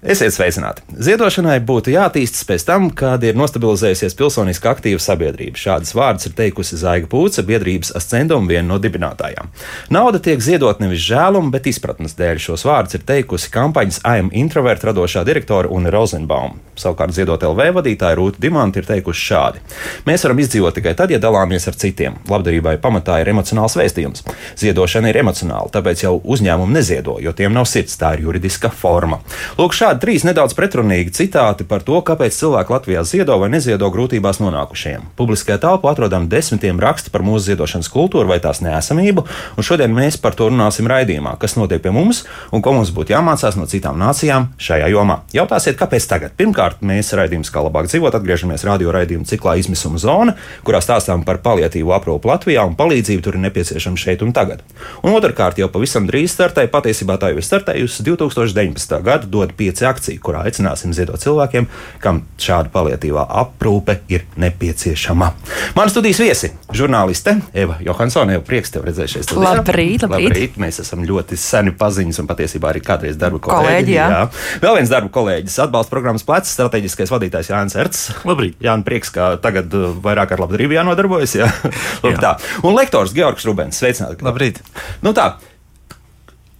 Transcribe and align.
Esiet 0.00 0.32
sveicināti! 0.32 0.80
Ziedošanai 0.96 1.58
būtu 1.68 1.92
jāattīstas 1.92 2.46
pēc 2.48 2.62
tam, 2.64 2.86
kad 2.96 3.20
ir 3.20 3.36
nostabilizējusies 3.36 4.14
pilsoniski 4.16 4.70
aktīva 4.70 5.00
sabiedrība. 5.04 5.60
Šādas 5.60 5.92
vārdas 5.92 6.24
ir 6.24 6.32
teikusi 6.38 6.78
Zaiga 6.80 7.04
Pūce, 7.12 7.44
biedrības 7.44 7.92
ascenduma 7.98 8.48
viena 8.48 8.64
no 8.70 8.78
dibinātājām. 8.80 9.50
Nauda 9.92 10.16
tiek 10.24 10.40
ziedot 10.40 10.80
nevis 10.80 11.04
žēluma, 11.04 11.52
bet 11.52 11.68
izpratnes 11.68 12.16
dēļ. 12.16 12.40
Šos 12.40 12.64
vārdus 12.64 12.96
ir 12.96 13.04
teikusi 13.04 13.52
kampaņas 13.52 14.00
AM 14.08 14.30
Introvert 14.40 14.86
radošā 14.88 15.20
direktore 15.28 15.68
Una 15.68 15.92
Rozenbaum. 15.92 16.56
Savukārt 16.80 17.12
ziedot 17.12 17.44
LV 17.44 17.68
vadītāja 17.76 18.16
Rūta 18.16 18.40
Dimanta 18.40 18.80
ir 18.80 18.88
teikusi 18.88 19.20
šādi: 19.20 19.60
Mēs 20.08 20.24
varam 20.24 20.40
izdzīvot 20.40 20.80
tikai 20.80 20.96
tad, 20.96 21.12
ja 21.12 21.20
dalāmies 21.20 21.68
ar 21.68 21.76
citiem. 21.76 22.16
Labdarībai 22.30 22.78
pamatā 22.80 23.18
ir 23.20 23.34
emocionāls 23.34 23.76
vēstījums. 23.76 24.24
Ziedošana 24.56 25.12
ir 25.12 25.20
emocionāla, 25.20 25.68
tāpēc 25.76 26.06
jau 26.06 26.16
uzņēmumi 26.24 26.78
neziedo, 26.78 27.18
jo 27.20 27.36
tiem 27.36 27.52
nav 27.52 27.68
sirds, 27.68 28.00
tā 28.00 28.14
ir 28.16 28.24
juridiska 28.24 28.72
forma. 28.72 29.20
Lūk, 29.60 29.76
šādi 29.76 29.89
trīs 29.98 30.22
nedaudz 30.22 30.54
pretrunīgi 30.54 31.14
citāti 31.16 31.64
par 31.66 31.82
to, 31.86 31.98
kāpēc 32.06 32.36
cilvēki 32.36 32.74
Latvijā 32.74 33.02
ziedo 33.08 33.38
vai 33.40 33.48
neziedo 33.50 33.88
grūtībās 33.90 34.38
nonākušiem. 34.42 35.08
Publiskajā 35.18 35.58
telpā 35.64 35.90
atrodam 35.90 36.28
desmitiem 36.30 36.78
rakstu 36.80 37.10
par 37.10 37.24
mūsu 37.26 37.48
ziedošanas 37.48 37.90
kultūru 37.90 38.30
vai 38.30 38.38
tās 38.44 38.62
nesamību, 38.62 39.24
un 39.56 39.66
šodien 39.66 39.90
mēs 39.96 40.20
par 40.22 40.36
to 40.38 40.50
runāsim 40.52 40.86
raidījumā, 40.90 41.34
kas 41.40 41.56
notiek 41.58 41.82
pie 41.82 41.90
mums 41.94 42.22
un 42.54 42.62
ko 42.62 42.74
mums 42.76 42.92
būtu 42.94 43.14
jāmācās 43.16 43.58
no 43.58 43.66
citām 43.70 43.98
nācijām 43.98 44.50
šajā 44.60 44.92
jomā. 44.94 45.20
Jautāsiet, 45.34 45.78
kāpēc 45.80 46.06
tagad? 46.10 46.36
Pirmkārt, 46.38 46.84
mēs 46.86 47.14
raidījums 47.18 47.50
kā 47.50 47.64
labāk 47.66 47.90
dzīvot, 47.90 48.14
atgriežamies 48.20 48.66
radio 48.68 48.94
raidījuma 48.94 49.26
ciklā 49.26 49.56
izmisuma 49.58 49.98
zona, 49.98 50.36
kurā 50.66 50.82
stāstām 50.84 51.24
par 51.26 51.42
paliatīvu 51.44 51.96
aprūpu 51.96 52.30
Latvijā 52.30 52.66
un 52.68 52.76
palīdzību 52.78 53.26
tur 53.26 53.38
ir 53.38 53.44
nepieciešama 53.48 54.00
šeit 54.00 54.22
un 54.26 54.34
tagad. 54.36 54.62
Un 55.02 55.16
otrkārt, 55.16 55.58
jau 55.60 55.70
pavisam 55.72 56.06
drīz 56.08 56.34
startēja, 56.34 56.70
patiesībā 56.72 57.16
tā 57.20 57.32
jau 57.32 57.40
ir 57.40 57.46
startējusi 57.46 58.04
2019. 58.06 59.00
gada 59.06 59.28
dod 59.30 59.54
pieci 59.80 59.88
akciju 59.88 60.20
kurā 60.20 60.44
aicināsim 60.44 60.92
ziedot 60.92 61.20
cilvēkiem, 61.20 61.66
kam 62.02 62.24
šāda 62.40 62.70
paliatīvā 62.72 63.24
aprūpe 63.40 64.00
ir 64.12 64.26
nepieciešama. 64.40 65.30
Mana 65.76 65.90
studijas 65.92 66.20
viesi- 66.20 66.50
žurnāliste 66.78 67.40
Eva 67.54 67.78
Johansone. 67.80 68.32
Jau 68.32 68.42
prieks 68.42 68.70
tev 68.70 68.84
redzēt 68.84 69.08
šeit. 69.08 69.32
Labrīt, 69.32 70.04
labrīt. 70.04 70.28
labrīt. 70.28 70.58
Mēs 70.58 70.80
esam 70.80 71.04
ļoti 71.04 71.36
seni 71.36 71.70
paziņas 71.72 72.20
un 72.20 72.26
patiesībā 72.26 72.72
arī 72.72 72.82
kādreiz 72.82 73.16
darba 73.16 73.38
kolēģi. 73.38 73.66
kolēģi 73.66 73.94
jā. 73.94 74.08
Jā. 74.10 74.30
Vēl 74.60 74.76
viens 74.76 74.90
darba 74.90 75.08
kolēģis, 75.08 75.58
atbalsta 75.64 75.90
programmas 75.90 76.22
plecs, 76.22 76.54
strateģiskais 76.56 77.10
vadītājs 77.10 77.50
Jānis 77.50 77.76
Erts. 77.76 78.10
Labrīt. 78.24 78.56
Jā, 78.60 78.76
prieks, 78.84 79.10
ka 79.10 79.36
tagad 79.36 79.72
uh, 79.74 79.94
vairāk 79.94 80.32
ar 80.32 80.38
labdarību 80.38 80.76
jānodarbojas. 80.76 81.34
Jā. 81.34 81.48
Lūk, 82.02 82.16
jā. 82.16 82.20
Tā. 82.20 82.36
Un 82.62 82.74
lektors 82.74 83.14
Georgs 83.14 83.44
Rubens. 83.44 83.80
Sveicināti. 83.80 84.22
Labrīt. 84.22 84.60
Nu 85.02 85.12
tā. 85.12 85.36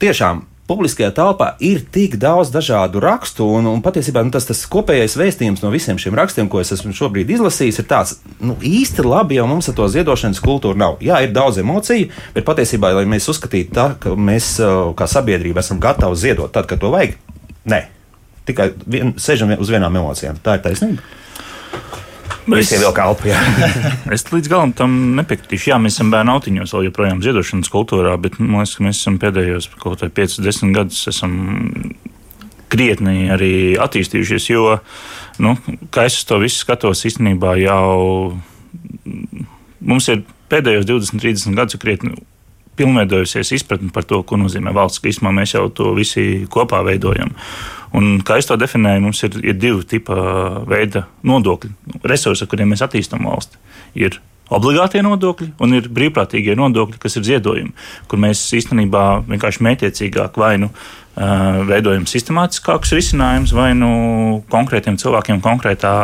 Tiešām 0.00 0.46
publiskajā 0.70 1.10
telpā 1.16 1.50
ir 1.66 1.82
tik 1.92 2.14
daudz 2.22 2.52
dažādu 2.54 3.02
rakstu, 3.02 3.46
un, 3.58 3.66
un 3.66 3.82
patiesībā 3.82 4.22
nu, 4.22 4.30
tas, 4.34 4.46
tas 4.46 4.62
kopējais 4.70 5.16
vēstījums 5.18 5.64
no 5.64 5.72
visiem 5.74 5.98
šiem 6.00 6.14
rakstiem, 6.18 6.50
ko 6.50 6.62
es 6.62 6.70
esmu 6.76 6.94
šobrīd 6.96 7.32
izlasījis, 7.34 7.82
ir 7.82 7.88
tāds, 7.90 8.16
nu, 8.38 8.54
īsti 8.56 9.06
labi 9.06 9.40
jau 9.40 9.48
mums 9.50 9.70
ar 9.70 9.78
to 9.78 9.88
ziedošanas 9.90 10.42
kultūru 10.44 10.78
nav. 10.78 11.00
Jā, 11.04 11.20
ir 11.26 11.34
daudz 11.34 11.58
emociju, 11.62 12.10
bet 12.36 12.46
patiesībā, 12.46 12.92
lai 12.96 13.06
mēs 13.10 13.28
uzskatītu 13.32 13.74
tā, 13.76 13.88
ka 14.00 14.14
mēs 14.14 14.52
kā 14.98 15.10
sabiedrība 15.10 15.64
esam 15.64 15.82
gatavi 15.82 16.20
ziedot 16.22 16.54
tad, 16.54 16.70
kad 16.70 16.82
to 16.82 16.92
vajag, 16.94 17.18
nē. 17.70 17.86
Tikai 18.48 18.70
vien, 18.88 19.14
sēžam 19.20 19.52
uz 19.60 19.70
vienām 19.70 19.98
emocijām. 20.00 20.38
Tā 20.42 20.56
ir 20.58 20.64
taisnība. 20.64 21.02
Es 22.58 22.72
jau 22.74 22.92
kalpu. 22.96 23.30
es 24.14 24.24
līdz 24.26 24.50
galam 24.50 24.72
tam 24.76 24.94
nepiekritīšu. 25.18 25.70
Jā, 25.72 25.78
mēs 25.82 25.98
esam 25.98 26.10
bērnu 26.14 26.34
autiņos 26.34 26.74
vēl 26.74 26.88
joprojām 26.88 27.22
ziedošanas 27.24 27.70
kultūrā, 27.72 28.16
bet 28.20 28.38
man 28.40 28.62
liekas, 28.62 28.76
ka 28.78 28.86
mēs 28.86 29.02
esam 29.02 29.18
pēdējos 29.22 29.70
kaut 29.80 30.02
vai 30.04 30.10
5-10 30.20 30.74
gadus 30.76 31.04
esam 31.12 31.36
krietni 32.70 33.30
arī 33.34 33.52
attīstījušies, 33.82 34.50
jo, 34.52 34.78
nu, 35.42 35.56
kā 35.94 36.06
es 36.08 36.20
to 36.26 36.38
visu 36.42 36.62
skatos, 36.62 37.02
īstenībā 37.08 37.56
jau 37.60 38.38
mums 39.80 40.10
ir 40.12 40.22
pēdējos 40.52 40.86
20, 40.88 41.22
30 41.22 41.58
gadus 41.58 41.80
krietni 41.82 42.14
pilnveidojusies 42.80 43.52
izpratne 43.58 43.92
par 43.94 44.08
to, 44.08 44.22
ko 44.24 44.38
nozīmē 44.40 44.72
valsts. 44.76 45.04
Īsumā 45.06 45.34
mēs 45.36 45.54
jau 45.56 45.66
to 45.74 45.92
visi 45.98 46.46
kopā 46.50 46.82
veidojam. 46.86 47.34
Un, 47.96 48.20
kā 48.26 48.38
es 48.38 48.48
to 48.48 48.56
definēju, 48.60 49.04
mums 49.04 49.22
ir, 49.26 49.36
ir 49.42 49.56
divi 49.58 49.84
tipi 49.90 50.16
veida 50.70 51.06
nodokļi, 51.26 51.72
resursi, 52.06 52.48
kuriem 52.50 52.72
mēs 52.72 52.84
attīstām 52.86 53.26
valsti. 53.26 53.58
Ir 53.98 54.20
obligātie 54.50 55.02
nodokļi 55.06 55.52
un 55.62 55.76
ir 55.78 55.88
brīvprātīgie 55.90 56.56
nodokļi, 56.58 56.98
kas 57.02 57.18
ir 57.18 57.26
ziedojumi, 57.26 57.74
kur 58.10 58.22
mēs 58.22 58.42
īstenībā 58.58 59.04
vienkārši 59.28 59.66
mētiecīgāk 59.66 60.38
vai 60.40 60.56
nu 60.62 60.70
veidojam 61.70 62.06
sistemātiskākus 62.08 62.94
risinājumus, 62.96 63.54
vai 63.54 63.72
nu 63.78 63.90
konkrētiem 64.50 64.98
cilvēkiem 65.00 65.42
konkrētā 65.44 65.94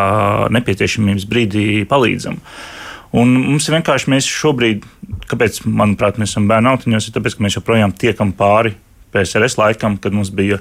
nepieciešamības 0.52 1.28
brīdī 1.30 1.68
palīdzam. 1.88 2.40
Un 3.16 3.32
mums 3.38 3.68
ir 3.68 3.76
vienkārši 3.76 4.10
mēs 4.12 4.26
šobrīd, 4.28 4.84
kāpēc, 5.30 5.62
manuprāt, 5.66 6.18
mēs 6.20 6.34
esam 6.34 6.48
bērnu 6.50 6.72
autiņos, 6.74 7.08
ir 7.08 7.16
tāpēc, 7.16 7.36
ka 7.36 7.46
mēs 7.46 7.58
joprojām 7.58 7.94
tiekam 7.94 8.32
pāri 8.36 8.74
PSRS 9.14 9.58
laikam, 9.60 9.96
kad 10.02 10.16
mums 10.16 10.32
bija 10.34 10.60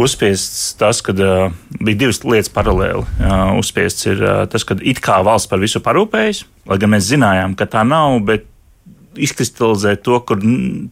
uzspiests 0.00 0.74
tas, 0.80 1.00
ka 1.04 1.14
uh, 1.14 1.54
bija 1.78 2.02
divas 2.04 2.22
lietas 2.24 2.50
paralēli. 2.54 3.04
Uh, 3.20 3.56
uzspiests 3.60 4.08
ir 4.10 4.22
uh, 4.24 4.44
tas, 4.50 4.66
ka 4.66 4.78
it 4.80 5.02
kā 5.04 5.20
valsts 5.26 5.50
par 5.50 5.62
visu 5.62 5.82
parūpējas, 5.84 6.44
lai 6.70 6.78
gan 6.80 6.94
mēs 6.94 7.08
zinājām, 7.10 7.56
ka 7.58 7.68
tā 7.70 7.84
nav, 7.86 8.18
bet 8.26 8.49
izkristalizēt 9.18 10.04
to, 10.06 10.18
kur 10.26 10.38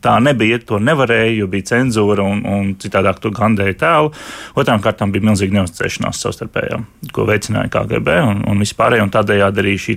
tā 0.02 0.16
nebija, 0.22 0.58
to 0.66 0.80
nevarēja, 0.82 1.36
jo 1.38 1.46
bija 1.50 1.68
cenzūra 1.70 2.24
un, 2.26 2.40
un 2.48 2.72
citādāk 2.80 3.20
tur 3.22 3.34
gandēja 3.36 3.76
tēlu. 3.78 4.10
Otrām 4.58 4.82
kārtām 4.82 5.12
bija 5.14 5.28
milzīga 5.28 5.60
neusticēšanās 5.60 6.22
savstarpējā, 6.24 6.80
ko 7.14 7.26
veicināja 7.28 7.70
KGB 7.74 8.18
un, 8.26 8.42
un 8.50 8.62
vispārēji, 8.64 9.04
un 9.06 9.12
tādējādi 9.14 9.62
arī 9.62 9.76
šī 9.78 9.96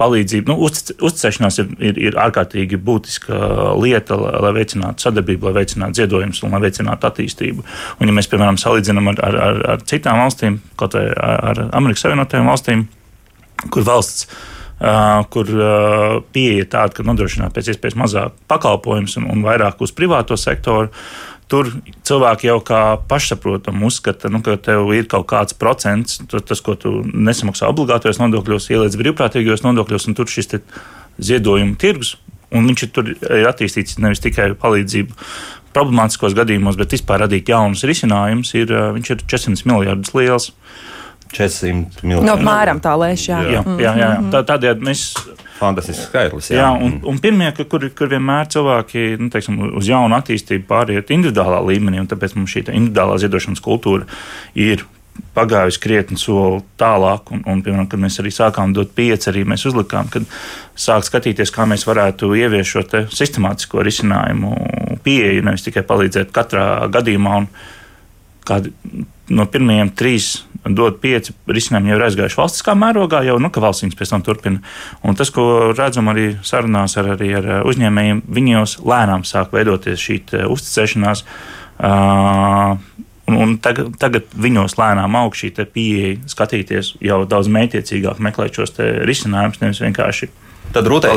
palīdzība, 0.00 0.52
nu, 0.52 0.58
uzticēšanās 0.64 1.60
ir, 1.62 1.70
ir, 1.90 2.00
ir 2.10 2.18
ārkārtīgi 2.20 2.80
būtiska 2.84 3.40
lieta, 3.80 4.18
lai, 4.20 4.34
lai 4.44 4.54
veicinātu 4.60 5.06
sadarbību, 5.06 5.48
lai 5.48 5.62
veicinātu 5.62 6.02
ziedojumus 6.02 6.42
un 6.44 6.56
lai 6.56 6.64
veicinātu 6.66 7.08
attīstību. 7.08 7.64
Un, 8.00 8.10
ja 8.10 8.16
mēs, 8.16 8.28
piemēram, 8.32 8.60
salīdzinām 8.60 9.12
ar, 9.14 9.22
ar, 9.28 9.38
ar, 9.48 9.62
ar 9.74 9.86
citām 9.88 10.20
valstīm, 10.24 10.60
kaut 10.80 10.96
vai 10.98 11.06
ar, 11.12 11.66
Amerikas 11.76 12.04
Savienotajām 12.04 12.50
valstīm, 12.52 12.88
kur 13.72 13.86
valsts 13.86 14.28
kur 15.32 15.50
pieeja 16.34 16.64
tāda, 16.68 16.92
ka 16.96 17.06
nodrošināt 17.06 17.54
pēc 17.54 17.72
iespējas 17.72 17.96
mazāk 17.96 18.34
pakalpojumus 18.50 19.16
un, 19.20 19.30
un 19.32 19.44
vairāk 19.46 19.80
uz 19.84 19.94
privāto 19.96 20.36
sektoru. 20.40 20.90
Tur 21.48 21.68
cilvēki 22.08 22.48
jau 22.48 22.58
kā 22.64 22.80
pašsaprotami 23.08 23.84
uzskata, 23.84 24.30
nu, 24.32 24.40
ka 24.44 24.56
tev 24.56 24.88
ir 24.96 25.08
kaut 25.12 25.26
kāds 25.30 25.56
procents, 25.56 26.18
tas, 26.32 26.62
ko 26.64 26.74
tu 26.80 27.02
nesamaksā 27.04 27.68
obligātajos 27.68 28.20
nodokļos, 28.22 28.70
ieliec 28.72 28.96
brīvprātīgajos 29.00 29.64
nodokļos, 29.66 30.08
un 30.08 30.16
tur 30.16 30.30
šis 30.32 30.56
ziedojuma 31.20 31.76
tirgus, 31.80 32.14
un 32.50 32.64
viņš 32.70 32.86
ir, 32.86 33.12
ir 33.28 33.50
attīstīts 33.50 34.00
nevis 34.02 34.24
tikai 34.24 34.54
palīdzību 34.58 35.20
problemātiskos 35.76 36.34
gadījumos, 36.38 36.80
bet 36.80 36.96
vispār 36.96 37.26
radīt 37.26 37.52
jaunus 37.52 37.84
risinājumus, 37.86 38.54
ir, 38.56 38.72
viņš 38.96 39.12
ir 39.12 39.24
400 39.28 39.68
miljardus 39.68 40.16
liels. 40.16 40.50
Uh, 40.50 40.93
400 41.32 42.04
miljoni. 42.04 42.26
No, 42.28 42.36
apmēram 42.38 42.80
tā 42.84 42.94
lēš, 43.00 43.28
jā. 43.30 43.40
Jā, 43.48 43.62
jā, 43.64 43.76
jā, 43.80 43.94
jā. 44.00 44.10
Tā, 44.32 44.44
tādējādi 44.52 44.88
mēs. 44.88 45.04
Fantastisks 45.58 46.08
skaitlis. 46.08 46.50
Jā, 46.50 46.64
jā 46.64 46.70
un, 46.86 46.96
un 47.06 47.20
pirmie, 47.22 47.46
kur, 47.70 47.84
kur 47.96 48.10
vienmēr 48.10 48.48
cilvēki 48.50 49.04
nu, 49.20 49.30
teiksim, 49.32 49.60
uz 49.78 49.86
jaunu 49.88 50.16
attīstību 50.18 50.66
pāriet 50.70 51.12
individuālā 51.14 51.60
līmenī, 51.68 52.02
un 52.02 52.10
tāpēc 52.10 52.34
mums 52.38 52.52
šī 52.54 52.66
individuālā 52.66 53.20
ziedošanas 53.22 53.62
kultūra 53.64 54.08
ir 54.58 54.82
pagājusi 55.34 55.78
krietni 55.82 56.18
soli 56.18 56.58
tālāk, 56.78 57.30
un, 57.34 57.44
un 57.50 57.62
piemēram, 57.62 57.86
kad 57.90 58.02
mēs 58.02 58.18
arī 58.22 58.32
sākām 58.34 58.74
dot 58.74 58.90
pieci, 58.98 59.28
arī 59.30 59.44
mēs 59.46 59.62
uzlikām, 59.70 60.10
kad 60.10 60.26
sākt 60.74 61.06
skatīties, 61.06 61.54
kā 61.54 61.68
mēs 61.70 61.86
varētu 61.86 62.32
ieviest 62.38 62.74
šo 62.74 62.84
sistemātisko 63.14 63.82
risinājumu 63.86 64.52
pieeju, 65.06 65.46
nevis 65.46 65.66
tikai 65.66 65.86
palīdzēt 65.86 66.34
katrā 66.34 66.66
gadījumā. 66.94 67.38
Un, 67.44 67.48
kādi 68.44 68.72
no 69.32 69.46
pirmajiem 69.48 69.92
trīs 69.96 70.42
dod 70.72 70.96
pieci 71.02 71.34
risinājumi 71.50 71.92
jau 71.92 71.98
ir 71.98 72.06
aizgājuši 72.06 72.40
valstiskā 72.40 72.74
mērogā, 72.78 73.20
jau 73.28 73.36
nu, 73.42 73.50
ka 73.52 73.60
valsts 73.64 73.84
viņus 73.84 73.98
pēc 74.00 74.14
tam 74.14 74.24
turpina. 74.24 74.62
Un 75.04 75.18
tas, 75.18 75.32
ko 75.34 75.74
redzam 75.76 76.08
arī 76.12 76.30
sarunās 76.46 76.96
ar, 77.00 77.14
arī 77.18 77.34
ar 77.40 77.50
uzņēmējiem, 77.68 78.24
viņos 78.38 78.78
lēnām 78.86 79.26
sāk 79.28 79.52
veidoties 79.56 80.00
šī 80.00 80.20
uzticēšanās. 80.48 81.26
Uh, 81.74 82.78
Un, 83.24 83.38
un 83.40 83.52
tagad, 83.64 83.94
tagad 83.96 84.34
viņos 84.36 84.76
lēnām 84.76 85.14
aug 85.16 85.36
šī 85.36 85.54
pieeja, 85.72 86.18
skatīties 86.28 86.90
jau 87.04 87.22
daudz 87.28 87.48
mētiecīgāk, 87.52 88.20
meklēt 88.20 88.58
šos 88.58 88.76
risinājumus, 89.08 89.62
nevis 89.62 89.80
vienkārši 89.80 90.28
Tad 90.74 90.88
Rūtai 90.90 91.12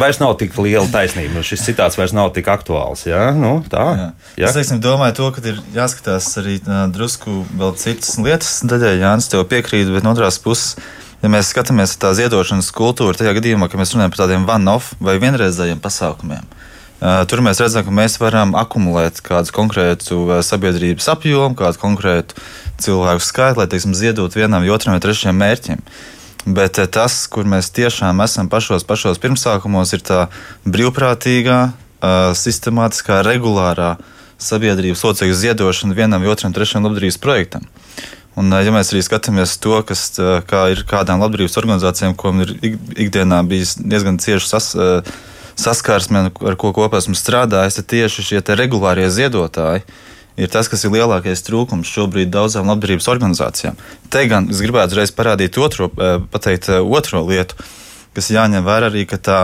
vairs 0.00 0.22
nav 0.22 0.38
tik 0.40 0.54
liela 0.56 0.86
taisnība. 0.88 1.42
Šis 1.44 1.66
citāts 1.66 1.98
vairs 2.00 2.14
nav 2.16 2.30
tik 2.32 2.46
aktuāls. 2.48 3.04
Jā, 3.10 3.26
nu, 3.36 3.58
tā. 3.68 3.84
Jā. 3.98 4.08
Jā. 4.40 4.48
Es 4.48 4.56
teiksim, 4.56 4.80
domāju, 4.80 5.18
to, 5.18 5.28
ka 5.34 5.44
ir 5.50 5.58
jāskatās 5.74 6.30
arī 6.40 6.56
uh, 6.62 6.86
drusku 6.92 7.42
vēl 7.58 7.74
citas 7.76 8.16
lietas. 8.22 8.62
Daļai 8.64 8.94
Jānis 9.02 9.28
tev 9.28 9.44
piekrīt, 9.50 9.92
bet 9.92 10.06
no 10.06 10.14
otras 10.16 10.40
puses. 10.40 10.78
Ja 11.22 11.28
mēs 11.30 11.52
skatāmies 11.52 11.92
uz 11.92 11.98
tā 12.02 12.10
ziedošanas 12.18 12.72
kultūru, 12.74 13.14
tajā 13.14 13.36
gadījumā, 13.36 13.68
kad 13.70 13.78
mēs 13.78 13.92
runājam 13.94 14.10
par 14.10 14.24
tādiem 14.24 14.46
one-off 14.50 14.96
vai 14.98 15.20
vienreizējiem 15.22 15.78
pasākumiem, 15.78 16.48
tur 17.30 17.42
mēs 17.46 17.60
redzam, 17.62 17.84
ka 17.86 17.94
mēs 17.94 18.18
varam 18.18 18.56
akumulēt 18.58 19.20
kādu 19.22 19.54
konkrētu 19.54 20.18
sabiedrības 20.42 21.06
apjomu, 21.14 21.54
kādu 21.60 21.78
konkrētu 21.78 22.42
cilvēku 22.82 23.22
skaitu, 23.22 23.62
lai 23.62 23.68
teiksim, 23.70 23.94
ziedot 23.94 24.34
vienam, 24.34 24.66
otram 24.74 24.96
vai 24.96 25.04
trešajam 25.04 25.38
mērķim. 25.38 25.86
Bet 26.46 26.80
uh, 26.82 26.88
tas, 26.90 27.24
kur 27.30 27.46
mēs 27.48 27.70
tiešām 27.74 28.24
esam 28.24 28.48
pašos, 28.52 28.86
pašos 28.88 29.22
pirmsākumos, 29.22 29.94
ir 29.94 30.02
tā 30.06 30.26
brīvprātīgā, 30.66 31.60
sistemātiskā, 32.34 33.20
regulārā 33.22 33.96
sabiedrības 34.42 35.04
locekļu 35.06 35.34
ziedošana 35.38 35.94
vienam, 35.94 36.24
otram, 36.26 36.54
trešajam 36.54 36.88
labdarības 36.88 37.18
projektam. 37.22 37.68
Un, 38.34 38.48
ja 38.50 38.72
mēs 38.72 38.90
arī 38.90 39.02
skatāmies 39.04 39.58
to, 39.62 39.76
kas 39.86 40.16
kā 40.48 40.64
ir 40.72 40.82
kādām 40.88 41.20
labdarības 41.22 41.58
organizācijām, 41.60 42.16
ko 42.18 42.32
ir 42.42 42.54
ikdienā 42.64 43.42
bijis 43.46 43.76
diezgan 43.78 44.18
cieši 44.18 44.48
sas, 44.48 44.70
saskarsme, 45.60 46.30
ar 46.32 46.56
ko 46.58 46.72
kopā 46.74 47.02
esmu 47.02 47.14
strādājis, 47.18 47.78
tad 47.78 47.90
tieši 47.92 48.24
šie 48.30 48.42
regulārie 48.56 49.10
ziedotāji 49.12 49.84
ir 50.42 50.52
tas, 50.52 50.68
kas 50.70 50.84
ir 50.84 50.94
lielākais 50.94 51.44
trūkums 51.46 51.90
šobrīd 51.90 52.32
daudzām 52.34 52.70
labdarības 52.70 53.08
organizācijām. 53.12 53.78
Te 54.12 54.24
gan 54.30 54.48
es 54.52 54.62
gribētu 54.64 54.96
uzreiz 54.96 55.12
parādīt 55.14 55.58
otro, 55.62 55.90
pateikt 56.32 56.70
otro 56.82 57.24
lietu, 57.28 57.58
kas 58.16 58.30
jāņem 58.34 58.64
vērā 58.66 58.90
arī, 58.92 59.04
ka 59.08 59.18
tā 59.18 59.40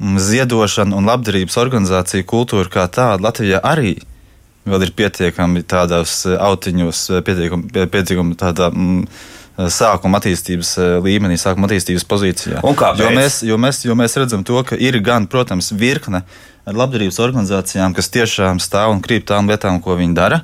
ziedošana 0.00 0.96
un 0.98 1.06
labdarības 1.08 1.56
organizācija 1.60 2.26
kultūra 2.26 2.70
kā 2.70 2.88
tāda 2.92 3.22
Latvijā 3.24 3.62
arī 3.64 3.96
vēl 4.64 4.86
ir 4.86 4.92
pietiekami 4.96 5.62
tādos 5.68 6.24
autiņos, 6.26 7.06
pietiekami, 7.24 7.88
pietiekami 7.92 8.38
tādā. 8.40 8.70
Mm, 8.72 9.08
sākuma 9.54 10.18
attīstības 10.18 10.72
līmenī, 11.04 11.36
sākuma 11.38 11.68
attīstības 11.68 12.02
pozīcijā. 12.10 12.62
Jo 12.98 13.10
mēs, 13.14 13.36
jo, 13.46 13.58
mēs, 13.60 13.84
jo 13.86 13.94
mēs 13.94 14.16
redzam 14.18 14.42
to, 14.46 14.58
ka 14.66 14.74
ir 14.74 14.98
gan, 15.04 15.28
protams, 15.30 15.70
virkne 15.78 16.24
ar 16.64 16.78
labdarības 16.78 17.20
organizācijām, 17.22 17.94
kas 17.96 18.10
tiešām 18.12 18.60
stāv 18.62 18.94
un 18.94 19.02
krīt 19.04 19.26
tām 19.28 19.50
lietām, 19.50 19.80
ko 19.84 19.98
viņi 19.98 20.16
dara. 20.16 20.42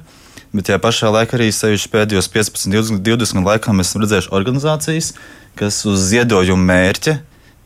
Bet 0.50 0.66
tajā 0.66 0.80
pašā 0.82 1.12
laikā 1.14 1.38
arī 1.38 1.48
sevišķi 1.54 1.92
pēdējos 1.92 2.28
15, 2.34 2.72
20, 2.74 3.02
20 3.06 3.46
laikā 3.46 3.74
mēs 3.76 3.92
esam 3.92 4.04
redzējuši 4.04 4.32
organizācijas, 4.34 5.12
kas 5.58 5.84
uz 5.86 6.08
ziedojumu 6.10 6.66
mērķa 6.66 7.20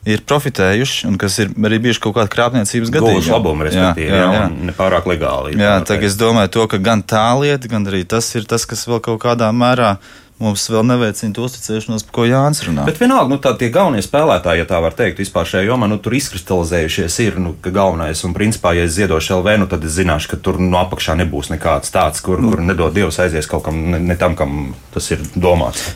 ir 0.05 0.21
profitējuši 0.29 1.07
un 1.09 1.17
kas 1.21 1.39
ir 1.41 1.55
arī 1.65 1.79
bijuši 1.87 2.03
kaut 2.05 2.19
kāda 2.19 2.33
krāpniecības 2.33 2.93
gadījuma. 2.93 3.23
Gūši 3.23 3.33
labumu, 3.33 3.65
respektīvi, 3.65 4.11
jā, 4.13 4.19
jā, 4.21 4.35
jā. 4.37 4.43
nepārāk 4.69 5.09
legāli. 5.09 5.55
Jā, 5.57 5.79
tā 5.89 5.97
es 6.05 6.19
domāju, 6.21 6.53
to, 6.59 6.67
ka 6.69 6.81
gan 6.91 7.01
tā 7.01 7.25
lieta, 7.41 7.71
gan 7.73 7.89
arī 7.89 8.03
tas 8.09 8.29
ir 8.37 8.45
tas, 8.51 8.69
kas 8.69 8.85
vēl 8.91 9.01
kaut 9.05 9.23
kādā 9.25 9.49
mērā 9.57 9.95
mums 10.43 10.65
vēl 10.71 10.83
neveicina 10.89 11.35
to 11.37 11.45
uzticēšanos, 11.47 12.05
par 12.09 12.15
ko 12.17 12.27
Jānis 12.27 12.63
runā. 12.67 12.87
Bet 12.89 12.99
vienalga, 13.03 13.31
nu, 13.31 13.39
tie 13.61 13.69
galvenie 13.75 14.03
spēlētāji, 14.05 14.63
ja 14.63 14.69
tā 14.69 14.81
var 14.83 14.97
teikt, 14.99 15.21
vispār 15.23 15.47
šajā 15.49 15.69
jomā, 15.69 15.89
nu, 15.91 16.01
tur 16.03 16.17
izkristalizējušies 16.19 17.19
ir 17.27 17.39
nu, 17.43 17.55
galvenais. 17.65 18.25
Un, 18.27 18.35
principā, 18.37 18.75
ja 18.77 18.87
es 18.89 18.97
ziedošu 18.97 19.39
LV, 19.39 19.59
nu, 19.63 19.69
tad 19.71 19.87
es 19.87 19.95
zināšu, 19.99 20.33
ka 20.33 20.41
tur 20.43 20.59
no 20.63 20.81
apakšā 20.83 21.15
nebūs 21.23 21.53
nekāds 21.55 21.95
tāds, 21.95 22.25
kur, 22.25 22.43
mm. 22.43 22.51
kur 22.51 22.65
nedod 22.67 22.97
Dievs 22.97 23.21
aizies 23.23 23.51
kaut 23.51 23.67
kam, 23.69 23.79
ne, 23.95 24.03
ne 24.03 24.19
tam, 24.21 24.35
kam 24.39 24.73
tas 24.95 25.11
ir 25.15 25.23
domāts. 25.35 25.93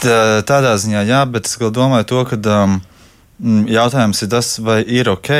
Tā, 0.00 0.40
tādā 0.48 0.72
ziņā, 0.80 1.04
jā, 1.08 1.26
bet 1.28 1.50
es 1.50 1.60
domāju 1.60 2.08
to, 2.14 2.24
ka. 2.32 2.40
Um, 2.62 2.80
jautājums 3.42 4.22
ir 4.22 4.30
tas, 4.30 4.56
vai 4.62 4.82
ir 4.86 5.10
ok, 5.10 5.30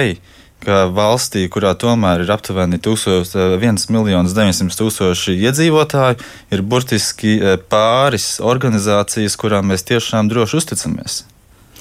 ka 0.63 0.87
valstī, 0.95 1.45
kurā 1.53 1.75
tomēr 1.79 2.25
ir 2.25 2.33
aptuveni 2.35 2.79
1,900 2.83 4.79
tūkstoši 4.79 5.37
iedzīvotāji, 5.49 6.21
ir 6.55 6.63
burtiski 6.63 7.37
eh, 7.39 7.59
pāris 7.59 8.37
organizācijas, 8.41 9.39
kurām 9.41 9.73
mēs 9.73 9.87
tiešām 9.91 10.31
droši 10.33 10.59
uzticamies. 10.63 11.23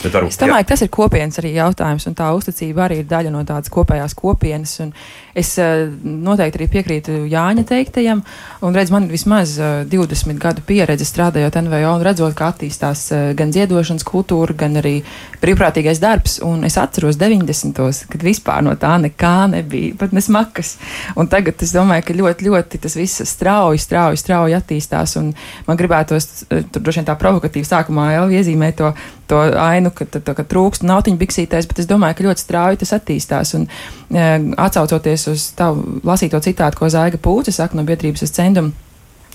Ar, 0.09 0.25
es 0.25 0.39
domāju, 0.41 0.57
jā. 0.57 0.65
ka 0.65 0.71
tas 0.73 0.83
ir 0.85 0.91
kopienas 0.93 1.37
arī 1.41 1.53
jautājums, 1.57 2.07
un 2.09 2.17
tā 2.17 2.31
uzticība 2.33 2.87
arī 2.87 3.01
ir 3.03 3.09
daļa 3.11 3.33
no 3.33 3.43
tādas 3.45 3.69
kopējās 3.73 4.17
kopienas. 4.17 4.79
Es 5.37 5.53
uh, 5.61 5.85
noteikti 6.01 6.59
arī 6.59 6.69
piekrītu 6.73 7.21
Jāņa 7.29 7.67
teiktajam, 7.69 8.23
un 8.65 8.75
redz, 8.75 8.91
man 8.91 9.05
ir 9.05 9.13
vismaz 9.13 9.53
uh, 9.59 9.83
eh, 9.83 9.93
20 9.93 10.41
gadu 10.41 10.65
pieredze 10.65 11.05
strādājot 11.05 11.59
NVO 11.67 11.93
un 11.93 12.05
redzot, 12.05 12.33
kā 12.35 12.49
attīstās 12.51 13.05
uh, 13.13 13.29
gan 13.37 13.53
ziedošanas 13.53 14.07
kultūra, 14.07 14.57
gan 14.57 14.81
arī 14.81 14.97
brīvprātīgais 15.43 16.01
darbs. 16.01 16.39
Un 16.45 16.65
es 16.65 16.79
atceros 16.81 17.19
90. 17.21 17.91
gados, 17.91 18.05
kad 18.09 18.23
vispār 18.23 18.63
no 18.65 18.75
tā 18.79 18.95
nekā 19.01 19.49
nebija, 19.51 19.95
pat 19.99 20.13
nesmakas. 20.15 20.77
Un 21.19 21.29
tagad 21.31 21.61
es 21.61 21.73
domāju, 21.75 22.05
ka 22.07 22.17
ļoti, 22.17 22.47
ļoti 22.47 22.81
tas 22.81 22.95
viss 22.95 23.23
strauji, 23.27 23.81
strauji, 23.81 24.19
strauji 24.21 24.57
attīstās, 24.57 25.17
un 25.19 25.31
man 25.67 25.79
gribētos, 25.79 26.45
tur 26.49 26.81
droši 26.81 27.01
vien 27.01 27.09
tā 27.09 27.17
provokatīvi 27.19 27.67
sākumā 27.67 28.11
jau 28.15 28.27
iezīmēt 28.31 28.79
to 28.81 28.93
to 29.31 29.41
ainu, 29.63 29.93
ka, 29.95 30.07
ka, 30.11 30.35
ka 30.37 30.45
trūkst 30.53 30.85
nautiņu 30.87 31.19
biksītēs, 31.21 31.67
bet 31.69 31.81
es 31.83 31.89
domāju, 31.89 32.19
ka 32.19 32.27
ļoti 32.27 32.45
strauji 32.45 32.81
tas 32.83 32.93
attīstās. 32.99 33.55
Un, 33.57 33.67
e, 34.11 34.29
atsaucoties 34.61 35.27
uz 35.31 35.49
tavu 35.57 35.99
lasīto 36.07 36.41
citātu, 36.43 36.81
ko 36.81 36.91
Zaiga 36.91 37.19
Pūce 37.21 37.55
saka 37.55 37.79
no 37.79 37.87
biedrības 37.87 38.27
es 38.27 38.35
cendumu 38.35 38.75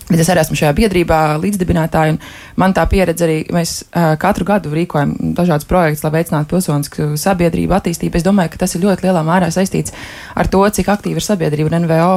Bet 0.07 0.21
es 0.23 0.29
arī 0.31 0.39
esmu 0.45 0.55
šajā 0.55 0.71
biedrībā 0.77 1.17
līdzdibinātāja, 1.43 2.13
un 2.15 2.19
man 2.63 2.75
tā 2.77 2.85
pieredze 2.87 3.25
arī, 3.27 3.41
mēs 3.51 3.73
uh, 3.89 4.13
katru 4.23 4.47
gadu 4.47 4.71
rīkojam 4.71 5.17
dažādas 5.35 5.67
projekts, 5.67 6.05
lai 6.07 6.13
veicinātu 6.15 6.53
pilsonisku 6.53 7.09
sabiedrību 7.19 7.75
attīstību. 7.75 8.21
Es 8.21 8.27
domāju, 8.27 8.53
ka 8.53 8.61
tas 8.63 8.77
ir 8.77 8.85
ļoti 8.85 9.09
lielā 9.09 9.25
mērā 9.27 9.51
saistīts 9.51 9.97
ar 10.39 10.47
to, 10.53 10.63
cik 10.79 10.93
aktīva 10.95 11.19
ir 11.19 11.27
sabiedrība 11.27 11.73
un 11.73 11.89
NVO, 11.89 12.15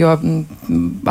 jo 0.00 0.14
m, 0.16 0.40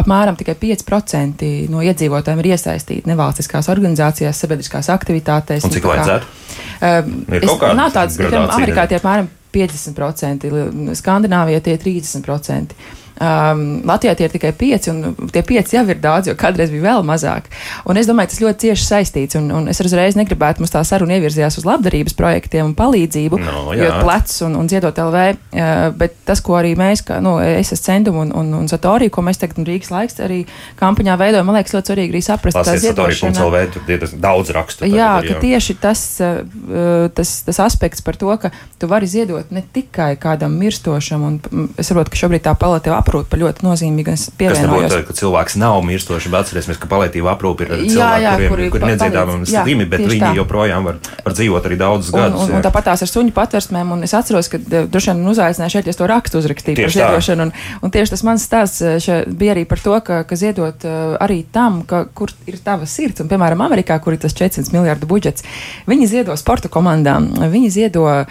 apmēram 0.01 0.39
tikai 0.42 0.57
5% 0.66 1.54
no 1.69 1.86
iedzīvotājiem 1.86 2.42
ir 2.42 2.51
iesaistīti 2.56 3.12
nevalstiskās 3.12 3.69
organizācijās, 3.75 4.42
sabiedriskās 4.42 4.89
aktivitātēs. 4.98 5.69
Un 5.69 5.78
cik 5.78 5.89
vajadzētu? 5.94 6.36
Uh, 6.81 7.16
es, 7.38 7.50
nav 7.78 7.94
tāds, 7.94 8.18
ka 8.18 8.45
Amerikā 8.48 8.89
tie 8.89 8.98
apmēram 8.98 9.30
50%, 9.56 10.50
Skandināvijā 10.98 11.62
tie 11.69 11.78
30%. 11.80 13.04
Um, 13.15 13.79
Latvijā 13.88 14.12
tie 14.19 14.27
ir 14.27 14.33
tikai 14.33 14.51
pieci, 14.51 14.91
un 14.91 15.29
tie 15.31 15.39
pieci 15.45 15.77
jau 15.77 15.85
ir 15.88 16.00
daudz, 16.03 16.27
jo 16.27 16.35
kādreiz 16.35 16.71
bija 16.73 16.83
vēl 16.83 17.06
mazāk. 17.07 17.47
Un 17.88 17.95
es 17.95 18.09
domāju, 18.09 18.33
tas 18.33 18.41
ļoti 18.44 18.65
cieši 18.65 18.88
saistīts, 18.89 19.38
un, 19.39 19.47
un 19.56 19.69
es 19.71 19.79
uzreiz 19.79 20.17
negribētu 20.19 20.59
mums 20.59 20.73
tā 20.73 20.81
saruna 20.83 21.15
ievirzījās 21.15 21.56
uz 21.62 21.67
labdarības 21.67 22.17
projektiem 22.19 22.67
un 22.67 22.73
palīdzību, 22.75 23.39
no, 23.39 23.62
jo 23.77 23.91
plecs 24.01 24.41
un, 24.44 24.57
un 24.59 24.67
ziedot 24.71 25.00
LV, 25.00 25.23
uh, 25.31 25.71
bet 25.95 26.17
tas, 26.27 26.41
ko 26.44 26.57
arī 26.59 26.73
mēs, 26.79 27.06
kā, 27.07 27.21
nu, 27.23 27.38
es 27.39 27.71
esmu 27.71 27.83
centum 27.85 28.19
un, 28.25 28.33
un, 28.35 28.51
un 28.59 28.67
Satorija, 28.67 29.13
ko 29.13 29.23
mēs 29.23 29.39
tagad 29.39 29.63
Rīgas 29.63 29.94
laiks 29.94 30.19
arī 30.25 30.41
kampaņā 30.81 31.15
veidojam, 31.21 31.47
man 31.47 31.59
liekas 31.59 31.77
ļoti 31.77 31.94
svarīgi 31.94 32.15
arī 32.18 32.23
saprast, 32.25 32.59
ka 32.59 32.75
ziedošana. 32.83 33.47
LV, 33.47 33.63
tur 33.77 33.95
ir 33.95 34.06
daudz 34.19 34.51
rakstu. 34.56 34.89
Jā, 34.89 34.91
ir, 34.91 35.00
jā, 35.00 35.38
ka 35.38 35.44
tieši 35.45 35.77
tas, 35.79 36.03
uh, 36.19 37.07
tas, 37.15 37.33
tas 37.47 37.63
aspekts 37.63 38.03
par 38.03 38.19
to, 38.19 38.35
ka 38.41 38.51
tu 38.81 38.91
vari 38.91 39.07
ziedot 39.07 39.56
ne 39.56 39.63
tikai 39.63 40.15
kādam 40.19 40.59
mirstošam, 40.59 41.23
un 41.29 41.69
es 41.79 41.88
saprotu, 41.88 42.11
ka 42.11 42.23
šobrīd 42.25 42.44
tā 42.44 42.56
palatīva 42.59 43.05
aprūpe 43.06 43.38
ļoti 43.40 43.66
nozīmīgu. 43.66 44.13
Es 44.16 44.28
pievienojos. 44.36 44.90
Tas 44.92 45.06
ka 45.07 45.16
cilvēks 45.19 45.57
nav 45.62 45.78
mirstošs, 45.86 46.28
bet 46.34 46.46
atcerēsimies, 46.46 46.80
ka 46.81 46.90
palietīva 46.90 47.36
aprūpe 47.36 47.66
ir 47.66 47.74
cilvēki, 47.75 47.98
jā, 48.00 48.10
jā, 48.24 48.34
kuriem 48.36 48.54
kuri, 48.54 48.68
kur 48.74 48.86
nedziedāmami 48.90 49.50
slimi, 49.50 49.88
bet 49.90 50.06
viņi 50.06 50.24
tā. 50.24 50.31
joprojām 50.40 50.90
var, 50.90 51.00
var 51.26 51.35
dzīvot 51.38 51.69
arī 51.69 51.78
daudzus 51.80 52.14
gadus. 52.16 52.45
Un, 52.45 52.54
un, 52.54 52.59
un 52.59 52.66
tāpat 52.66 52.90
tās 52.90 53.06
ar 53.06 53.12
suņu 53.12 53.33
patversmēm, 53.35 53.94
un 53.95 54.06
es 54.07 54.16
atceros, 54.18 54.50
ka 54.52 54.59
eh, 54.59 54.88
droši 54.92 55.14
vien 55.14 55.33
uzaicināju 55.33 55.76
šeit, 55.76 55.90
es 55.92 56.00
to 56.00 56.09
rakstu 56.09 56.42
uzrakstīju 56.42 56.80
tieši 56.81 57.02
par 57.02 57.14
ziedošanu, 57.16 57.47
un, 57.47 57.54
un 57.85 57.94
tieši 57.94 58.16
tas 58.16 58.26
mans 58.28 58.47
stāsts 58.50 58.85
eh, 58.85 59.26
bija 59.28 59.56
arī 59.56 59.66
par 59.69 59.83
to, 59.83 59.97
ka, 60.06 60.24
ka 60.28 60.40
ziedot 60.40 60.85
uh, 60.88 61.16
arī 61.21 61.42
tam, 61.54 61.81
ka, 61.88 62.06
kur 62.18 62.33
ir 62.50 62.57
tava 62.64 62.88
sirds, 62.90 63.21
un 63.24 63.30
piemēram 63.31 63.62
Amerikā, 63.66 63.97
kur 64.04 64.16
ir 64.16 64.21
tas 64.24 64.35
400 64.38 64.74
miljardu 64.76 65.09
budžets, 65.09 65.45
viņi 65.90 66.09
ziedo 66.12 66.35
sporta 66.40 66.71
komandām, 66.71 67.30
viņi 67.52 67.71
ziedo 67.74 68.07
uh, 68.09 68.26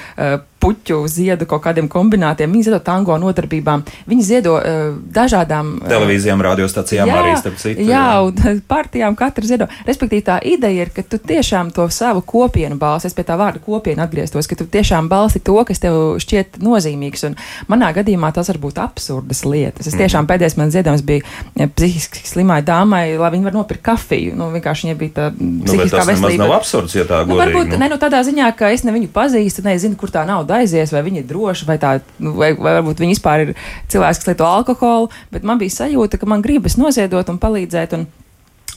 puķu 0.64 1.00
ziedu 1.11 1.49
kaut 1.49 1.62
kādiem 1.66 1.88
kombinātiem, 1.92 2.52
viņi 2.54 2.68
ziedo 2.68 2.80
tango 2.85 3.16
nodarbībām, 3.21 3.85
viņi 4.11 4.25
ziedo 4.25 4.56
uh, 4.56 4.97
dažādām 5.14 5.75
uh, 5.83 5.88
televīzijām, 5.90 6.42
radiostacijām 6.44 7.11
jā, 7.11 7.18
arī 7.21 7.35
starp 7.40 7.61
citu. 7.61 7.85
Jā, 7.88 8.06
un 8.25 8.61
partijām 8.73 9.16
katra 9.18 9.49
ziedo. 9.49 9.68
Respektīvi, 9.88 10.25
tā 10.26 10.38
ideja 10.49 10.87
ir, 10.87 10.92
ka 10.94 11.04
tu 11.06 11.21
tiešām 11.21 11.73
to 11.75 11.87
savu 11.92 12.25
kopienu 12.26 12.78
balsi, 12.80 13.11
es 13.11 13.16
pie 13.16 13.26
tā 13.28 13.37
vārda 13.40 13.61
kopienu 13.64 14.04
atgrieztos, 14.04 14.49
ka 14.49 14.59
tu 14.59 14.66
tiešām 14.71 15.11
balsi 15.12 15.42
to, 15.44 15.56
kas 15.68 15.83
tev 15.83 16.16
šķiet 16.23 16.61
nozīmīgs. 16.64 17.26
Un 17.28 17.37
manā 17.71 17.92
gadījumā 17.97 18.33
tas 18.35 18.50
var 18.52 18.61
būt 18.62 18.80
absurdas 18.83 19.44
lietas. 19.47 19.90
Es 19.90 19.99
tiešām 19.99 20.25
mm. 20.25 20.30
pēdējais 20.33 20.59
man 20.61 20.73
ziedojums 20.75 21.04
bija 21.06 21.68
psihiski 21.76 22.25
slimai 22.28 22.61
dāmai, 22.66 23.04
lai 23.21 23.33
viņa 23.35 23.49
var 23.50 23.59
nopirkt 23.59 23.85
kafiju. 23.85 24.35
Nu, 24.38 24.49
vienkārši 24.54 24.88
viņai 24.88 24.99
bija 25.00 25.16
tā 25.18 25.28
nu, 25.37 25.64
psihiskā 25.66 26.02
nu, 26.02 26.09
veselība. 26.11 26.33
Tas 26.33 26.42
nav 26.44 26.56
absurds, 26.56 26.97
ja 26.97 27.06
tā 27.09 27.23
godīgi. 27.23 27.35
Nu, 27.35 27.40
varbūt, 27.42 27.73
nu. 27.75 27.80
ne, 27.83 27.90
nu, 27.92 28.00
tādā 28.00 28.23
ziņā, 28.26 28.50
ka 28.59 28.73
es 28.75 28.85
ne 28.87 28.94
viņu 28.94 29.11
pazīstu, 29.14 29.64
nezinu, 29.66 29.99
kur 30.00 30.12
tā 30.14 30.25
nauda 30.28 30.53
aizies, 30.58 30.92
vai 30.94 31.04
viņi 31.06 31.23
ir 31.23 31.28
droši, 31.30 31.68
vai, 31.68 31.78
tā, 31.82 31.96
nu, 32.23 32.34
vai, 32.38 32.52
vai 32.56 32.76
varbūt 32.78 33.02
viņi 33.02 33.16
vispār 33.16 33.46
ir 33.46 33.54
cilvēks, 33.92 34.23
kas 34.23 34.30
lieto 34.30 34.49
alkoholu, 34.49 35.11
bet 35.34 35.46
man 35.46 35.61
bija 35.62 35.80
sajūta, 35.80 36.20
ka 36.20 36.28
man 36.30 36.44
gribas 36.44 36.78
noziedot 36.80 37.32
un 37.32 37.40
palīdzēt. 37.42 37.96
Un 37.99 38.06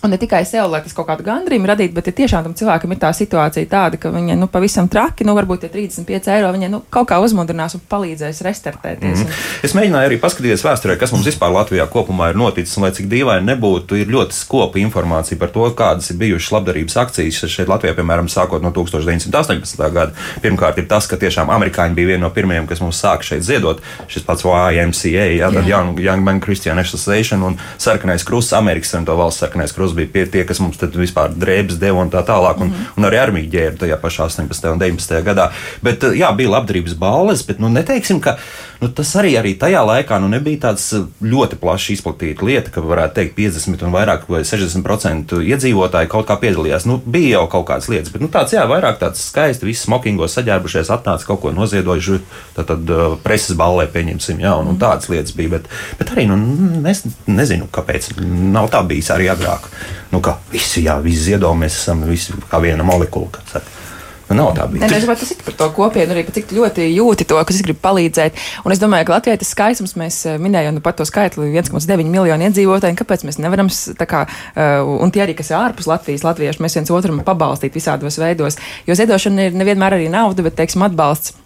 Un 0.08 0.12
ne 0.12 0.18
tikai 0.18 0.46
sev, 0.48 0.70
lai 0.72 0.80
tas 0.80 0.94
kaut 0.96 1.10
kādu 1.10 1.26
gandrību 1.28 1.68
radītu, 1.68 1.92
bet 1.98 2.06
ja 2.08 2.14
tiešām 2.16 2.46
tam 2.46 2.54
cilvēkam 2.56 2.94
ir 2.94 3.00
tā 3.02 3.10
situācija 3.12 3.68
tāda, 3.68 3.98
ka 4.00 4.08
viņai 4.14 4.38
nu, 4.40 4.48
pavisam 4.48 4.88
traki, 4.88 5.26
nu, 5.28 5.34
varbūt 5.36 5.66
tie 5.66 5.70
35 5.74 6.30
eiro 6.32 6.52
viņai 6.56 6.70
nu, 6.72 6.80
kaut 6.96 7.10
kā 7.10 7.18
uzmundrinās 7.20 7.76
un 7.76 7.82
palīdzēs 7.92 8.40
restartēties. 8.48 9.26
Mm. 9.26 9.42
Es 9.68 9.76
mēģināju 9.76 10.08
arī 10.08 10.20
paskatīties 10.24 10.64
vēsturē, 10.64 10.96
kas 11.02 11.12
mums 11.12 11.28
vispār 11.28 11.52
Latvijā 11.52 11.90
kopumā 11.92 12.30
ir 12.32 12.40
noticis, 12.40 12.78
un 12.80 12.88
lai 12.88 12.94
cik 12.96 13.10
dīvaini 13.12 13.50
nebūtu, 13.50 13.98
ir 14.00 14.14
ļoti 14.14 14.38
skopa 14.38 14.80
informācija 14.80 15.42
par 15.42 15.52
to, 15.52 15.68
kādas 15.76 16.08
ir 16.14 16.22
bijušas 16.24 16.56
labdarības 16.56 16.98
akcijas 17.04 17.42
šeit 17.52 17.68
Latvijā, 17.68 17.92
piemēram, 18.00 18.32
sākot 18.32 18.64
no 18.64 18.72
1918. 18.72 19.84
gada. 19.92 20.16
Pirmkārt, 20.46 20.80
ir 20.80 20.88
tas, 20.88 21.10
ka 21.12 21.20
tiešām 21.20 21.52
amerikāņi 21.52 22.00
bija 22.00 22.14
vieni 22.14 22.24
no 22.24 22.32
pirmajiem, 22.32 22.70
kas 22.72 22.80
mums 22.86 23.04
sāka 23.04 23.28
šeit 23.28 23.44
ziedot. 23.44 23.84
Šis 24.08 24.24
pats 24.24 24.48
YMCA, 24.48 25.28
ja, 25.42 25.52
tad 25.52 25.68
Young, 25.68 26.00
Young 26.00 26.24
Men 26.24 26.40
Christian 26.40 26.80
Association 26.80 27.44
un 27.44 27.60
Sarkanais 27.76 28.24
Krusts, 28.24 28.56
Amerikas 28.56 28.94
Savienoto 28.94 29.18
Valsts 29.18 29.42
Sarkanais 29.42 29.74
Krusts 29.74 29.97
bija 29.98 30.14
pie, 30.14 30.26
tie, 30.32 30.46
kas 30.48 30.62
mums 30.64 30.80
vispār 30.98 31.34
drēbes 31.36 31.80
deva 31.82 32.04
un 32.06 32.14
tā 32.14 32.24
tālāk, 32.26 32.62
un, 32.62 32.72
mm 32.72 32.74
-hmm. 32.74 32.98
un 32.98 33.10
arī 33.10 33.22
armija 33.22 33.52
ģērba 33.56 33.84
tajā 33.84 33.98
pašā 34.02 34.30
18. 34.30 34.72
un 34.72 34.80
19. 34.80 35.24
gadā. 35.24 35.50
Bet, 35.82 36.04
jā, 36.04 36.32
bija 36.36 36.50
labdarības 36.50 36.94
balles, 36.94 37.44
bet 37.48 37.60
nu, 37.60 37.70
neteiksim, 37.70 38.20
ka 38.20 38.38
nu, 38.82 38.90
tas 38.90 39.16
arī, 39.16 39.34
arī 39.40 39.54
tajā 39.58 39.82
laikā 39.86 40.20
nu, 40.22 40.30
nebija 40.32 40.60
tāds 40.68 40.86
uh, 40.94 41.08
ļoti 41.22 41.58
plaši 41.62 41.94
izplatīta 41.98 42.46
lieta, 42.46 42.72
ka 42.74 42.82
varētu 42.82 43.16
teikt 43.20 43.36
50 43.38 43.86
un 43.88 43.94
vairāk 43.94 44.28
vai 44.30 44.44
60% 44.48 45.42
iedzīvotāji 45.42 46.12
kaut 46.12 46.28
kā 46.30 46.38
piedalījās. 46.42 46.86
Nu, 46.90 47.00
bija 47.06 47.38
jau 47.38 47.48
kaut 47.48 47.68
kādas 47.72 47.90
lietas, 47.90 48.12
bet 48.14 48.22
nu, 48.22 48.30
tāds, 48.34 48.54
jā, 48.54 48.66
vairāk 48.70 49.00
tāds 49.02 49.24
skaisti, 49.32 49.66
visi 49.66 49.86
smokingos 49.88 50.38
saģērbušies, 50.38 50.92
atnāca 50.94 51.26
kaut 51.26 51.42
ko 51.42 51.54
noziedojuši, 51.56 52.20
tad, 52.56 52.70
tad 52.74 52.94
uh, 52.94 53.18
preses 53.24 53.58
ballē 53.58 53.88
pieņemsim, 53.94 54.42
jā, 54.46 54.54
un, 54.60 54.74
un 54.74 54.82
tādas 54.82 55.10
lietas 55.12 55.36
bija. 55.38 55.58
Bet, 55.58 55.70
bet 56.00 56.14
arī, 56.14 56.28
nu, 56.30 56.38
es 56.90 57.04
nezinu, 57.28 57.70
kāpēc 57.74 58.14
nav 58.54 58.70
tā 58.74 58.84
bijis 58.88 59.12
arī 59.16 59.32
agrāk. 59.34 59.70
Nu, 60.14 60.22
ka 60.24 60.38
visi, 60.52 60.86
jā, 60.88 60.98
visi 61.04 61.32
ziedo, 61.32 61.52
mēs 61.58 61.82
esam 61.82 62.06
visi 62.08 62.36
kā 62.52 62.62
viena 62.64 62.86
molekula. 62.88 63.44
Nu, 64.28 64.36
nav 64.36 64.50
tā 64.58 64.66
bijis. 64.68 64.84
Nē, 64.84 64.90
nezinu, 64.92 65.16
tas 65.16 65.30
ir 65.32 65.40
par 65.46 65.56
to 65.56 65.68
kopienu, 65.76 66.12
arī 66.12 66.26
cik 66.36 66.52
ļoti 66.58 66.90
jūti 66.90 67.28
to, 67.30 67.38
kas 67.48 67.62
grib 67.64 67.80
palīdzēt. 67.84 68.36
Un 68.68 68.76
es 68.76 68.82
domāju, 68.82 69.08
ka 69.08 69.16
Latvijai 69.16 69.40
tas 69.40 69.54
skaistums, 69.56 69.96
mēs 70.00 70.20
eh, 70.28 70.36
minējām 70.44 70.76
nu, 70.76 70.84
par 70.84 70.98
to 71.00 71.08
skaitli 71.08 71.48
1,9 71.54 72.12
miljonu 72.12 72.50
iedzīvotāju, 72.50 73.00
kāpēc 73.00 73.24
mēs 73.28 73.40
nevaram, 73.40 73.72
kā, 74.04 74.26
uh, 74.28 74.92
un 75.00 75.16
tie 75.16 75.24
arī, 75.24 75.38
kas 75.38 75.54
ir 75.54 75.62
ārpus 75.62 75.88
Latvijas, 75.88 76.28
latvieši, 76.28 76.64
mēs 76.64 76.76
viens 76.76 76.92
otram 76.92 77.24
pabalstīt 77.28 77.80
visādos 77.80 78.20
veidos. 78.20 78.60
Jo 78.90 79.00
ziedošana 79.00 79.48
ir 79.48 79.60
nevienmēr 79.64 79.96
arī 79.96 80.12
nauda, 80.12 80.44
bet, 80.44 80.60
teiksim, 80.60 80.84
atbalsts 80.90 81.38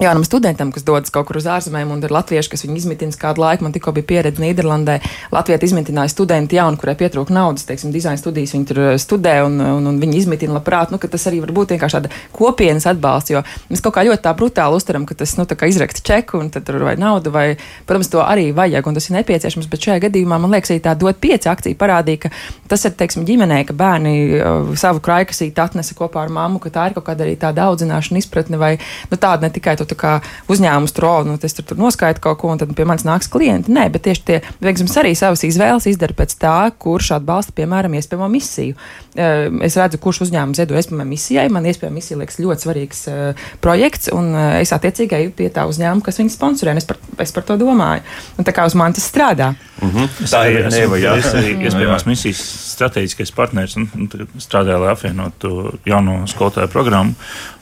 jaunam 0.00 0.24
studentam, 0.24 0.72
kas 0.72 0.84
dodas 0.84 1.12
kaut 1.12 1.26
kur 1.28 1.38
uz 1.40 1.46
ārzemēm, 1.50 1.90
un 1.92 2.02
ir 2.04 2.12
latvieši, 2.14 2.50
kas 2.52 2.64
viņu 2.64 2.78
izmitina 2.80 3.18
kādu 3.18 3.42
laiku. 3.42 3.66
Man 3.66 3.74
tikko 3.74 3.92
bija 3.96 4.08
pieredze 4.08 4.42
Nīderlandē. 4.42 4.98
Latvijā 5.32 5.58
izmitināja 5.66 6.12
studenti 6.12 6.56
jaunu, 6.56 6.78
kurai 6.80 6.94
pietrūka 6.98 7.34
naudas, 7.34 7.66
teiksim, 7.68 7.92
dizaina 7.94 8.20
studijas. 8.20 8.54
Viņi 8.56 8.68
tur 8.68 8.80
eh, 8.82 8.92
studē 9.00 9.38
un, 9.46 9.58
un, 9.60 9.88
un 9.90 10.00
viņi 10.02 10.18
izmitina 10.22 10.56
labprāt. 10.56 10.92
Nu, 10.92 11.00
tas 11.02 11.26
arī 11.28 11.42
var 11.44 11.52
būt 11.54 11.74
vienkārši 11.74 11.98
tāda 11.98 12.12
kopienas 12.32 12.88
atbalsts, 12.88 13.34
jo 13.34 13.42
mēs 13.70 13.84
kaut 13.84 13.96
kā 13.96 14.06
ļoti 14.08 14.24
tā 14.24 14.32
brutāli 14.38 14.78
uztveram, 14.78 15.06
ka 15.08 15.16
tas 15.18 15.34
nu, 15.38 15.46
izraksta 15.72 16.04
čeku 16.06 16.40
un 16.40 16.50
tad 16.52 16.66
tur 16.68 16.80
vai 16.86 16.96
nauda, 17.00 17.32
vai, 17.34 17.46
protams, 17.88 18.10
to 18.12 18.22
arī 18.24 18.50
vajag 18.56 18.88
un 18.88 18.98
tas 18.98 19.08
ir 19.10 19.16
nepieciešams. 19.18 19.68
Bet 19.70 19.88
šajā 19.88 20.06
gadījumā 20.06 20.38
man 20.42 20.54
liekas, 20.54 20.72
arī 20.72 20.82
tā 20.84 20.94
dot 20.98 21.20
pieci 21.22 21.50
akcija 21.52 21.78
parādīja, 21.78 22.26
ka 22.26 22.32
tas 22.72 22.86
ir, 22.88 22.96
teiksim, 22.98 23.26
ģimenē, 23.28 23.62
ka 23.68 23.76
bērni 23.76 24.14
uh, 24.38 24.72
savu 24.78 25.02
kraikasīti 25.04 25.62
atnesa 25.62 25.96
kopā 25.98 26.24
ar 26.24 26.32
mammu, 26.32 26.62
ka 26.62 26.72
tā 26.72 26.88
ir 26.88 26.96
kaut 26.96 27.06
kāda 27.10 27.26
arī 27.26 27.36
tāda 27.40 27.68
audzināšana, 27.70 28.22
izpratne 28.22 28.60
vai 28.60 28.74
nu, 29.10 29.18
tāda 29.20 29.46
ne 29.46 29.52
tikai 29.54 29.76
kā 29.98 30.20
uzņēmums 30.52 30.94
tur, 30.96 31.08
nu, 31.26 31.36
es 31.42 31.56
tur, 31.56 31.66
tur 31.66 31.80
noskaitu 31.80 32.22
kaut 32.22 32.38
ko, 32.40 32.52
un 32.52 32.60
tad 32.60 32.72
pie 32.76 32.86
manis 32.88 33.06
nāks 33.06 33.30
klienti. 33.32 33.72
Nē, 33.72 33.88
bet 33.92 34.06
tieši 34.06 34.24
tie 34.28 34.40
veiksmīgi 34.62 34.98
arī 35.02 35.14
savas 35.18 35.44
izvēles 35.46 35.86
izdara 35.90 36.16
pēc 36.16 36.34
tā, 36.40 36.56
kurš 36.78 37.12
atbalsta, 37.18 37.54
piemēram, 37.56 37.94
iespējamo 37.98 38.28
misiju. 38.32 38.76
Es 39.12 39.76
redzu, 39.76 40.00
kurš 40.00 40.22
uzņēmums 40.26 40.56
ziedo 40.56 40.76
iespējamai 40.78 41.06
misijai. 41.10 41.48
Man 41.52 41.66
iespējama 41.68 41.98
misija 41.98 42.18
liekas 42.20 42.40
ļoti 42.40 42.66
svarīgs 42.66 43.02
uh, 43.10 43.44
projekts, 43.64 44.08
un 44.14 44.30
uh, 44.32 44.56
es 44.62 44.72
attiecīgi 44.72 45.18
eju 45.18 45.34
pie 45.36 45.50
tā 45.52 45.66
uzņēmuma, 45.68 46.04
kas 46.06 46.20
viņu 46.22 46.32
sponsorē. 46.32 46.76
Es 46.80 46.88
par, 46.88 47.00
es 47.20 47.34
par 47.34 47.46
to 47.48 47.58
domāju. 47.60 48.06
Un 48.40 48.48
tā 48.48 48.54
kā 48.56 48.64
uz 48.68 48.76
mani 48.78 48.96
tas 48.96 49.08
strādā. 49.10 49.52
Mm 49.82 49.90
-hmm. 49.90 50.08
Tā 50.32 50.42
ir 50.50 50.66
arī 50.66 51.66
iespējamās 51.66 52.06
misijas 52.06 52.40
strateģiskais 52.72 53.34
partners 53.34 53.76
un, 53.76 53.88
un 53.94 54.08
strādāju, 54.38 54.80
lai 54.80 54.92
apvienotu 54.92 55.72
jauno 55.86 56.26
skolotāju 56.26 56.68
programmu. 56.68 57.14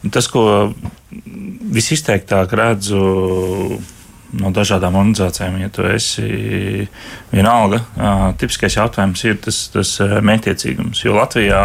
Un 0.05 0.11
tas, 0.11 0.29
ko 0.29 0.73
visizteiktāk 1.11 2.53
redzu 2.59 3.01
no 4.41 4.53
dažādām 4.55 4.95
organizācijām, 4.95 5.57
ja 5.59 5.71
tu 5.75 5.87
esi 5.91 6.87
vienalga, 7.33 7.83
tipiskais 8.39 8.77
jautājums 8.79 9.25
ir 9.27 9.41
tas, 9.43 9.65
tas 9.75 9.97
mētiecīgums. 10.23 11.03
Jo 11.03 11.17
Latvijā 11.19 11.65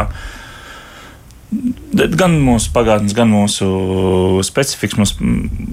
gan 2.17 2.39
mūsu 2.41 2.71
pagātnes, 2.73 3.13
gan 3.15 3.29
mūsu 3.31 3.67
specifiks, 4.45 4.97
mums 4.97 5.13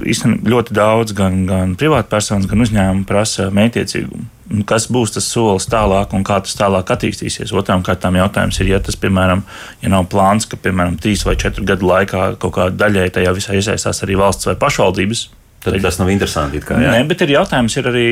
īstenībā 0.05 0.53
ļoti 0.53 0.77
daudz 0.77 1.17
gan, 1.17 1.43
gan 1.49 1.75
privātpersonas, 1.81 2.47
gan 2.51 2.67
uzņēmumi 2.67 3.09
prasa 3.09 3.49
mētiecīgumu. 3.55 4.29
Kas 4.69 4.89
būs 4.93 5.15
tas 5.15 5.27
solis 5.33 5.69
tālāk 5.71 6.13
un 6.17 6.25
kā 6.29 6.39
tas 6.45 6.57
tālāk 6.59 6.91
attīstīsies? 6.93 7.55
Otrām 7.57 7.85
kārtām 7.87 8.19
jautājums 8.21 8.59
ir, 8.61 8.73
ja 8.75 8.81
tas, 8.85 8.99
piemēram, 9.01 9.45
ja 9.81 9.93
nav 9.93 10.09
plāns, 10.13 10.49
ka, 10.49 10.61
piemēram, 10.61 10.99
trīs 11.01 11.25
vai 11.29 11.39
četru 11.41 11.65
gadu 11.69 11.89
laikā 11.89 12.35
kaut 12.43 12.59
kāda 12.59 12.85
daļai 12.85 13.09
tajā 13.17 13.33
visā 13.37 13.57
iesaistās 13.57 14.05
arī 14.05 14.19
valsts 14.21 14.51
vai 14.51 14.59
pašvaldības, 14.61 15.31
Tad 15.63 15.77
tas 15.83 15.99
nav 16.01 16.09
interesanti. 16.11 16.59
Kā, 16.59 16.75
jā. 16.83 16.91
Nē, 16.91 17.05
bet 17.07 17.23
ir 17.23 17.37
jautājums 17.37 17.77
ir 17.79 17.87
arī 17.87 18.07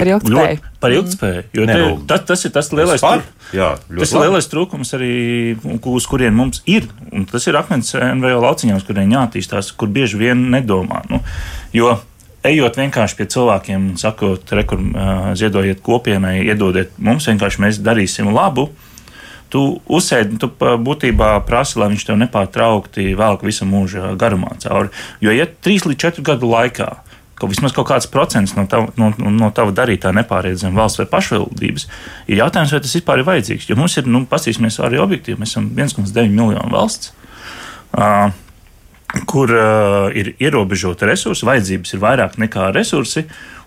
par 0.00 0.10
ilgspēju. 0.14 0.38
Ļoti, 0.38 0.70
par 0.80 0.94
ilgspēju 0.96 1.42
jo 1.52 1.66
Nē, 1.68 1.74
te, 1.74 1.82
nu, 1.82 1.98
tas, 2.08 2.22
tas 2.30 2.44
ir 2.48 2.54
tas 2.54 2.70
lielais, 2.72 3.04
par, 3.04 3.20
jā, 3.52 3.68
tas 3.90 4.14
ir 4.14 4.24
lielais 4.24 4.48
trūkums 4.48 4.94
arī, 4.96 5.10
uz 5.92 6.08
kurien 6.08 6.32
mums 6.36 6.62
ir. 6.70 6.88
Un 7.12 7.28
tas 7.28 7.44
ir 7.50 7.60
akmens 7.60 7.92
NVO 7.92 8.40
lauciņos, 8.46 8.86
kuriem 8.88 9.12
jāattīstās, 9.18 9.74
kur 9.76 9.92
bieži 9.92 10.22
vien 10.22 10.48
nedomā. 10.54 11.02
Nu, 11.12 11.20
jo, 11.76 11.92
ejot 12.44 12.78
vienkārši 12.80 13.18
pie 13.18 13.28
cilvēkiem 13.34 13.90
un 13.90 14.00
sakot, 14.00 14.50
rekur, 14.56 14.82
ziedojiet 15.38 15.80
kopienai, 15.84 16.40
iedodiet 16.44 16.98
mums, 16.98 17.28
vienkārši 17.30 17.64
mēs 17.64 17.80
darīsim 17.84 18.32
labu 18.34 18.70
tu 19.54 19.60
uzsēdi, 19.86 20.38
tu 20.42 20.48
būtībā 20.58 21.36
prasi, 21.46 21.78
lai 21.78 21.92
viņš 21.92 22.08
tev 22.08 22.16
nepārtraukti 22.18 23.12
velk 23.14 23.44
visu 23.46 23.68
mūža 23.68 24.16
garumā 24.18 24.56
cauri. 24.58 24.90
Jo, 25.22 25.30
ja 25.30 25.46
trīs 25.46 25.86
līdz 25.86 26.00
četru 26.00 26.24
gadu 26.26 26.48
laikā 26.50 26.88
ka 27.38 27.48
vismaz 27.50 27.74
kaut 27.74 27.88
kāds 27.90 28.06
procents 28.10 28.54
no 28.54 28.66
tava, 28.70 28.92
no, 29.00 29.10
no 29.18 29.50
tava 29.54 29.74
darītā 29.74 30.12
nepāriet 30.14 30.60
zem 30.60 30.76
valsts 30.78 31.00
vai 31.02 31.08
pašvaldības, 31.10 31.88
ir 32.30 32.40
jautājums, 32.40 32.74
vai 32.74 32.80
tas 32.84 32.94
vispār 32.94 33.20
ir 33.20 33.28
vajadzīgs. 33.28 33.68
Jo 33.70 33.78
mums 33.78 33.96
ir, 33.98 34.08
nu, 34.10 34.22
paskatīsimies 34.30 34.78
arī 34.86 35.00
objektīvi, 35.02 35.40
mēs 35.42 35.54
esam 35.54 35.68
1,9 35.74 36.30
miljonu 36.30 36.70
valsts. 36.74 37.10
Uh, 37.94 38.30
kur 39.30 39.50
uh, 39.50 40.08
ir 40.16 40.32
ierobežota 40.42 41.06
resursi, 41.08 41.46
vajadzības 41.46 41.94
ir 41.94 42.02
vairāk 42.02 42.38
nekā 42.40 42.70
resursi, 42.74 43.24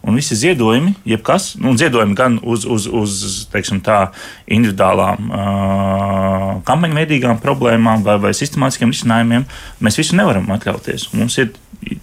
un 0.07 0.17
visi 0.19 0.37
ziedojumi, 0.37 0.93
jebkas, 1.07 1.53
nu, 1.61 1.73
ziedojumi 1.79 2.15
gan 2.17 2.37
uz, 2.43 2.65
uz, 2.69 2.87
uz 2.87 3.47
teiksim, 3.51 3.79
tā, 3.83 4.11
individuālām 4.45 5.31
uh, 5.31 6.51
kampaņu 6.67 6.99
veidīgām 6.99 7.41
problēmām 7.43 8.05
vai, 8.05 8.17
vai 8.27 8.33
sistemātiskiem 8.37 8.93
risinājumiem, 8.93 9.47
mēs 9.83 9.99
visu 9.99 10.19
nevaram 10.19 10.47
atļauties. 10.55 11.09
Mums 11.17 11.39
ir, 11.43 11.51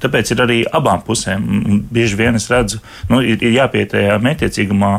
tāpēc 0.02 0.34
ir 0.34 0.44
arī 0.44 0.60
abām 0.64 1.04
pusēm. 1.06 1.46
Bieži 1.92 2.20
vien 2.20 2.40
es 2.40 2.50
redzu, 2.52 2.82
nu, 3.12 3.22
ir, 3.22 3.38
ir 3.40 3.56
jāpiet 3.60 3.94
tajā 3.94 4.18
mētiecīgumā, 4.24 4.98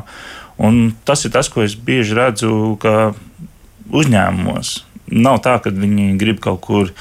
un 0.65 0.89
tas 1.05 1.25
ir 1.27 1.35
tas, 1.35 1.51
ko 1.51 1.65
es 1.65 1.77
bieži 1.77 2.17
redzu, 2.17 2.51
ka 2.81 3.13
uzņēmumos 3.93 4.77
nav 5.11 5.41
tā, 5.45 5.57
ka 5.61 5.73
viņi 5.73 6.15
grib 6.21 6.41
kaut 6.43 6.61
kur 6.65 6.91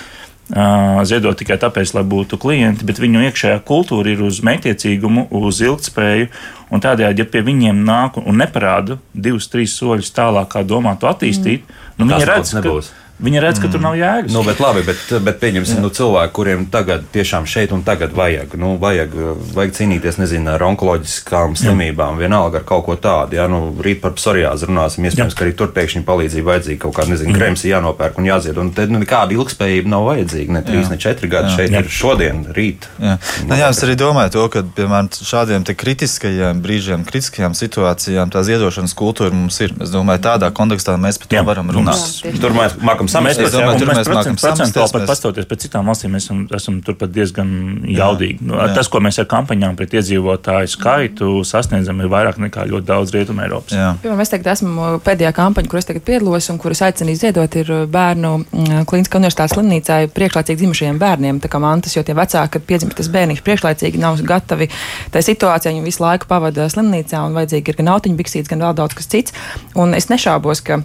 ziedot 1.09 1.39
tikai 1.41 1.57
tāpēc, 1.57 1.95
lai 1.97 2.03
būtu 2.05 2.37
klienti, 2.41 2.85
bet 2.85 3.01
viņu 3.01 3.23
iekšējā 3.31 3.63
kultūra 3.65 4.13
ir 4.13 4.21
uz 4.27 4.43
mētiecīgumu, 4.45 5.29
uz 5.33 5.63
ilgspēju. 5.65 6.29
Un 6.75 6.83
tādējādi, 6.83 7.23
ja 7.23 7.31
pie 7.31 7.45
viņiem 7.47 7.85
nāk 7.87 8.19
un 8.21 8.41
neparāda 8.41 8.99
divus, 9.15 9.49
trīs 9.49 9.77
soļus 9.79 10.13
tālāk, 10.17 10.51
kā 10.53 10.65
domā 10.67 10.97
to 11.01 11.09
attīstīt, 11.09 11.65
mm. 11.65 11.97
nu, 12.01 12.09
viņi 12.11 12.29
redz, 12.29 12.53
ka 12.53 12.61
nebūs. 12.61 12.91
Viņi 13.23 13.39
redz, 13.39 13.61
ka 13.63 13.69
mm. 13.69 13.73
tur 13.73 13.83
nav 13.85 13.95
jēgas. 13.95 14.33
Nu, 14.35 14.41
bet, 14.43 14.59
labi, 14.59 14.81
bet, 14.83 14.99
bet 15.23 15.37
pieņemsim, 15.39 15.79
nu, 15.85 15.91
cilvēki, 15.95 16.33
kuriem 16.35 16.65
tagad 16.73 17.05
tiešām 17.15 17.45
šeit 17.47 17.71
un 17.71 17.85
tagad 17.87 18.11
vajag, 18.17 18.57
nu, 18.59 18.73
vajag, 18.83 19.13
vajag 19.55 19.75
cīnīties 19.77 20.19
nezinu, 20.19 20.51
ar 20.51 20.65
onkoloģiskām 20.67 21.55
slimībām, 21.61 22.19
Jā. 22.19 22.25
vienalga 22.27 22.59
ar 22.59 22.67
kaut 22.67 22.83
ko 22.89 22.97
tādu. 22.99 23.39
Ja? 23.39 23.47
Nu, 23.51 23.69
rīt 23.87 24.01
par 24.03 24.17
psoriāzi 24.19 24.67
runāsim, 24.67 25.07
iespējams, 25.07 25.31
Jā. 25.31 25.39
ka 25.39 25.47
arī 25.47 25.55
tur 25.61 25.71
pēkšņi 25.77 26.03
palīdzība 26.09 26.51
vajadzīga 26.51 26.81
kaut 26.83 26.97
kāda, 26.99 27.13
nezinu, 27.15 27.37
krems 27.39 27.63
jānopērk 27.69 28.19
un 28.19 28.29
jāzied. 28.33 28.59
Un 28.59 28.73
te 28.75 28.89
nu, 28.91 28.99
nekāda 29.05 29.39
ilgspējība 29.39 29.95
nav 29.95 30.09
vajadzīga. 30.11 30.59
Ne 30.59 30.65
trīs, 30.67 30.91
ne 30.91 30.99
četri 30.99 31.31
gadi 31.31 31.53
Jā. 31.53 31.61
šeit 31.61 31.77
Jā. 31.77 31.85
ir 31.85 31.95
šodien, 31.95 32.43
rīt. 32.59 32.91
Jā. 32.99 33.15
Nu, 33.47 33.61
jā, 33.63 33.71
es 33.71 33.85
arī 33.87 33.95
domāju 34.01 34.35
to, 34.35 34.49
ka, 34.51 34.65
piemēram, 34.75 35.13
šādiem 35.15 35.69
kritiskajiem 35.71 36.65
brīžiem, 36.67 37.07
kritiskajām 37.07 37.55
situācijām 37.55 38.35
tā 38.35 38.43
ziedošanas 38.47 38.99
kultūra 38.99 39.31
mums 39.35 39.63
ir. 39.63 39.75
Es 39.87 39.95
domāju, 39.95 40.27
tādā 40.27 40.51
kontekstā 40.55 40.99
mēs 40.99 41.23
par 41.23 41.31
to 41.31 41.47
varam 41.47 41.71
runāt. 41.75 42.03
Tur 42.43 42.59
mēs 42.59 42.75
mākam 43.13 43.25
mākam 43.25 43.45
Mēs, 43.45 43.55
jā, 43.55 43.67
mēs 43.69 43.99
mēs 43.99 44.11
mākam 44.11 44.37
procentuāli 44.39 44.61
samesties, 44.61 44.93
pat 44.95 45.07
pastoties 45.09 45.49
pēc 45.51 45.65
citām 45.67 45.89
valstīm, 45.91 46.15
mēs 46.15 46.27
esam, 46.27 46.41
esam 46.57 46.79
turpat 46.85 47.13
diezgan 47.15 47.51
jaudīgi. 47.89 48.45
Nu, 48.47 48.57
jā. 48.59 48.69
tas, 48.77 48.91
ko 48.93 49.01
mēs 49.05 49.19
ar 49.23 49.29
kampaņām 49.31 49.77
pret 49.79 49.97
iedzīvotāju 49.99 50.71
skaitu 50.75 51.31
sasniedzam, 51.47 52.01
ir 52.03 52.11
vairāk 52.13 52.41
nekā 52.43 52.67
ļoti 52.71 52.89
daudz 52.89 53.15
Rietumē 53.15 53.47
Eiropas. 53.47 53.75
Jā. 53.77 53.91
Piemēram, 54.03 54.23
es 54.25 54.33
tagad 54.33 54.53
esmu 54.55 54.89
pēdējā 55.05 55.35
kampaņa, 55.37 55.71
kur 55.71 55.81
es 55.81 55.89
tagad 55.91 56.07
piedalos 56.07 56.51
un 56.53 56.61
kuras 56.63 56.83
aicinu 56.89 57.17
ziedot, 57.19 57.59
ir 57.61 57.73
bērnu 57.95 58.33
mm, 58.43 58.89
Kliniskā 58.91 59.21
universitātes 59.21 59.57
slimnīcā 59.57 60.01
priekšlaicīgi 60.15 60.63
dzimušajiem 60.63 61.01
bērniem. 61.03 61.43
Tā 61.45 61.51
kā 61.53 61.61
mantas, 61.63 61.97
jo 61.97 62.05
tie 62.07 62.17
vecāki, 62.17 62.57
kad 62.57 62.67
piedzimst 62.69 62.99
tas 63.01 63.11
bērniņš 63.15 63.45
priekšlaicīgi, 63.47 64.03
nav 64.03 64.21
gatavi 64.25 64.71
tai 65.15 65.25
situācijai, 65.25 65.75
viņi 65.75 65.87
visu 65.87 66.05
laiku 66.05 66.29
pavada 66.31 66.69
slimnīcā 66.73 67.23
un 67.27 67.37
vajadzīgi 67.39 67.73
ir 67.73 67.81
gan 67.81 67.95
autiņu 67.95 68.19
biksītes, 68.21 68.51
gan 68.51 68.65
vēl 68.65 68.77
daudz 68.79 68.99
kas 68.99 69.11
cits. 69.11 69.35
Un 69.79 69.97
es 69.99 70.11
nešaubos, 70.11 70.63
ka 70.65 70.83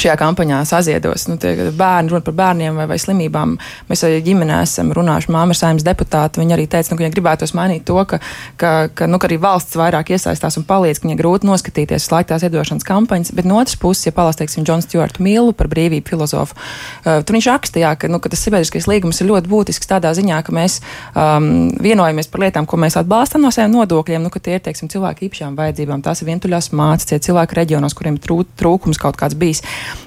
šajā 0.00 0.16
kampaņā 0.20 0.60
saziedos. 0.68 1.26
Nu, 1.30 1.36
bērni 1.38 2.12
runa 2.12 2.24
par 2.24 2.36
bērniem 2.40 2.78
vai, 2.80 2.86
vai 2.90 2.98
slimībām. 3.00 3.56
Mēs 3.90 4.04
ar 4.06 4.16
ģimeni 4.24 4.56
esam 4.60 4.92
runājuši. 4.96 5.32
Māma 5.34 5.54
ir 5.54 5.60
saimnes 5.60 5.86
deputāta. 5.86 6.40
Viņa 6.40 6.56
arī 6.56 6.66
teica, 6.70 6.92
nu, 6.92 6.98
ka 6.98 7.04
viņa 7.04 7.14
gribētos 7.14 7.54
mainīt 7.56 7.86
to, 7.88 7.98
ka, 8.08 8.20
ka, 8.60 8.72
ka, 8.94 9.08
nu, 9.10 9.20
ka 9.20 9.28
arī 9.30 9.40
valsts 9.42 9.78
vairāk 9.78 10.12
iesaistās 10.14 10.58
un 10.60 10.66
palīdz, 10.68 11.00
ka 11.00 11.08
viņai 11.08 11.18
grūti 11.20 11.48
noskatīties 11.48 12.08
slēgtās 12.08 12.46
iedošanas 12.48 12.86
kampaņas. 12.88 13.34
Bet 13.36 13.48
no 13.48 13.60
otras 13.60 13.78
puses, 13.80 14.08
ja 14.08 14.14
palās, 14.16 14.38
teiksim, 14.40 14.66
Džons 14.66 14.88
Stjortu 14.88 15.24
Millu 15.24 15.54
par 15.56 15.70
brīvību 15.72 16.08
filozofu, 16.10 16.56
uh, 16.56 17.20
tur 17.26 17.36
viņš 17.36 17.50
rakstīja, 17.52 17.94
ka, 18.00 18.10
nu, 18.10 18.20
ka 18.22 18.32
tas 18.32 18.42
sabiedriskais 18.46 18.88
līgums 18.90 19.20
ir 19.20 19.30
ļoti 19.30 19.50
būtisks 19.50 19.90
tādā 19.90 20.12
ziņā, 20.16 20.40
ka 20.46 20.54
mēs 20.54 20.80
um, 21.14 21.70
vienojamies 21.82 22.30
par 22.32 22.44
lietām, 22.44 22.68
ko 22.68 22.78
mēs 22.80 22.98
atbalstam 23.00 23.44
no 23.44 23.52
saviem 23.54 23.74
nodokļiem, 23.76 24.22
nu, 24.24 24.32
ka 24.32 24.42
tie 24.42 24.58
ir, 24.58 24.64
teiksim, 24.64 24.90
cilvēku 24.92 25.28
īpašām 25.28 25.58
vajadzībām. 25.58 26.04
Tās 26.04 26.22
ir 26.22 26.30
vientuļās 26.30 26.70
mācas, 26.76 27.08
tie 27.10 27.20
cilvēki 27.22 27.58
reģionos, 27.60 27.96
kuriem 27.98 28.18
trūkums 28.20 29.00
kaut 29.00 29.18
kāds 29.20 29.38
bijis. 29.38 29.62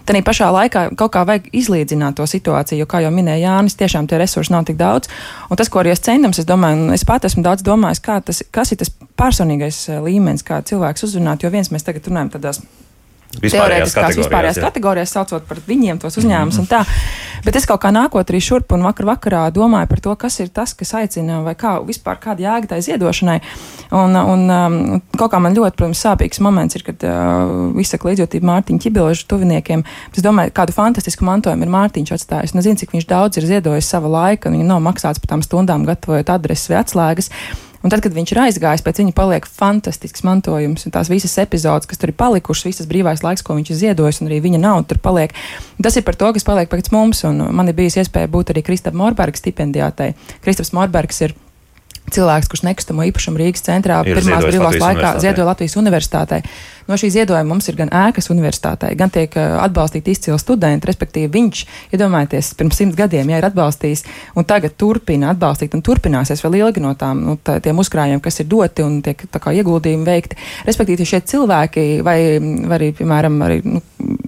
Tad 0.05 0.19
pašā 0.27 0.49
laikā 0.53 0.85
kaut 0.99 1.13
kā 1.15 1.23
vajag 1.27 1.49
izlīdzināt 1.55 2.17
to 2.19 2.27
situāciju, 2.29 2.83
jo, 2.83 2.89
kā 2.89 3.03
jau 3.05 3.11
minēja 3.13 3.47
Jānis, 3.47 3.77
tiešām 3.79 4.07
tie 4.09 4.19
resursi 4.21 4.53
nav 4.53 4.67
tik 4.67 4.77
daudz. 4.79 5.11
Un 5.49 5.59
tas, 5.59 5.71
ko 5.71 5.81
arī 5.81 5.93
es 5.93 6.03
centams, 6.03 6.39
es 6.41 6.49
domāju, 6.49 6.87
un 6.87 6.95
es 6.95 7.05
pat 7.07 7.25
esmu 7.29 7.43
daudz 7.45 7.65
domājis, 7.65 8.03
tas, 8.03 8.43
kas 8.51 8.73
ir 8.75 8.81
tas 8.83 8.93
personīgais 9.19 9.83
eh, 9.89 10.01
līmenis, 10.03 10.45
kā 10.47 10.61
cilvēks 10.65 11.07
uzrunāt, 11.09 11.43
jo 11.43 11.53
viens 11.53 11.71
mēs 11.71 11.87
tagad 11.87 12.09
runājam 12.11 12.35
tādās 12.37 12.63
Vispārējās 13.41 13.93
teorētiskās 13.93 14.17
vispārējās 14.21 14.59
jā. 14.59 14.65
kategorijās, 14.67 15.13
saucot 15.15 15.45
par 15.49 15.61
viņiem 15.67 15.99
tos 16.01 16.19
uzņēmumus 16.21 16.59
un 16.61 16.67
tā. 16.69 16.83
Bet 17.43 17.57
es 17.59 17.65
kaut 17.67 17.81
kā 17.83 17.89
nākot 17.91 18.29
arī 18.31 18.39
šurp 18.39 18.71
un 18.71 18.85
vakar 18.85 19.07
vakarā 19.09 19.41
domāju 19.51 19.89
par 19.91 20.01
to, 20.03 20.13
kas 20.19 20.37
ir 20.39 20.51
tas, 20.53 20.71
kas 20.79 20.93
aicina 20.95 21.41
vai 21.43 21.55
kā 21.59 21.73
vispār 21.83 22.19
kāda 22.21 22.45
jēga 22.45 22.69
tai 22.71 22.79
ziedošanai. 22.85 23.39
Un, 23.99 24.15
un 24.15 24.45
um, 24.47 24.77
kaut 25.17 25.33
kā 25.33 25.41
man 25.43 25.57
ļoti, 25.57 25.75
protams, 25.79 26.03
sāpīgs 26.05 26.39
moments 26.45 26.79
ir, 26.79 26.85
kad 26.87 27.03
uh, 27.03 27.73
izsaka 27.83 28.07
līdzjūtību 28.07 28.47
Mārtiņa 28.47 28.85
Čibiložu 28.85 29.27
tuviniekiem. 29.33 29.83
Es 30.15 30.23
domāju, 30.23 30.55
kādu 30.55 30.75
fantastisku 30.77 31.27
mantojumu 31.27 31.67
ir 31.67 31.75
Mārtiņš 31.75 32.15
atstājis. 32.15 32.55
Nezinu, 32.55 32.79
cik 32.79 32.95
viņš 32.95 33.09
daudz 33.11 33.41
ir 33.41 33.49
ziedojis 33.49 33.91
sava 33.91 34.11
laika, 34.13 34.47
un 34.47 34.57
viņa 34.61 34.69
nav 34.71 34.79
maksāts 34.87 35.19
par 35.19 35.35
tām 35.35 35.43
stundām, 35.43 35.83
gatavojot 35.89 36.31
adreses 36.31 36.71
vai 36.71 36.79
atslēgas. 36.79 37.31
Un 37.83 37.91
tad, 37.91 37.99
kad 37.99 38.13
viņš 38.15 38.31
ir 38.31 38.39
aizgājis, 38.45 38.81
pēc 38.85 39.01
viņa 39.01 39.13
paliek 39.17 39.47
fantastisks 39.59 40.23
mantojums, 40.23 40.85
tās 40.93 41.09
visas 41.11 41.35
epizodes, 41.43 41.89
kas 41.89 41.99
tur 41.99 42.13
ir 42.13 42.17
palikušas, 42.19 42.69
visas 42.69 42.87
brīvais 42.87 43.25
laiks, 43.25 43.43
ko 43.43 43.57
viņš 43.57 43.73
ir 43.73 43.79
ziedojis, 43.81 44.21
un 44.23 44.31
arī 44.31 44.39
viņa 44.45 44.61
nauda 44.63 44.87
tur 44.93 45.01
paliek. 45.03 45.35
Tas 45.83 45.99
ir 45.99 46.07
par 46.07 46.15
to, 46.15 46.31
kas 46.31 46.47
paliek 46.47 46.71
pēc 46.71 46.93
mums, 46.95 47.25
un 47.27 47.43
man 47.51 47.67
ir 47.67 47.75
bijusi 47.75 47.99
iespēja 47.99 48.31
būt 48.31 48.53
arī 48.53 48.63
Kristapam 48.63 49.03
Morberga 49.03 49.41
stipendijātai. 49.41 50.13
Kristaps 50.45 50.71
Morbergs 50.71 51.19
ir 51.27 51.35
cilvēks, 52.11 52.49
kurš 52.51 52.63
nekustamo 52.67 53.05
īpašumu 53.07 53.39
Rīgas 53.39 53.63
centrā 53.65 54.01
Ir 54.05 54.19
pirmās 54.19 54.45
brīvās 54.45 54.79
laikā 54.81 55.11
ziedoja 55.23 55.47
Latvijas 55.51 55.77
universitātei. 55.79 56.41
No 56.87 56.97
šī 56.99 57.13
ziedojuma 57.13 57.47
mums 57.47 57.69
ir 57.71 57.77
gan 57.79 57.91
ēkas 57.95 58.27
universitātei, 58.33 58.91
gan 58.99 59.11
tiek 59.13 59.31
uh, 59.39 59.55
atbalstīti 59.63 60.11
izcili 60.11 60.35
studenti, 60.41 60.89
respektīvi 60.89 61.31
viņš, 61.31 61.61
iedomājieties, 61.95 62.49
pirms 62.59 62.81
simts 62.81 62.99
gadiem, 62.99 63.31
ja 63.31 63.39
ir 63.39 63.47
atbalstījis 63.47 64.03
un 64.35 64.47
tagad 64.49 64.75
turpina 64.79 65.31
atbalstīt 65.31 65.77
un 65.77 65.85
turpināsies 65.85 66.43
vēl 66.43 66.59
ilgi 66.59 66.83
no 66.83 66.91
tām, 66.99 67.23
nu, 67.23 67.37
tā, 67.39 67.61
tiem 67.63 67.79
uzkrājumiem, 67.79 68.19
kas 68.23 68.43
ir 68.43 68.51
doti 68.51 68.83
un 68.83 68.99
tiek 69.05 69.23
tā 69.31 69.39
kā 69.43 69.55
ieguldījumi 69.55 70.07
veikti. 70.09 70.39
Respektīvi 70.67 71.07
šie 71.07 71.23
cilvēki 71.31 71.87
vai, 72.03 72.17
vai 72.67 72.81
arī, 72.81 72.91
piemēram, 72.99 73.39
arī, 73.47 73.61
nu, 73.63 73.79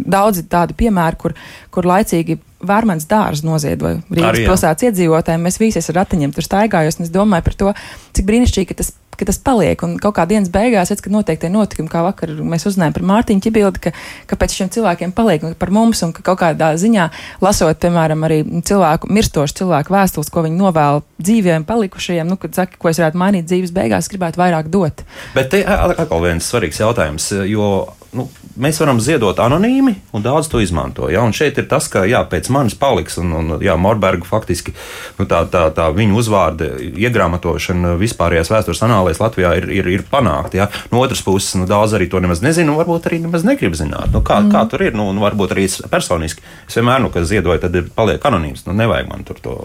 daudzi 0.05 0.45
tādi 0.49 0.77
piemēri, 0.77 1.19
kur, 1.21 1.35
kur 1.73 1.89
laicīgi 1.89 2.39
Vērmens 2.65 3.07
dārza 3.09 3.45
noziedoja 3.45 3.99
Rīgas 4.09 4.45
pilsētas 4.47 4.89
iedzīvotājiem. 4.89 5.43
Mēs 5.45 5.59
visi 5.61 5.81
ar 5.83 5.99
ratiņiem 6.01 6.33
tur 6.35 6.45
staigājos, 6.45 6.99
un 6.99 7.07
es 7.07 7.11
domāju 7.13 7.45
par 7.45 7.57
to, 7.59 7.73
cik 8.15 8.25
brīnišķīgi, 8.25 8.69
ka 8.71 8.77
tas, 8.79 8.93
ka 9.19 9.27
tas 9.27 9.37
paliek. 9.43 9.81
Un 9.85 9.97
kaut 10.01 10.15
kā 10.17 10.25
dienas 10.29 10.49
beigās, 10.53 10.89
redz, 10.91 11.03
kad 11.03 11.13
notiek 11.13 11.41
tie 11.41 11.51
notikumi, 11.51 11.91
kā 11.91 12.01
vakar 12.05 12.31
mēs 12.39 12.65
uzzinājām 12.69 12.95
par 12.95 13.05
Mārtiņu 13.11 13.43
Čibildi, 13.45 13.83
ka, 13.83 13.93
ka 14.29 14.39
pēc 14.39 14.55
šiem 14.57 14.71
cilvēkiem 14.75 15.13
paliek 15.15 15.45
par 15.59 15.73
mums, 15.75 16.01
un 16.07 16.13
ka 16.15 16.23
kaut 16.25 16.41
kādā 16.41 16.71
ziņā, 16.79 17.09
lasot, 17.45 17.79
piemēram, 17.83 18.23
arī 18.27 18.41
cilvēku, 18.65 19.11
mirstošu 19.13 19.59
cilvēku 19.61 19.95
vēstules, 19.95 20.31
ko 20.31 20.45
viņi 20.47 20.59
novēl 20.59 21.03
dzīviem 21.21 21.67
palikušajiem, 21.67 22.31
nu, 22.31 22.39
kad 22.41 22.55
saka, 22.63 22.79
ko 22.79 22.91
es 22.91 23.01
varētu 23.03 23.21
mainīt 23.21 23.51
dzīves 23.51 23.75
beigās, 23.75 24.09
gribētu 24.11 24.41
vairāk 24.41 24.71
dot. 24.73 25.05
Bet 25.35 25.53
te 25.53 25.61
atkal 25.67 26.25
viens 26.25 26.49
svarīgs 26.49 26.81
jautājums, 26.81 27.29
jo 27.51 27.69
nu, 28.15 28.25
mēs 28.61 28.79
varam 28.81 28.99
ziedot 29.03 29.39
anonīmi, 29.41 29.93
un 30.15 30.23
daudz 30.25 30.49
to 30.51 30.61
izmanto. 30.63 31.09
Ja? 31.11 31.23
Un 31.25 31.35
šeit 31.35 31.59
ir 31.61 31.67
tas, 31.71 31.87
ka 31.91 32.05
jā, 32.09 32.21
pēc 32.31 32.49
manis 32.53 32.77
paliks, 32.79 33.19
un, 33.21 33.33
un 33.35 33.55
jā, 33.63 33.75
Morberga 33.79 34.27
faktiski 34.27 34.73
nu, 35.19 35.27
tā, 35.29 35.43
tā, 35.51 35.67
tā 35.75 35.89
viņa 35.95 36.17
uzvārda 36.21 36.71
iegrāmatošana 37.05 37.95
vispārējās 38.01 38.51
vēstures 38.53 38.83
anālēs 38.87 39.21
Latvijā 39.23 39.55
ir, 39.59 39.69
ir, 39.75 39.91
ir 39.97 40.05
panākta. 40.11 40.63
Ja? 40.63 40.69
No 40.93 41.03
otras 41.03 41.23
puses, 41.25 41.53
nu, 41.59 41.69
daudz 41.69 41.97
arī 41.97 42.09
to 42.11 42.21
nemaz 42.23 42.43
nezina, 42.45 42.71
un 42.73 42.81
varbūt 42.81 43.09
arī 43.09 43.21
nemaz 43.25 43.47
negrib 43.47 43.77
zināt. 43.77 44.11
Nu, 44.15 44.23
kā, 44.25 44.41
mm. 44.43 44.53
kā 44.55 44.65
tur 44.71 44.85
ir? 44.87 44.95
Nu, 44.97 45.11
varbūt 45.21 45.55
arī 45.55 45.67
es 45.69 45.81
personiski. 45.91 46.45
Es 46.69 46.79
vienmēr, 46.79 47.03
nu, 47.03 47.13
kad 47.13 47.27
ziedoju, 47.27 47.63
tad 47.65 47.75
ir 47.75 47.91
paliek 47.95 48.23
anonīms. 48.31 48.67
Nu, 48.69 48.77
nevajag 48.77 49.11
man 49.11 49.27
tur 49.27 49.41
to. 49.43 49.57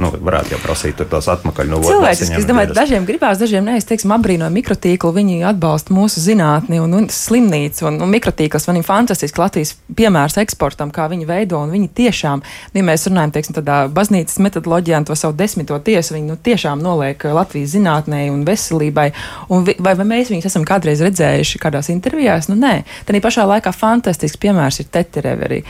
Nu, 0.00 0.08
varētu 0.16 0.54
jau 0.54 0.60
prasīt 0.62 1.00
tās 1.10 1.28
atpakaļ 1.28 1.68
no 1.68 1.80
Cilvēciski, 1.84 2.38
es 2.40 2.46
domāju, 2.48 2.70
ierast. 2.70 2.78
dažiem 2.78 3.06
gribās, 3.08 3.40
dažiem 3.40 3.66
nē, 3.66 3.76
es 3.80 3.86
teiksim, 3.88 4.12
apbrīnoju 4.16 4.52
mikrotīklu, 4.54 5.10
viņi 5.16 5.42
atbalsta 5.50 5.92
mūsu 5.92 6.22
zinātni 6.24 6.80
un, 6.80 6.94
un 6.96 7.08
slimnīcu, 7.12 7.84
un, 7.90 7.98
un 8.04 8.12
mikrotīkls, 8.14 8.64
man 8.70 8.80
ir 8.80 8.86
fantastiski 8.86 9.42
Latvijas 9.42 9.74
piemērs 9.98 10.38
eksportam, 10.40 10.92
kā 10.94 11.08
viņi 11.12 11.28
veido, 11.28 11.60
un 11.60 11.74
viņi 11.74 11.90
tiešām, 12.00 12.44
ja 12.76 12.84
mēs 12.86 13.04
runājam, 13.10 13.34
teiksim, 13.36 13.56
tādā 13.58 13.82
baznīcas 13.92 14.40
metodoloģijā 14.40 15.02
to 15.10 15.16
savu 15.18 15.36
desmito 15.36 15.76
tiesu, 15.84 16.16
viņi 16.16 16.32
nu, 16.32 16.38
tiešām 16.48 16.80
noliek 16.80 17.28
Latvijas 17.36 17.74
zinātnē 17.74 18.22
un 18.32 18.46
veselībai, 18.48 19.10
un 19.52 19.68
vi, 19.68 19.76
vai, 19.84 19.94
vai 20.00 20.08
mēs 20.14 20.32
viņus 20.32 20.48
esam 20.48 20.64
kādreiz 20.68 21.04
redzējuši 21.04 21.60
kādās 21.60 21.92
intervijās, 21.92 22.48
nu 22.48 22.56
nē, 22.60 22.72
tad 23.04 23.20
pašā 23.20 23.44
laikā 23.52 23.74
fantastisks 23.76 24.40
piemērs 24.40 24.80
ir 24.80 24.88
Tetereveri 24.88 25.60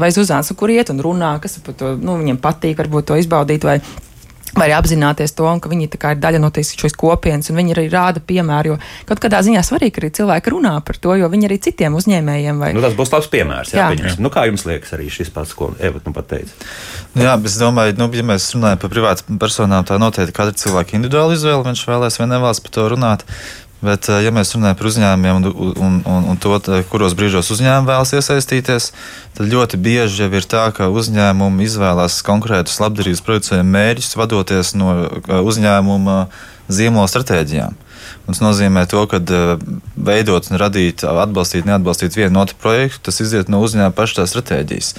vai 0.00 0.08
Zuzāns, 0.14 0.48
kur 0.56 0.72
iet 0.72 0.88
un 0.94 1.02
runā, 1.04 1.36
kas 1.42 1.58
par 1.66 1.76
to, 1.76 1.92
nu, 2.00 2.16
viņiem 2.22 2.40
patīk, 2.40 2.78
varbūt 2.80 3.10
to 3.10 3.20
izbaudīt, 3.20 3.65
vai 3.66 3.80
Vai 4.56 4.70
arī 4.70 4.76
apzināties 4.78 5.34
to, 5.36 5.46
ka 5.60 5.68
viņi 5.68 5.84
ir 5.84 6.20
daļa 6.22 6.38
no 6.40 6.48
šīs 6.48 6.94
kopienas, 6.96 7.50
un 7.52 7.58
viņi 7.60 7.74
arī 7.74 7.84
rāda 7.92 8.22
piemēru. 8.24 8.72
Jo 8.72 9.08
kaut 9.08 9.20
kādā 9.20 9.42
ziņā 9.44 9.60
svarīgi 9.66 10.00
arī 10.00 10.10
cilvēki 10.16 10.52
runā 10.54 10.72
par 10.86 10.96
to, 10.96 11.12
jo 11.20 11.28
viņi 11.28 11.48
arī 11.50 11.58
citiem 11.60 11.96
uzņēmējiem 11.98 12.62
vai 12.62 12.70
Nu, 12.72 12.80
tas 12.84 12.96
būs 12.96 13.12
labs 13.12 13.28
piemērs. 13.32 13.74
Jā, 13.76 13.90
Jā. 13.92 13.98
jā. 14.00 14.14
Nu, 14.22 14.32
kā 14.32 14.46
jums 14.48 14.64
liekas, 14.68 14.94
arī 14.96 15.10
šis 15.12 15.28
pats, 15.34 15.52
ko 15.56 15.74
Eva 15.76 16.00
nu 16.06 16.14
pat 16.16 16.30
teica? 16.32 16.56
Jā, 17.20 17.36
bet 17.36 17.52
es 17.52 17.58
domāju, 17.60 17.98
nu, 18.00 18.08
ja 18.16 18.24
mēs 18.24 18.48
runājam 18.56 18.80
par 18.80 18.94
privātu 18.94 19.36
personām, 19.42 19.84
tā 19.84 20.00
noteikti 20.00 20.36
katra 20.36 20.56
cilvēka 20.56 20.96
individuāla 20.96 21.36
izvēle. 21.36 21.66
Viņš 21.68 21.84
vēlēs 21.92 22.20
vai 22.22 22.30
nevēlas 22.32 22.64
par 22.64 22.76
to 22.78 22.88
runāt. 22.94 23.28
Bet, 23.84 24.08
eh, 24.08 24.22
ja 24.24 24.32
mēs 24.34 24.54
runājam 24.56 24.78
par 24.78 24.90
uzņēmumiem 24.90 25.40
un, 25.40 25.72
un, 25.76 26.00
un, 26.08 26.28
un 26.32 26.40
to, 26.40 26.56
tā, 26.64 26.80
kuros 26.90 27.16
brīžos 27.18 27.52
uzņēmumi 27.52 27.90
vēlas 27.90 28.14
iesaistīties, 28.16 28.90
tad 29.36 29.52
ļoti 29.52 29.80
bieži 29.80 30.24
jau 30.24 30.30
ir 30.32 30.48
tā, 30.48 30.66
ka 30.76 30.88
uzņēmumi 30.88 31.66
izvēlās 31.68 32.22
konkrētus 32.26 32.80
labdarības 32.80 33.24
projekciju 33.26 33.64
mērķus, 33.68 34.16
vadoties 34.16 34.74
no 34.80 34.94
eh, 35.04 35.34
uzņēmuma 35.40 36.20
zīmola 36.72 37.10
stratēģijām. 37.12 37.76
Un 38.26 38.34
Tas 38.34 38.42
nozīmē, 38.42 38.86
to, 38.90 39.04
ka 39.10 39.20
eh, 39.22 39.62
veidot, 39.94 40.50
radīt, 40.50 41.04
atbalstīt, 41.06 41.66
neatbalstīt 41.68 42.18
vienu 42.18 42.42
otru 42.42 42.58
projektu, 42.62 43.06
tas 43.08 43.22
iziet 43.22 43.50
no 43.52 43.62
uzņēmuma 43.62 43.94
pašā 43.96 44.26
stratēģijas. 44.26 44.94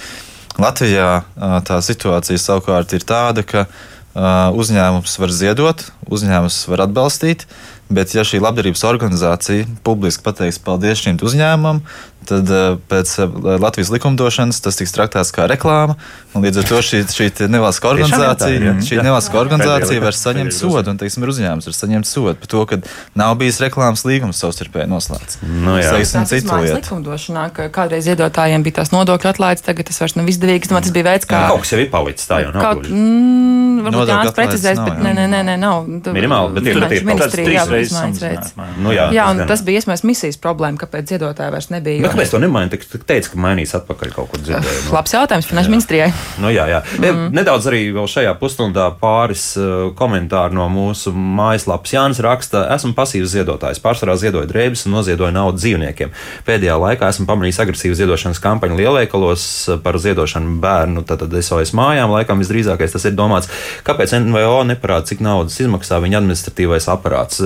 Latvijā 0.58 1.10
eh, 1.20 1.56
tā 1.68 1.80
situācija 1.84 2.40
savukārt 2.40 2.94
ir 2.96 3.04
tāda, 3.08 3.44
ka 3.44 3.66
eh, 3.66 4.22
uzņēmums 4.62 5.18
var 5.20 5.34
ziedot, 5.34 5.84
uzņēmums 6.08 6.62
var 6.72 6.86
atbalstīt, 6.88 7.46
bet 7.88 8.14
ja 8.14 8.24
šī 8.26 8.40
labdarības 8.44 8.84
organizācija 8.88 9.66
publiski 9.86 10.24
pateiks 10.26 10.60
paldies 10.64 11.02
šim 11.04 11.20
uzņēmumam, 11.24 11.82
tad 12.26 12.50
eh, 12.50 12.76
pēc 12.90 13.12
eh, 13.22 13.36
Latvijas 13.60 13.90
likumdošanas 13.94 14.60
tas 14.64 14.78
tiks 14.78 14.94
traktēts 14.94 15.30
kā 15.34 15.46
reklāma. 15.50 15.96
un 16.34 16.44
Līdz 16.44 16.62
ar 16.62 16.68
to 16.68 16.80
šī, 16.84 17.02
šī 17.12 17.28
nevalstiskā 17.50 17.92
ir 17.92 18.02
organizācija, 18.04 18.60
jā. 18.62 18.74
šī 18.84 18.98
Jā. 18.98 19.04
nevalstiskā 19.06 19.40
organizācija 19.40 20.02
var 20.02 20.16
saņemt 20.16 20.54
sodu, 20.54 20.92
un 20.92 21.00
teiksim, 21.00 21.24
ir 21.24 21.32
uzņēmums 21.34 21.68
var 21.68 21.76
saņemt 21.78 22.08
sodu 22.08 22.34
par 22.38 22.50
to, 22.52 22.64
ka 22.70 22.80
nav 23.18 23.36
bijis 23.40 23.60
reklāmas 23.62 24.04
līgums 24.08 24.40
savstarpēji 24.42 24.90
noslēgts. 24.90 25.40
Nu, 25.42 25.76
jā. 25.80 25.94
Teiksim, 25.96 26.26
citu 26.28 26.44
izmaiņas 26.44 26.68
lietu. 26.68 26.82
likumdošanā, 26.82 27.46
ka 27.56 27.68
kādreiz 27.74 28.08
iedotājiem 28.12 28.66
bija 28.66 28.80
tās 28.80 28.92
nodokļu 28.94 29.32
atlaides, 29.32 29.64
tagad 29.66 29.88
tas 29.90 30.00
vairs 30.02 30.16
nav 30.18 30.30
izdevīgs. 30.30 30.68
Es 30.68 30.72
domāju, 30.72 30.88
tas 30.88 30.96
bija 30.96 31.08
veids, 31.08 31.28
kā. 31.28 31.42
Kaut 31.52 31.64
kas 31.64 31.74
jau 31.74 31.80
ir 31.82 31.90
palicis, 31.92 32.28
tā 32.28 32.42
jau 32.44 32.52
nav. 32.54 32.66
Kaut, 32.66 32.88
mm, 32.92 33.80
varbūt 33.86 34.12
Jānis 34.12 34.36
precizēs, 34.36 34.82
bet 34.84 35.02
nē, 35.04 35.14
nē, 35.16 35.26
nē, 35.32 35.42
nē 35.48 35.56
nav. 35.62 35.88
Minimāli, 36.14 36.54
bet 36.58 36.68
tur 36.68 36.86
ir 36.98 37.06
ministrija 37.08 37.54
jābūt 37.60 37.86
izmaiņas 37.86 38.22
reizes. 38.24 38.54
Nu, 38.78 38.92
jā, 38.94 39.08
jā, 39.16 39.28
un 39.32 39.42
tas 39.48 39.62
bija 39.66 39.82
iespējams 39.82 40.04
misijas 40.08 40.40
problēma, 40.42 40.80
kāpēc 40.82 41.14
ziedotāji 41.14 41.54
vairs 41.54 41.70
nebija. 41.72 42.17
Kāpēc 42.18 42.34
to 42.34 42.40
nemainīt? 42.42 42.74
Tik 42.90 43.04
teica, 43.06 43.30
ka 43.32 43.40
mainīs 43.40 43.74
atpakaļ 43.78 44.12
kaut 44.16 44.32
kur 44.32 44.42
dzirdējumu. 44.42 44.90
Labs 44.94 45.14
jautājums 45.14 45.46
finanšu 45.48 45.72
ministrijai. 45.72 46.08
Nu, 46.42 46.50
jā, 46.50 46.66
jā. 46.70 46.80
Mm. 46.98 47.28
Nedaudz 47.36 47.68
arī 47.70 47.84
vēl 47.94 48.08
šajā 48.10 48.32
pusstundā 48.40 48.88
pāris 48.98 49.44
uh, 49.60 49.90
komentāru 49.98 50.58
no 50.58 50.66
mūsu 50.72 51.12
mājaslapas. 51.14 51.94
Jānis 51.94 52.22
raksta, 52.24 52.64
esmu 52.74 52.94
pasīvs 52.98 53.30
ziedotājs. 53.36 53.80
Pārsvarā 53.84 54.16
ziedoju 54.18 54.50
drēbes 54.50 54.86
un 54.88 54.96
noziedoju 54.98 55.34
naudu 55.36 55.62
dzīvniekiem. 55.62 56.12
Pēdējā 56.48 56.78
laikā 56.82 57.12
esmu 57.12 57.28
pamanījis 57.30 57.62
agresīvu 57.64 57.98
ziedošanas 58.00 58.42
kampaņu 58.42 58.78
lielveikalos 58.80 59.46
par 59.84 60.00
ziedošanu 60.02 60.58
bērnu, 60.62 61.04
tātad 61.08 61.34
SOS 61.38 61.74
mājām. 61.78 62.12
Laikam 62.16 62.42
visdrīzākais 62.42 62.96
tas 62.96 63.06
ir 63.08 63.16
domāts, 63.18 63.50
kāpēc 63.86 64.16
NVO 64.26 64.64
neparāda, 64.72 65.06
cik 65.12 65.22
naudas 65.24 65.58
izmaksā 65.62 66.00
viņa 66.02 66.22
administratīvais 66.22 66.88
aparāts. 66.92 67.42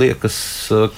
Liekas, 0.00 0.36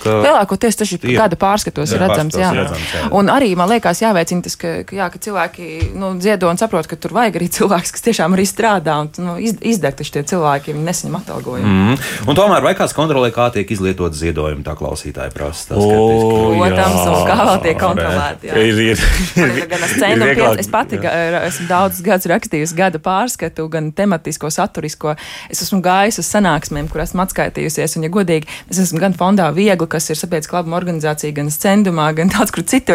ka. 0.03 0.19
Lielākoties 0.27 0.81
tas 0.83 0.95
ir 0.97 1.03
gada 1.17 1.39
pārskatos 1.39 1.95
jā, 1.95 2.01
redzams. 2.03 2.39
Jā. 2.39 2.53
redzams 2.57 2.95
jā. 2.97 3.02
Un 3.11 3.31
arī 3.33 3.53
man 3.59 3.71
liekas 3.73 4.03
jāveicina 4.05 4.45
tas, 4.45 4.57
ka, 4.61 4.75
ka, 4.87 4.97
jā, 4.97 5.09
ka 5.13 5.21
cilvēki 5.23 5.69
nu, 5.99 6.13
ziedo 6.23 6.51
un 6.51 6.61
saprot, 6.61 6.87
ka 6.89 6.99
tur 7.01 7.15
vajag 7.17 7.39
arī 7.41 7.49
cilvēks, 7.53 7.95
kas 7.97 8.07
tiešām 8.07 8.37
arī 8.37 8.47
strādā 8.49 8.99
un 9.03 9.11
nu, 9.25 9.37
izdeg 9.41 9.97
taču 9.99 10.15
tie 10.17 10.25
cilvēki, 10.33 10.77
viņi 10.77 10.87
nesaņem 10.87 11.19
atalgojumu. 11.19 11.73
Mm. 11.73 11.99
Un 12.29 12.39
tomēr 12.39 12.65
vai 12.65 12.75
kāds 12.79 12.95
kontrolē, 12.97 13.33
kā 13.35 13.49
tiek 13.55 13.71
izlietot 13.75 14.15
ziedojumi, 14.17 14.65
tā 14.67 14.77
klausītāja 14.79 15.33
prasa. 15.35 15.73
Protams, 15.73 17.01
un 17.09 17.27
kā 17.29 17.39
vēl 17.41 17.63
tiek 17.67 17.81
kontrolēti. 17.81 18.51
Jā. 18.51 18.61
Ir, 18.63 18.83
ir, 18.93 19.05
ir, 19.43 19.63
gan 19.71 19.87
es 19.87 19.95
centu, 19.99 20.49
es 20.63 20.71
pati 20.73 21.01
esmu 21.03 21.69
daudzus 21.71 22.05
gadus 22.07 22.29
rakstījusi 22.31 22.77
gada 22.79 23.01
pārskatu, 23.03 23.67
gan 23.73 23.91
tematisko, 23.97 24.51
saturisko. 24.53 25.17
Es 25.53 25.63
esmu 25.65 25.81
gājusi 25.85 26.23
uz 26.23 26.29
sanāksmēm, 26.33 26.91
kur 26.93 27.05
esmu 27.05 27.25
atskaitījusies, 27.25 27.97
un, 27.99 28.07
ja 28.07 28.13
godīgi, 28.13 28.49
es 28.73 28.81
esmu 28.83 29.01
gan 29.03 29.17
fondā 29.19 29.49
viegli, 29.55 29.89
kas 29.91 30.11
ir 30.13 30.21
sabiedriskā 30.21 30.61
labuma 30.61 30.79
organizācija, 30.81 31.35
gan 31.37 31.51
centumā, 31.53 32.11
gan 32.17 32.31
daudz 32.35 32.53
kur 32.55 32.67
citur. 32.69 32.92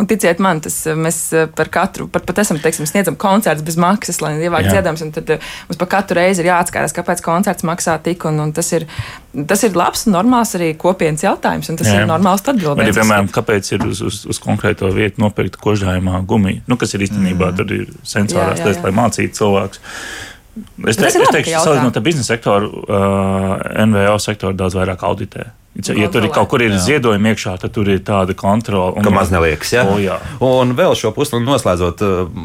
Un 0.00 0.08
ticiet 0.10 0.40
man, 0.42 0.60
tas 0.64 0.78
mēs 0.96 1.20
par 1.56 1.70
katru, 1.72 2.08
par, 2.12 2.24
pat 2.26 2.42
esam, 2.42 2.58
teiksim, 2.62 2.88
sniedzam 2.88 3.18
koncerts 3.20 3.64
bez 3.66 3.78
maksas, 3.80 4.20
lai 4.24 4.34
ievāktu 4.40 4.72
dziedams, 4.72 5.04
un 5.06 5.12
tad 5.14 5.36
mums 5.38 5.80
par 5.80 5.90
katru 5.96 6.20
reizi 6.20 6.42
ir 6.42 6.50
jāatskatās, 6.50 6.94
kāpēc 6.96 7.22
koncerts 7.24 7.66
maksā 7.66 7.96
tik, 8.04 8.26
un, 8.28 8.40
un 8.46 8.54
tas 8.56 8.70
ir, 8.76 8.86
tas 9.48 9.64
ir 9.66 9.76
labs, 9.78 10.06
normāls 10.10 10.54
arī 10.58 10.72
kopienas 10.80 11.24
jautājums, 11.26 11.70
un 11.72 11.80
tas 11.80 11.90
jā. 11.90 12.02
ir 12.02 12.10
normāls 12.10 12.44
atbildības. 12.44 12.92
Ja, 12.92 13.00
piemēram, 13.00 13.32
kāpēc 13.34 13.72
ir 13.76 13.88
uz, 13.88 14.02
uz, 14.06 14.22
uz 14.30 14.40
konkrēto 14.42 14.90
vietu 14.94 15.24
nopirkta 15.24 15.60
kožājumā 15.62 16.22
gumija, 16.28 16.64
nu, 16.70 16.78
kas 16.80 16.96
ir 16.96 17.06
īstenībā 17.08 17.52
mm. 17.52 17.76
tests, 18.62 18.82
lai 18.84 18.94
mācītu 18.96 19.42
cilvēkus. 19.42 19.84
Es, 20.56 20.96
te, 20.96 21.10
es 21.10 21.16
teikšu, 21.34 21.52
salīdzinot 21.60 21.98
ar 21.98 22.04
biznesa 22.04 22.32
sektoru, 22.32 22.72
uh, 22.86 23.84
NVO 23.84 24.16
sektoru 24.22 24.56
daudz 24.56 24.78
vairāk 24.78 25.04
auditē. 25.04 25.50
Ja 25.76 26.08
tur 26.08 26.24
ir 26.24 26.32
kaut 26.32 26.48
kur 26.48 26.62
ir 26.64 26.72
ziedojumi 26.80 27.34
iekšā, 27.34 27.56
tad 27.60 27.72
tur 27.76 27.88
ir 27.92 28.00
tāda 28.04 28.32
kontrola. 28.38 28.94
Ka 29.04 29.12
maz 29.12 29.28
neliekas, 29.32 29.74
jā. 29.74 29.82
O, 29.84 29.98
jā. 30.00 30.16
Un 30.44 30.72
vēl 30.78 30.94
šo 30.96 31.10
pusstundu 31.12 31.50
noslēdzot, 31.50 32.00
eh, 32.00 32.38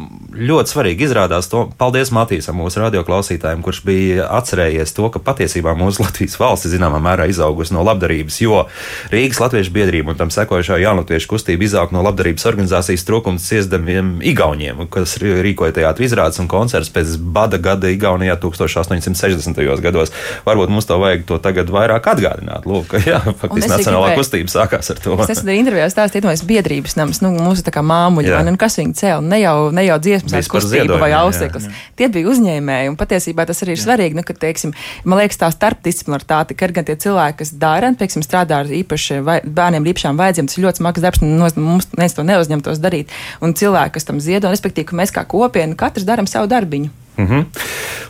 ļoti 0.50 0.72
svarīgi 0.74 1.06
izrādās 1.08 1.48
to. 1.48 1.64
Paldies 1.80 2.12
Matīsam, 2.12 2.58
mūsu 2.60 2.82
radioklausītājiem, 2.82 3.62
kurš 3.64 3.80
bija 3.88 4.26
atcerējies 4.36 4.92
to, 4.96 5.08
ka 5.14 5.22
patiesībā 5.24 5.72
mūsu 5.78 6.04
Latvijas 6.04 6.36
valsts 6.40 6.68
zināmā 6.74 7.00
mērā 7.00 7.28
izaugusi 7.32 7.72
no 7.72 7.84
labdarības, 7.88 8.40
jo 8.44 8.66
Rīgas 9.12 9.40
Latviešu 9.40 9.72
biedrība 9.72 10.12
un 10.12 10.20
tam 10.20 10.32
sekojušā 10.34 10.82
jaunatviešu 10.84 11.32
kustība 11.32 11.64
izaug 11.64 11.96
no 11.96 12.04
labdarības 12.04 12.44
organizācijas 12.52 13.06
trūkums 13.08 13.48
ciesdamiem 13.48 14.18
Igauniem, 14.28 14.84
kas 14.92 15.16
rīkoja 15.22 15.78
teātris 15.80 16.12
izrādes 16.12 16.42
un 16.42 16.52
koncerts 16.52 16.92
pēc 16.92 17.16
bada 17.16 17.56
gada 17.56 17.88
Igaunijā 18.02 18.34
1860. 18.42 19.62
gados. 19.82 20.10
Varbūt 20.42 20.72
mums 20.74 20.88
to 20.90 20.98
vajag 20.98 21.22
to 21.28 21.38
tagad 21.42 21.70
vairāk 21.70 22.08
atgādināt. 22.12 22.66
Lūk, 22.66 22.96
jā, 23.10 23.20
faktiski 23.22 23.70
nacionālā 23.70 24.12
gribēju, 24.12 24.22
kustība 24.22 24.52
sākās 24.52 24.90
ar 24.92 25.02
to. 25.02 25.16
Es 25.22 25.36
esmu 25.36 25.54
intervijā 25.54 25.86
stāstījis, 25.92 26.22
iedomājos 26.22 26.44
biedrības 26.48 26.96
nams, 26.98 27.22
nu, 27.24 27.32
mūsu 27.38 27.64
tā 27.66 27.74
kā 27.74 27.84
māmuļi, 27.86 28.32
vai 28.34 28.42
nu 28.48 28.58
kas 28.60 28.78
viņi 28.80 28.96
cēl, 28.98 29.22
ne 29.26 29.38
jau, 29.42 29.56
ne 29.74 29.86
jau 29.86 29.98
dziesmas 30.02 30.50
kustība 30.50 30.98
vai 31.00 31.12
auseklis. 31.20 31.68
Tie 31.98 32.08
bija 32.12 32.30
uzņēmēji, 32.32 32.90
un 32.92 32.98
patiesībā 33.00 33.46
tas 33.48 33.62
arī 33.64 33.76
ir 33.76 33.80
jā. 33.80 33.84
svarīgi, 33.86 34.18
nu, 34.18 34.26
ka, 34.26 34.36
teiksim, 34.44 34.74
man 35.06 35.22
liekas, 35.22 35.40
tā 35.40 35.50
starpdisciplinaritāte, 35.54 36.56
ka 36.58 36.68
ir 36.68 36.76
gan 36.78 36.88
tie 36.88 36.98
cilvēki, 37.06 37.38
kas 37.42 37.54
dara, 37.62 37.92
teiksim, 37.98 38.24
strādā 38.26 38.62
ar 38.64 38.72
īpaši 38.82 39.20
vai, 39.26 39.38
bērniem 39.46 39.86
ar 39.86 39.92
īpašām 39.94 40.20
vajadzībām, 40.20 40.50
tas 40.50 40.58
ir 40.58 40.66
ļoti 40.66 40.82
smags 40.82 41.06
darbs, 41.06 41.22
un 41.22 41.36
mums 41.68 41.90
mēs 41.98 42.18
to 42.18 42.26
neuzņemtos 42.26 42.82
darīt. 42.82 43.12
Un 43.44 43.56
cilvēki, 43.58 43.96
kas 43.98 44.08
tam 44.08 44.22
ziedo, 44.24 44.50
respektīvi, 44.52 44.90
ka 44.90 44.98
mēs 45.02 45.14
kā 45.14 45.26
kopiena 45.28 45.78
katrs 45.78 46.08
darām 46.08 46.30
savu 46.30 46.50
darbiņu. 46.52 47.01
Mm 47.16 47.26
-hmm. 47.26 47.44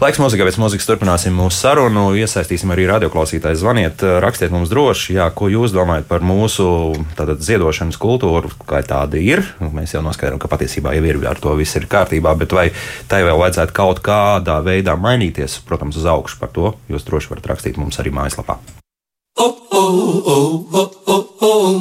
Laiks 0.01 0.19
mūzikai, 0.19 0.47
pēc 0.47 0.57
mūzikas 0.59 0.87
turpināsim 0.87 1.35
mūsu 1.37 1.57
sarunu. 1.57 2.15
Iesaistīsim 2.19 2.71
arī 2.75 2.87
radioklausītājus. 2.91 3.61
Zvaniet, 3.61 4.03
rakstiet 4.03 4.51
mums 4.51 4.69
droši, 4.69 5.15
jā, 5.15 5.31
ko 5.31 5.49
jūs 5.49 5.75
domājat 5.75 6.09
par 6.09 6.21
mūsu 6.21 6.97
tātad, 7.19 7.39
ziedošanas 7.39 7.99
kultūru, 7.99 8.51
kā 8.67 8.83
tāda 8.83 9.17
ir. 9.17 9.45
Mēs 9.61 9.95
jau 9.95 10.03
noskaidrojam, 10.03 10.39
ka 10.39 10.49
patiesībā 10.49 10.95
jau 10.95 11.05
ir 11.05 11.27
ar 11.27 11.39
to 11.39 11.55
viss 11.55 11.77
ir 11.77 11.87
kārtībā, 11.87 12.35
bet 12.39 12.53
vai 12.53 12.71
tai 13.09 13.23
vēl 13.23 13.39
vajadzētu 13.39 13.73
kaut 13.73 14.03
kādā 14.03 14.59
veidā 14.65 14.97
mainīties, 14.97 15.61
protams, 15.67 15.97
uz 15.97 16.07
augšu 16.07 16.39
par 16.41 16.49
to, 16.49 16.75
jūs 16.91 17.05
droši 17.05 17.31
varat 17.31 17.47
rakstīt 17.47 17.77
mums 17.77 17.99
arī 17.99 18.11
mājaslapā. 18.11 18.59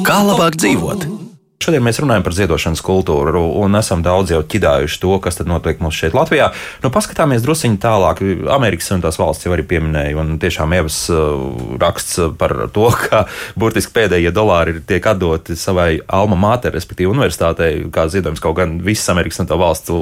Kā 0.06 0.22
labāk 0.26 0.56
dzīvot? 0.56 1.21
Šodien 1.62 1.84
mēs 1.84 2.00
runājam 2.02 2.24
par 2.26 2.34
ziedošanas 2.34 2.80
kultūru 2.82 3.40
un 3.62 3.78
esam 3.78 4.00
daudz 4.02 4.32
jau 4.32 4.40
ķidājuši 4.42 4.98
to, 4.98 5.12
kas 5.22 5.36
tad 5.38 5.46
notiek 5.46 5.78
mums 5.82 5.94
šeit 5.94 6.16
Latvijā. 6.16 6.48
Nu, 6.82 6.90
paskatāmies 6.90 7.44
drusciņi 7.44 7.78
tālāk. 7.82 8.22
Amerikas 8.50 8.88
Savienotās 8.90 9.18
valsts 9.20 9.46
jau 9.46 9.52
arī 9.54 9.62
pieminēja, 9.70 10.16
un 10.18 10.40
tiešām 10.42 10.74
Evas 10.74 10.96
uh, 11.14 11.76
raksts 11.78 12.18
par 12.40 12.56
to, 12.74 12.88
ka 13.04 13.24
burtiski 13.54 13.94
pēdējie 13.94 14.32
dolāri 14.34 14.80
tiek 14.88 15.06
atdoti 15.06 15.54
savai 15.58 16.00
alma 16.10 16.40
mater, 16.48 16.74
respektīvi 16.74 17.12
universitātei, 17.12 17.84
kā 17.94 18.08
ziedojums 18.10 18.42
kaut 18.42 18.58
gan 18.58 18.74
visas 18.82 19.12
Amerikas 19.14 19.38
Savienoto 19.38 19.60
valstu 19.62 20.00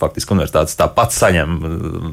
faktiski 0.00 0.32
universitātes 0.38 0.78
tāpat 0.80 1.12
saņem 1.12 1.58
uh, 1.60 2.08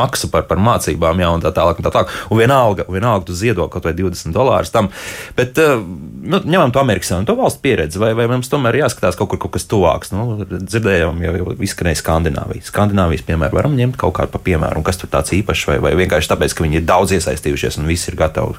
maksu 0.00 0.32
par, 0.34 0.48
par 0.50 0.58
mācībām, 0.58 1.22
jā, 1.22 1.30
un 1.30 1.46
tā 1.46 1.54
tālāk. 1.54 1.78
Un 1.78 1.86
tā 1.86 1.94
tālāk. 1.94 2.16
Un 2.26 2.42
vienalga, 2.42 2.88
vienalga 2.90 3.30
tu 3.30 3.38
ziedo 3.38 3.70
kaut 3.70 3.86
vai 3.86 3.94
20 3.94 4.34
dolārus 4.34 4.74
tam. 4.74 4.90
Bet, 5.38 5.62
uh, 5.62 5.78
nu, 5.78 6.42
ņemam 6.42 6.74
to 6.74 6.82
Amerikas 6.82 7.14
Savienoto 7.14 7.38
valstu 7.38 7.62
pieredzi 7.68 7.99
vai, 8.00 8.10
vai 8.18 8.26
mums 8.30 8.50
tomēr 8.52 8.80
jāskatās 8.80 9.18
kaut 9.18 9.30
kur 9.32 9.40
kaut 9.44 9.54
kas 9.56 9.68
tuvāks? 9.70 10.12
Nu, 10.14 10.40
dzirdējām, 10.48 11.22
jau, 11.26 11.34
jau 11.40 11.56
izskanēja 11.68 12.00
Skandināvija. 12.02 12.66
Skandināvijas 12.68 13.26
piemēru 13.28 13.60
varam 13.60 13.78
ņemt 13.78 13.98
kaut 14.00 14.16
kādu 14.18 14.34
pa 14.34 14.42
piemēru, 14.50 14.80
un 14.80 14.86
kas 14.86 15.00
tur 15.00 15.12
tāds 15.12 15.34
īpašs, 15.36 15.66
vai, 15.70 15.78
vai 15.84 15.94
vienkārši 16.02 16.32
tāpēc, 16.32 16.56
ka 16.56 16.66
viņi 16.66 16.80
ir 16.80 16.86
daudz 16.88 17.16
iesaistījušies 17.18 17.80
un 17.80 17.90
visi 17.90 18.10
ir 18.12 18.18
gatavi 18.20 18.58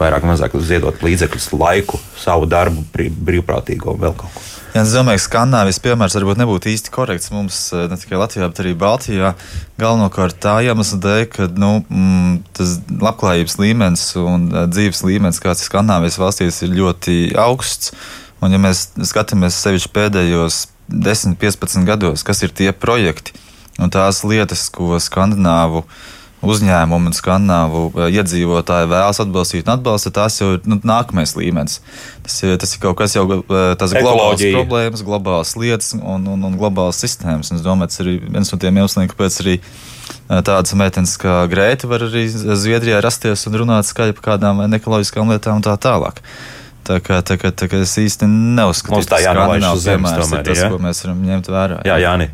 vairāk 0.00 0.26
vai 0.26 0.34
mazāk 0.34 0.58
ziedot 0.58 1.02
līdzekļus, 1.04 1.50
laiku, 1.58 2.00
savu 2.18 2.48
darbu, 2.50 2.86
brīvprātīgo 2.94 3.98
vēl 3.98 4.16
kaut 4.18 4.32
ko. 4.34 4.46
Jā, 4.74 4.82
es 4.84 4.90
domāju, 4.92 5.16
ka 5.16 5.24
skandināvijas 5.24 5.78
piemērs 5.80 6.14
varbūt 6.18 6.40
nebūtu 6.42 6.68
īsti 6.68 6.92
korekts 6.92 7.30
mums 7.32 7.56
eh, 7.72 7.86
ne 7.88 7.96
tikai 7.96 8.18
Latvijā, 8.20 8.50
bet 8.50 8.60
arī 8.60 8.74
Baltijā. 8.76 9.30
Galvenokārt 9.80 10.36
tā 10.44 10.58
iemesla 10.66 10.98
dēļ, 11.06 11.22
ka 11.32 11.46
nu, 11.56 11.70
mm, 11.88 12.34
tas 12.58 12.76
labklājības 13.00 13.56
līmenis 13.62 14.04
un 14.20 14.44
eh, 14.52 14.66
dzīves 14.68 15.00
līmenis, 15.08 15.40
kāds 15.40 15.64
ir 15.64 15.70
Skandināvijas 15.70 16.20
valstīs, 16.20 16.60
ir 16.66 16.76
ļoti 16.76 17.16
augsts. 17.40 17.94
Un, 18.38 18.54
ja 18.54 18.60
mēs 18.62 18.88
skatāmies 19.10 19.56
sevišķi 19.64 19.90
pēdējos 19.94 20.66
10, 20.88 21.34
15 21.40 21.88
gados, 21.88 22.22
kas 22.24 22.44
ir 22.46 22.54
tie 22.54 22.70
projekti 22.72 23.34
un 23.78 23.90
tās 23.94 24.22
lietas, 24.26 24.68
ko 24.74 24.98
skandināvu 25.02 25.84
uzņēmumu 26.44 27.10
un 27.10 27.16
skandināvu 27.16 27.80
eh, 27.96 28.12
iedzīvotāji 28.20 28.90
vēlas 28.92 29.18
atbalstīt 29.24 29.66
un 29.66 29.74
atbalsta, 29.74 30.12
tās 30.14 30.38
jau 30.38 30.52
ir 30.54 30.68
nu, 30.70 30.78
nākamais 30.86 31.34
līmenis. 31.34 31.80
Tas, 32.26 32.38
tas 32.62 32.74
ir 32.74 32.82
kaut 32.82 32.98
kas 33.00 33.16
jau 33.16 33.24
eh, 33.26 33.40
tāds 33.78 33.96
globāls 33.98 34.44
problēmas, 34.54 35.02
globāls 35.06 35.56
lietas 35.58 35.96
un, 35.98 36.28
un, 36.30 36.44
un 36.46 36.58
globāls 36.60 37.00
sistēmas. 37.02 37.50
Un 37.50 37.58
es 37.58 37.66
domāju, 37.66 37.90
tas 37.90 38.04
ir 38.04 38.12
viens 38.28 38.54
no 38.54 38.60
tiem 38.62 38.78
iemesliem, 38.78 39.10
kāpēc 39.10 39.40
arī 39.42 39.56
eh, 39.58 40.38
tādas 40.38 40.76
meitenes 40.78 41.16
kā 41.18 41.40
Grēta 41.50 41.90
var 41.90 42.06
arī 42.06 42.28
Zviedrijā 42.30 43.02
rasties 43.02 43.46
un 43.50 43.58
runāt 43.64 43.90
skaļi 43.90 44.14
par 44.20 44.30
kādām 44.32 44.62
nekoloģiskām 44.70 45.34
lietām 45.34 45.58
un 45.58 45.66
tā 45.66 45.74
tālāk. 45.74 46.22
Tā 46.88 46.98
kā, 47.04 47.20
tā 47.26 47.36
kā, 47.36 47.52
tā 47.52 47.68
kā 47.68 47.82
es 47.84 47.92
īsti 48.00 48.24
neuzskatu, 48.28 48.96
Mums 48.96 49.08
tā 49.10 49.20
jānovērš 49.20 49.66
uz 49.74 49.82
zemes, 49.84 50.14
tomēr, 50.22 50.44
tas, 50.46 50.60
ja? 50.62 50.68
ko 50.72 50.78
mēs 50.80 51.02
varam 51.04 51.24
ņemt 51.28 51.50
vērā. 51.52 51.80
Jā, 51.88 51.98
Jāni. 52.00 52.30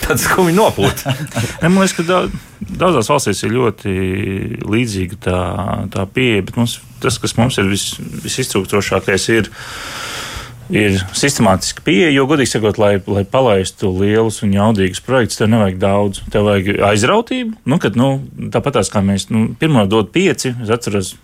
Tāds 0.00 0.24
skumji 0.26 0.56
nopūt. 0.56 1.04
Man 1.62 1.78
liekas, 1.78 1.94
ka 1.94 2.06
daudz, 2.08 2.34
daudzās 2.66 3.10
valstīs 3.12 3.44
ir 3.46 3.54
ļoti 3.54 3.92
līdzīga 4.66 5.20
tā, 5.28 5.40
tā 5.94 6.06
pieeja, 6.10 6.42
bet 6.48 6.58
mums, 6.58 6.80
tas, 7.04 7.20
kas 7.22 7.36
mums 7.38 7.60
ir 7.62 7.70
vis, 7.70 7.92
visiztrūkstošākais, 8.24 9.28
ir 9.36 9.52
ir 10.70 10.98
sistemātiska 11.18 11.82
pieeja, 11.86 12.10
jo, 12.14 12.26
godīgi 12.30 12.52
sakot, 12.52 12.78
lai, 12.78 12.92
lai 13.10 13.24
palaistu 13.26 13.90
lielus 13.94 14.40
un 14.46 14.52
jaudīgus 14.54 15.02
projektus, 15.02 15.40
tev 15.40 15.50
nevajag 15.50 15.80
daudz. 15.82 16.22
Tev 16.30 16.46
vajag 16.46 16.82
aizrautību. 16.90 17.56
Nu, 17.66 17.78
kad, 17.82 17.98
nu, 17.98 18.12
tāpat 18.54 18.78
kā 18.90 19.02
mēs 19.04 19.28
nu, 19.34 19.48
pirmo 19.58 19.82
dod 19.90 20.12
pieci, 20.14 20.54
es 20.62 20.70
atceros, 20.70 21.16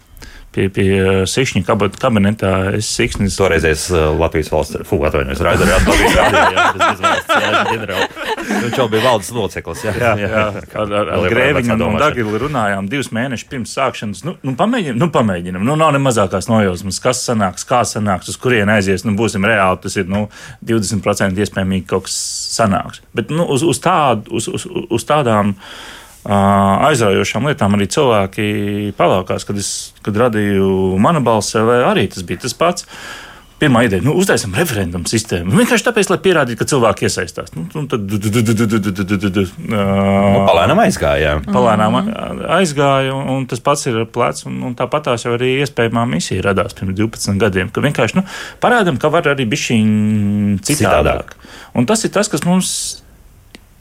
pie, 0.54 0.66
pie 0.72 0.86
uh, 0.98 1.22
Sišņa 1.28 1.62
kabinetā. 2.00 2.52
Es 2.78 2.88
siksnis. 2.96 3.36
Toreizējais 3.38 3.86
uh, 3.92 4.06
Latvijas 4.18 4.50
valsts, 4.52 4.82
fū, 4.88 4.98
atvainojos, 5.08 5.42
jā, 7.46 7.62
ģenerāli. 7.70 8.08
Viņš 8.46 8.78
jau 8.80 8.86
bija 8.92 9.04
valdes 9.04 9.32
loceklis. 9.36 9.84
Jā, 9.86 9.94
Jā, 9.96 10.12
jā, 10.20 10.44
ar, 10.54 10.94
ar, 11.00 11.10
ar 11.16 11.26
Grēviņu 11.32 11.76
un, 11.76 11.98
Dagilu 12.00 12.40
runājām 12.46 12.88
divus 12.90 13.10
mēnešus 13.14 13.50
pirms 13.50 13.74
sākšanas. 13.76 14.22
Nu, 14.26 14.36
nu, 14.46 14.54
pamēģinam, 14.58 15.00
nu, 15.02 15.10
pamēģinam. 15.14 15.66
Nu, 15.66 15.76
nav 15.80 15.92
ne 15.96 16.00
mazākās 16.02 16.50
nojausmas, 16.50 17.00
kas 17.02 17.24
sanāks, 17.26 17.66
kā 17.68 17.82
sanāks, 17.88 18.30
uz 18.32 18.40
kurien 18.40 18.70
aizies. 18.72 19.04
Nu, 19.06 19.16
būsim 19.18 19.44
reāli, 19.46 19.82
tas 19.84 19.98
ir 19.98 20.08
nu, 20.10 20.26
20% 20.66 21.44
iespējamīgi 21.44 21.88
kaut 21.90 22.08
kas 22.08 22.16
sanāks. 22.56 23.02
Bet 23.16 23.34
nu, 23.34 23.48
uz, 23.52 23.66
uz, 23.66 23.82
tādu, 23.82 24.38
uz, 24.38 24.48
uz, 24.52 24.66
uz 24.66 25.06
tādām 25.08 25.56
uh, 25.56 25.95
aizraujošām 26.26 27.46
lietām 27.50 27.76
arī 27.76 27.86
cilvēki 27.92 28.48
palaukās, 28.98 29.46
kad 29.46 29.60
es 29.62 29.70
kad 30.06 30.16
radīju 30.26 30.96
manu 31.02 31.22
balsi, 31.26 31.58
arī 31.60 32.08
tas 32.12 32.26
bija 32.26 32.44
tas 32.46 32.56
pats. 32.58 32.86
Pirmā 33.56 33.86
ideja, 33.86 34.04
nu, 34.04 34.12
uztaisām 34.20 34.52
referendumu 34.52 35.08
sistēmu. 35.08 35.54
Vienkārši 35.56 35.86
tāpēc, 35.86 36.10
lai 36.12 36.18
pierādītu, 36.20 36.58
ka 36.60 36.66
cilvēki 36.68 37.06
iesaistās. 37.08 37.54
Nu, 37.56 37.86
tad 37.88 38.02
Nu, 39.64 40.42
palēnām 40.44 40.82
aizgāja. 40.82 41.30
jā. 41.38 41.54
palēnām 41.54 41.96
aizgāja, 42.58 43.14
un, 43.16 43.46
tas 43.48 43.64
pats 43.64 43.88
ir 43.88 44.02
plecs. 44.12 44.44
Un, 44.44 44.58
un 44.60 44.76
tāpat 44.76 45.08
tās 45.08 45.24
jau 45.24 45.32
arī 45.38 45.54
iespējamā 45.62 46.04
misija 46.10 46.44
radās 46.50 46.76
pirms 46.76 46.98
12 47.00 47.40
gadiem. 47.40 47.72
Ka 47.72 47.80
vienkārši 47.80 48.20
nu, 48.20 48.26
parādām, 48.60 49.00
ka 49.00 49.08
var 49.08 49.32
arī 49.32 49.48
būt 49.48 49.62
šī 49.64 49.80
citādāk. 50.68 51.32
Un 51.72 51.88
tas 51.88 52.04
ir 52.04 52.12
tas, 52.12 52.28
kas 52.28 52.44
mums 52.44 52.74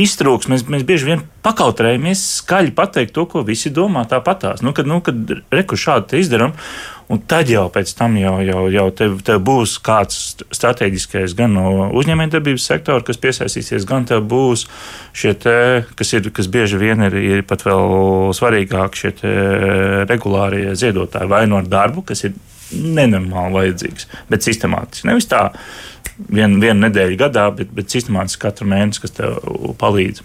iztrūks. 0.02 0.50
Mēs, 0.52 0.66
mēs 0.72 0.84
bieži 0.88 1.08
vien 1.08 1.24
pakautrējamies 1.46 2.24
skaļi 2.42 2.74
pateikt 2.76 3.16
to, 3.16 3.26
ko 3.32 3.46
visi 3.48 3.72
domā 3.74 4.04
tāpatās. 4.10 4.64
Nu, 4.66 4.74
kad, 4.76 4.90
nu, 4.90 5.00
kad 5.06 5.38
reku 5.54 5.78
šādi 5.80 6.20
izdarām, 6.20 6.56
un 7.12 7.22
tad 7.30 7.52
jau 7.52 7.68
pēc 7.72 7.94
tam 7.98 8.18
jau, 8.20 8.36
jau, 8.44 8.66
jau 8.74 8.86
tev, 8.98 9.20
tev 9.26 9.40
būs 9.46 9.78
kāds 9.86 10.18
strateģiskais 10.56 11.36
gan 11.38 11.56
no 11.56 11.92
uzņēmējdarbības 11.96 12.66
sektora, 12.72 13.06
kas 13.06 13.22
piesaistīsies, 13.22 13.88
gan 13.88 14.08
tev 14.10 14.26
būs 14.28 14.66
šie 15.16 15.36
te, 15.40 15.58
kas 15.96 16.16
ir, 16.18 16.32
kas 16.36 16.50
bieži 16.52 16.82
vien 16.82 17.06
ir, 17.08 17.16
ir 17.38 17.46
pat 17.48 17.64
vēl 17.68 18.36
svarīgāk, 18.36 19.00
šie 19.00 19.14
regulārie 20.10 20.74
ziedotāji 20.76 21.32
vai 21.32 21.46
no 21.52 21.62
darbu, 21.64 22.04
kas 22.10 22.28
ir 22.28 22.36
nenormāli 22.71 23.54
vajadzīgs, 23.60 24.08
bet 24.30 24.45
sistemātiski. 24.45 25.10
Nevis 25.10 25.30
tā 25.32 25.49
vienu 26.32 26.62
vien 26.63 26.80
nedēļu 26.80 27.19
gadā, 27.19 27.49
bet, 27.56 27.73
bet 27.75 27.91
sistemātiski 27.91 28.45
katru 28.45 28.67
mēnesi, 28.71 29.04
kas 29.04 29.15
tev 29.17 29.38
palīdz. 29.82 30.23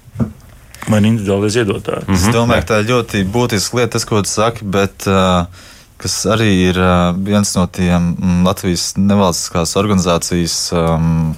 Vai 0.91 1.03
nu 1.03 1.11
individuāli 1.11 1.51
ziedotāji. 1.53 2.07
Mm 2.07 2.15
-hmm. 2.15 2.29
Es 2.29 2.35
domāju, 2.35 2.63
ka 2.65 2.75
tā 2.75 2.81
ir 2.81 2.91
ļoti 2.91 3.25
būtiska 3.33 3.77
lieta, 3.77 3.93
tas, 3.93 4.05
ko 4.05 4.23
tu 4.23 4.31
saki, 4.31 4.65
bet 4.65 5.07
uh, 5.07 5.47
kas 6.01 6.25
arī 6.27 6.49
ir 6.71 6.79
uh, 6.81 7.13
viens 7.17 7.55
no 7.57 7.67
tiem 7.67 8.17
mm, 8.19 8.47
Latvijas 8.47 8.95
nevalstiskās 8.97 9.77
organizācijas 9.77 10.73
um, 10.73 11.37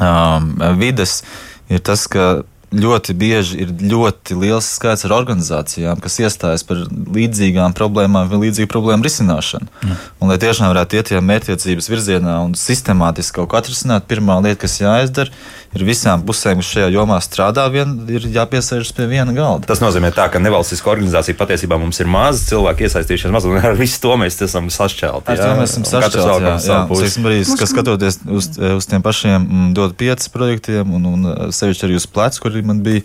um, 0.00 0.78
vides, 0.78 1.22
ir 1.68 1.78
tas, 1.78 2.06
ka 2.06 2.42
ļoti 2.74 3.14
bieži 3.18 3.60
ir 3.64 3.72
ļoti 3.92 4.36
liels 4.38 4.68
skaits 4.76 5.06
ar 5.06 5.14
organizācijām, 5.16 6.00
kas 6.02 6.18
iestājas 6.22 6.64
par 6.66 6.84
līdzīgām 6.90 7.74
problēmām 7.76 8.30
vai 8.30 8.40
līdzīgu 8.46 8.70
problēmu 8.72 9.06
risināšanu. 9.06 9.68
Mm. 9.70 9.98
Un, 10.18 10.32
lai 10.32 10.38
tiešām 10.42 10.72
varētu 10.72 10.98
iet 10.98 11.10
tajā 11.12 11.22
mērķtiecības 11.24 11.90
virzienā 11.92 12.38
un 12.44 12.56
sistemātiski 12.58 13.40
kaut 13.40 13.52
ko 13.52 13.60
atrisināt, 13.60 14.08
pirmā 14.10 14.40
lieta, 14.44 14.64
kas 14.64 14.80
jāizdara, 14.82 15.32
ir 15.74 15.84
visām 15.86 16.22
pusēm, 16.26 16.60
kas 16.62 16.70
šajā 16.70 16.88
jomā 16.94 17.18
strādā, 17.24 17.64
vien, 17.72 17.96
ir 18.10 18.26
jāpiesēžas 18.34 18.92
pie 18.94 19.08
viena 19.10 19.34
galda. 19.34 19.66
Tas 19.70 19.82
nozīmē, 19.82 20.12
tā, 20.14 20.28
ka 20.30 20.42
nevalstiskā 20.42 20.92
organizācija 20.92 21.36
patiesībā 21.38 21.78
mums 21.80 21.98
ir 22.02 22.10
maz, 22.10 22.44
cilvēku 22.48 22.86
iesaistīšanās 22.86 23.34
maz, 23.34 23.48
un 23.50 23.58
ar 23.58 23.78
visu 23.78 23.98
to 24.04 24.14
mēs 24.20 24.38
esam 24.46 24.70
sašķelti. 24.72 25.34
Ar 25.34 25.40
to 25.40 25.50
mēs 25.58 25.74
esam 25.74 25.86
sašķelti. 25.90 26.44
Jā, 26.46 26.54
jā. 26.62 26.80
Teiksim, 26.94 27.26
arī, 27.30 27.40
kas 27.58 27.74
skatoties 27.74 28.20
uz, 28.22 28.50
uz 28.78 28.88
tiem 28.90 29.02
pašiem 29.04 29.40
mm, 29.42 29.72
dot 29.76 29.96
pieci 29.98 30.30
projektiem, 30.34 30.94
un, 30.94 31.10
un 31.10 31.32
sevišķi 31.54 31.88
arī 31.88 31.98
uz 31.98 32.06
plecu, 32.10 32.44
kur 32.44 32.54
man 32.66 32.82
bija 32.84 33.04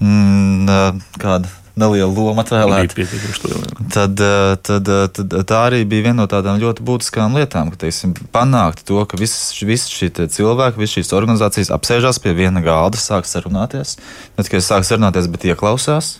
mm, 0.00 1.00
kāda 1.22 1.52
neliela 1.76 2.08
loma 2.08 2.42
atvēlēta. 2.42 3.04
Tad, 3.92 4.20
tad, 4.64 4.90
tad 5.12 5.34
tā 5.48 5.58
arī 5.68 5.82
bija 5.88 6.08
viena 6.08 6.22
no 6.22 6.28
tādām 6.30 6.60
ļoti 6.62 6.84
būtiskām 6.86 7.36
lietām, 7.36 7.70
ka 7.72 7.82
teiksim, 7.84 8.14
panākt 8.32 8.86
to, 8.88 9.02
ka 9.08 9.20
visi 9.20 9.68
vis 9.68 9.84
šie 9.92 10.08
cilvēki, 10.14 10.80
visas 10.80 10.96
šīs 10.96 11.12
organizācijas 11.16 11.72
apsēžās 11.76 12.20
pie 12.24 12.32
viena 12.38 12.64
galda, 12.64 13.00
sāk 13.00 13.28
sarunāties. 13.28 13.98
Ne 14.38 14.46
tikai 14.46 14.62
sāk 14.64 14.88
sarunāties, 14.88 15.28
bet 15.32 15.44
ieklausās. 15.50 16.16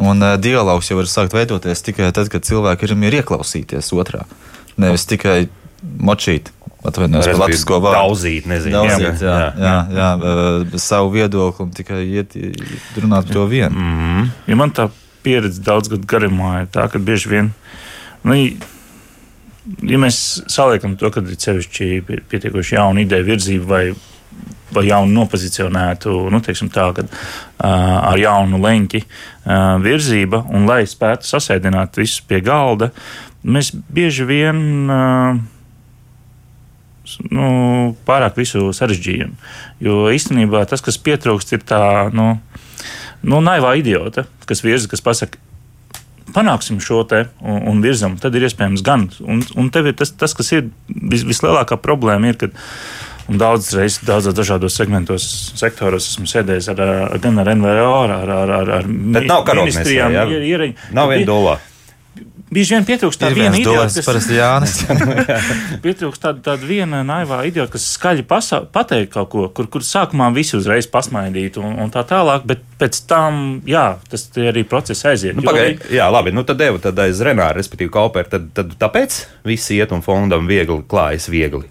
Un 0.00 0.24
uh, 0.24 0.34
dialogs 0.40 0.88
jau 0.88 0.98
var 0.98 1.08
sākt 1.10 1.34
veidoties 1.36 1.84
tikai 1.84 2.10
tad, 2.16 2.32
kad 2.32 2.46
cilvēki 2.48 2.88
ir 2.88 2.96
mierīgi 2.98 3.22
ieklausīties 3.22 3.92
otrā. 3.94 4.24
Nevis 4.80 5.04
tikai 5.06 5.44
močīt. 5.82 6.52
Atvainojos 6.82 7.28
par 7.30 7.38
latviešu 7.44 7.76
vārdu. 7.76 7.94
Daudzīt, 7.94 8.46
nezinu. 8.50 8.80
Daudzīt, 8.80 9.20
jā, 9.22 9.36
jā, 9.38 9.50
jā, 9.54 9.74
jā, 9.94 10.06
jā, 10.72 10.80
savu 10.82 11.12
viedokli 11.14 11.66
un 11.68 11.70
tikai 11.76 12.00
iet, 12.08 12.34
runāt 12.98 13.28
par 13.28 13.36
to 13.36 13.46
vienu. 13.46 13.70
Mm 13.70 13.98
-hmm. 13.98 14.28
ja 14.50 14.56
man 14.56 14.70
tā 14.74 14.88
pieredze 15.22 15.62
daudz 15.62 15.88
gadu 15.88 16.06
garumā 16.06 16.62
ir 16.62 16.66
tā, 16.74 16.88
ka 16.90 16.98
bieži 16.98 17.28
vien, 17.28 17.52
nu, 18.24 18.34
ja 18.34 19.98
mēs 19.98 20.42
saliekam 20.50 20.96
to, 20.96 21.10
ka 21.10 21.20
ir 21.20 21.38
sevišķi 21.38 22.02
pietiekoši 22.30 22.74
jauna 22.74 23.00
ideja 23.00 23.22
virzība 23.22 23.66
vai, 23.66 23.94
vai 24.74 24.86
jaunu 24.88 25.12
nopozicionētu, 25.20 26.30
nu, 26.30 26.40
teiksim 26.40 26.70
tā, 26.72 26.92
kad 26.96 27.06
uh, 27.06 28.12
ar 28.12 28.18
jaunu 28.18 28.58
leņķi 28.58 29.02
uh, 29.04 29.78
virzība 29.82 30.44
un 30.50 30.66
lai 30.66 30.82
spētu 30.86 31.30
sasēdināt 31.30 31.96
visus 31.96 32.20
pie 32.20 32.40
galda, 32.40 32.90
mēs 33.44 33.72
bieži 33.88 34.24
vien. 34.24 34.90
Uh, 34.90 35.51
nu, 37.30 37.46
pārāk 38.06 38.38
visu 38.40 38.70
sarežģījumu. 38.76 39.38
Jo 39.84 40.08
īstenībā 40.14 40.64
tas, 40.70 40.84
kas 40.84 41.00
pietrūkst, 41.02 41.56
ir 41.56 41.64
tā 41.66 41.82
nu, 42.14 42.34
nu, 43.22 43.40
naivā 43.44 43.74
idiota, 43.80 44.26
kas 44.48 44.64
virza, 44.64 44.90
kas 44.90 45.04
pasaka, 45.04 45.40
panāksim 46.32 46.80
šo 46.82 47.02
te 47.08 47.26
un, 47.42 47.62
un 47.72 47.80
virzam, 47.84 48.16
tad 48.20 48.36
ir 48.38 48.46
iespējams 48.48 48.84
gan. 48.86 49.08
Un, 49.20 49.42
un 49.58 49.70
tev 49.74 49.90
ir 49.90 49.96
tas, 49.98 50.14
tas 50.16 50.34
kas 50.38 50.52
ir 50.54 50.68
vis, 50.88 51.26
vislielākā 51.28 51.78
problēma, 51.82 52.32
ir, 52.32 52.38
kad 52.40 52.56
daudzas 53.28 53.74
reizes, 53.78 54.00
daudzos 54.06 54.36
dažādos 54.36 54.76
segmentos, 54.76 55.26
sektoros 55.58 56.08
esmu 56.12 56.30
sēdējis 56.30 56.70
ar, 56.72 56.82
ar, 56.82 57.18
gan 57.22 57.38
ar 57.42 57.52
NVO, 57.54 57.90
ar, 58.04 58.14
ar, 58.16 58.32
ar, 58.32 58.54
ar, 58.78 58.88
ministrijām. 59.60 60.16
Nav 60.96 61.12
viena 61.12 61.28
dolā. 61.28 61.58
Bieži 62.52 62.74
vien 62.76 62.84
pietrūkst 62.84 63.22
tāda 63.22 63.36
viena 63.36 63.56
idiota, 63.56 63.86
kas 63.88 64.04
parasti 64.04 64.36
Jānis. 64.36 64.74
pietrūkst 65.84 66.20
tāda, 66.20 66.42
tāda 66.50 66.68
viena 66.68 67.00
naivā 67.06 67.38
idiota, 67.48 67.72
kas 67.74 67.86
skaļi 67.94 68.26
pasa, 68.28 68.60
pateikt 68.74 69.14
kaut 69.14 69.30
ko, 69.32 69.46
kur, 69.56 69.70
kur 69.72 69.86
sākumā 69.86 70.28
visi 70.36 70.58
uzreiz 70.58 70.88
pasmaidītu 70.92 71.62
un, 71.64 71.78
un 71.80 71.94
tā 71.94 72.04
tālāk, 72.08 72.44
bet 72.48 72.66
pēc 72.82 73.00
tam, 73.08 73.40
jā, 73.68 73.86
tas 74.12 74.26
arī 74.36 74.66
process 74.68 75.08
aiziet. 75.08 75.38
Nu, 75.38 75.46
pagai, 75.48 75.78
jā, 75.92 76.10
labi, 76.12 76.34
nu 76.36 76.44
tad 76.48 76.60
devu 76.60 76.82
tad 76.82 77.00
aiz 77.00 77.24
Renāra, 77.24 77.56
respektīvi 77.56 77.94
Kauper, 77.94 78.28
tad, 78.28 78.52
tad 78.56 78.76
tāpēc 78.80 79.22
visi 79.48 79.80
iet 79.80 79.96
un 79.96 80.04
fondam 80.04 80.44
viegli 80.50 80.82
klājas 80.88 81.30
viegli. 81.32 81.64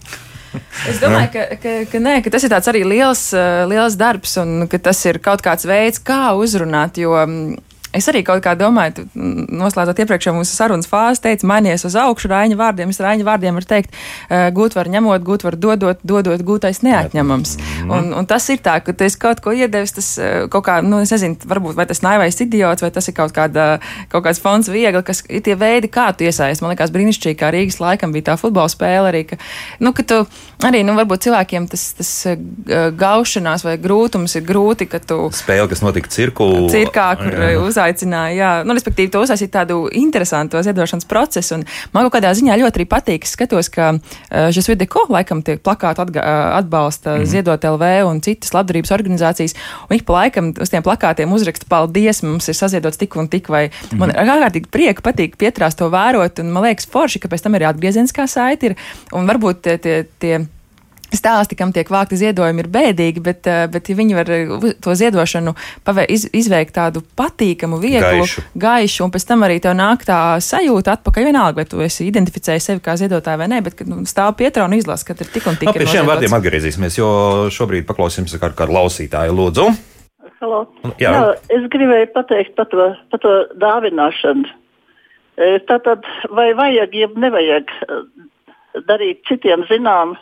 Es 0.90 0.98
domāju, 1.00 1.30
ka, 1.32 1.44
ka, 1.62 1.74
ka, 1.88 2.00
nē, 2.02 2.18
ka 2.24 2.32
tas 2.34 2.44
ir 2.44 2.52
arī 2.58 2.82
liels, 2.84 3.28
liels 3.70 3.94
darbs 4.00 4.34
un 4.42 4.66
ka 4.68 4.82
tas 4.90 4.98
ir 5.08 5.22
kaut 5.22 5.44
kāds 5.44 5.64
veids, 5.68 6.02
kā 6.02 6.34
uzrunāt. 6.36 6.98
Jo 7.00 7.14
Es 7.92 8.08
arī 8.08 8.22
kaut 8.24 8.40
kā 8.44 8.54
domāju, 8.56 9.04
noslēdzot 9.14 9.98
iepriekšējo 10.02 10.32
mūsu 10.38 10.54
sarunas 10.56 10.88
fāzi, 10.88 11.20
teicu, 11.26 11.46
mainies 11.50 11.84
uz 11.84 11.96
augšu 12.00 12.30
rāņa 12.32 12.56
vārdiem. 12.56 12.92
Es 12.92 13.00
rāņa 13.04 13.26
vārdiem 13.26 13.58
varu 13.58 13.68
teikt, 13.68 13.92
gūt 14.56 14.76
var 14.78 14.88
ņemot, 14.92 15.24
gūt 15.26 15.44
var 15.44 15.58
dodot, 15.60 16.00
dodot, 16.00 16.40
gūtais 16.46 16.80
neatņemams. 16.86 17.52
Mm. 17.60 17.92
Un, 17.92 18.08
un 18.16 18.28
tas 18.28 18.48
ir 18.52 18.62
tā, 18.64 18.78
ka 18.84 18.94
tu 18.96 19.04
esi 19.04 19.20
kaut 19.20 19.42
ko 19.44 19.52
iedevis, 19.52 19.92
tas 19.98 20.08
kaut 20.52 20.64
kā, 20.68 20.78
nu, 20.86 21.02
es 21.04 21.12
nezinu, 21.12 21.36
varbūt 21.48 21.76
vai 21.76 21.86
tas 21.90 22.00
naivais 22.04 22.40
idiots, 22.40 22.84
vai 22.84 22.92
tas 22.94 23.10
ir 23.12 23.16
kaut, 23.18 23.34
kāda, 23.36 23.66
kaut 24.12 24.24
kāds 24.24 24.40
fonds 24.40 24.72
viegli, 24.72 25.04
kas 25.04 25.20
ir 25.28 25.44
tie 25.44 25.58
veidi, 25.60 25.92
kā 25.92 26.08
tu 26.16 26.24
iesaisti. 26.24 26.64
Man 26.64 26.72
liekas, 26.72 26.94
brīnišķīgi, 26.96 27.38
kā 27.42 27.52
Rīgas 27.52 27.80
laikam 27.82 28.16
bija 28.16 28.30
tā 28.30 28.38
futbola 28.40 28.72
spēle 28.72 29.12
arī, 29.12 29.24
ka, 29.28 29.40
nu, 29.84 29.92
ka 29.92 30.06
tu 30.08 30.22
arī, 30.64 30.80
nu, 30.88 30.96
varbūt 30.96 31.28
cilvēkiem 31.28 31.68
tas, 31.72 31.90
tas 32.00 32.14
gaušanās 32.96 33.66
vai 33.68 33.76
grūtums 33.82 34.40
ir 34.40 34.48
grūti, 34.48 34.88
ka 34.88 35.02
tu. 35.04 35.26
Spēle, 35.36 35.68
kas 35.68 35.84
notika 35.84 36.12
cirku. 36.12 36.48
Cirkā, 36.72 37.08
kur 37.20 37.38
uz 37.66 37.81
uzaicināja, 37.82 38.34
jā, 38.36 38.50
nu, 38.66 38.74
respektīvi, 38.76 39.10
to 39.12 39.22
uzsāsīt 39.22 39.52
tādu 39.52 39.86
interesantu 39.98 40.60
ziedošanas 40.62 41.06
procesu. 41.08 41.58
Un 41.58 41.64
man 41.94 42.06
kaut 42.06 42.16
kādā 42.16 42.32
ziņā 42.36 42.56
ļoti 42.60 42.80
arī 42.80 42.86
patīk, 42.88 43.26
skatos, 43.28 43.70
ka 43.72 43.92
šis 44.30 44.66
uh, 44.66 44.72
videko 44.72 45.04
laikam 45.12 45.42
tiek 45.42 45.62
plakāti 45.64 46.02
atga, 46.04 46.24
atbalsta 46.58 47.18
mm. 47.18 47.28
Ziedot 47.32 47.66
LV 47.72 47.90
un 48.08 48.22
citas 48.24 48.54
labdarības 48.54 48.94
organizācijas, 48.94 49.56
un 49.88 49.96
ik 49.98 50.06
pa 50.08 50.20
laikam 50.20 50.52
uz 50.62 50.72
tiem 50.72 50.84
plakātiem 50.86 51.34
uzraksta 51.34 51.68
paldies, 51.70 52.22
mums 52.26 52.48
ir 52.50 52.58
saziedots 52.58 53.00
tik 53.00 53.16
un 53.20 53.30
tik, 53.32 53.50
vai 53.52 53.66
mm. 53.68 54.00
man 54.00 54.14
ir 54.14 54.22
ārkārtīgi 54.22 54.72
prieka, 54.72 55.04
patīk 55.04 55.38
pietrās 55.40 55.78
to 55.78 55.90
vērot, 55.92 56.42
un 56.42 56.52
man 56.54 56.68
liekas 56.68 56.88
forši, 56.90 57.22
ka 57.22 57.32
pēc 57.32 57.46
tam 57.46 57.58
arī 57.58 57.70
atgriezeniskā 57.70 58.28
saiti 58.30 58.72
ir, 58.72 58.78
un 59.16 59.28
varbūt 59.28 59.64
tie, 59.66 59.78
tie, 59.82 60.02
tie 60.22 60.44
stāsti, 61.18 61.58
kam 61.58 61.72
tiek 61.74 61.88
vākti 61.92 62.18
ziedojumi, 62.20 62.64
ir 62.64 62.70
bēdīgi, 62.72 63.22
bet, 63.24 63.46
eh, 63.46 63.66
bet 63.72 63.90
ja 63.90 63.96
viņi 63.98 64.16
var 64.18 64.32
eh, 64.32 64.72
to 64.82 64.96
ziedošanu 64.98 65.54
pavē, 65.86 66.06
iz, 66.08 66.26
izveikt 66.32 66.74
tādu 66.78 67.04
patīkamu, 67.18 67.80
vieglu, 67.82 68.24
Gaišu. 68.24 68.46
gaišu, 68.54 69.04
un 69.06 69.14
pēc 69.14 69.28
tam 69.28 69.46
arī 69.46 69.60
tev 69.62 69.76
nāk 69.78 70.06
tā 70.08 70.18
sajūta 70.42 70.98
atpakaļ. 70.98 71.30
Vienalga, 71.32 71.62
vai 71.62 71.68
tu 71.68 71.80
esi 71.84 72.08
identificējis 72.08 72.72
sevi 72.72 72.82
kā 72.84 72.96
ziedotāju 72.98 73.38
vai 73.38 73.48
nē, 73.52 73.62
bet 73.62 73.78
kad 73.78 73.88
nu, 73.90 74.02
stāv 74.08 74.34
pietrā 74.40 74.66
un 74.66 74.74
izlasa, 74.74 75.06
ka 75.06 75.18
ir 75.18 75.30
tik 75.30 75.46
un 75.46 75.60
tik. 75.60 75.70
Nu, 75.70 75.76
ir 75.76 75.84
pie 75.84 75.94
šiem 75.94 76.08
vārdiem 76.08 76.34
atgriezīsimies, 76.38 76.98
jo 76.98 77.08
šobrīd 77.54 77.86
paklausīsimies 77.88 78.38
kā 78.38 78.50
kādu 78.50 78.74
klausītāju. 78.74 79.36
Lūdzu, 79.38 79.70
Halo. 80.42 80.64
Jā. 80.98 81.12
Jā, 81.14 81.26
es 81.54 81.68
gribēju 81.70 82.08
pateikt 82.16 82.56
par 82.58 82.66
to, 82.72 82.88
par 83.12 83.20
to 83.22 83.32
dāvināšanu. 83.62 84.50
E, 85.38 85.50
Tātad, 85.68 86.06
vai 86.34 86.48
vajag, 86.58 86.96
ja 86.98 87.08
nevajag 87.14 87.70
e, 87.70 87.98
darīt 88.88 89.22
citiem 89.28 89.62
zinām, 89.70 90.16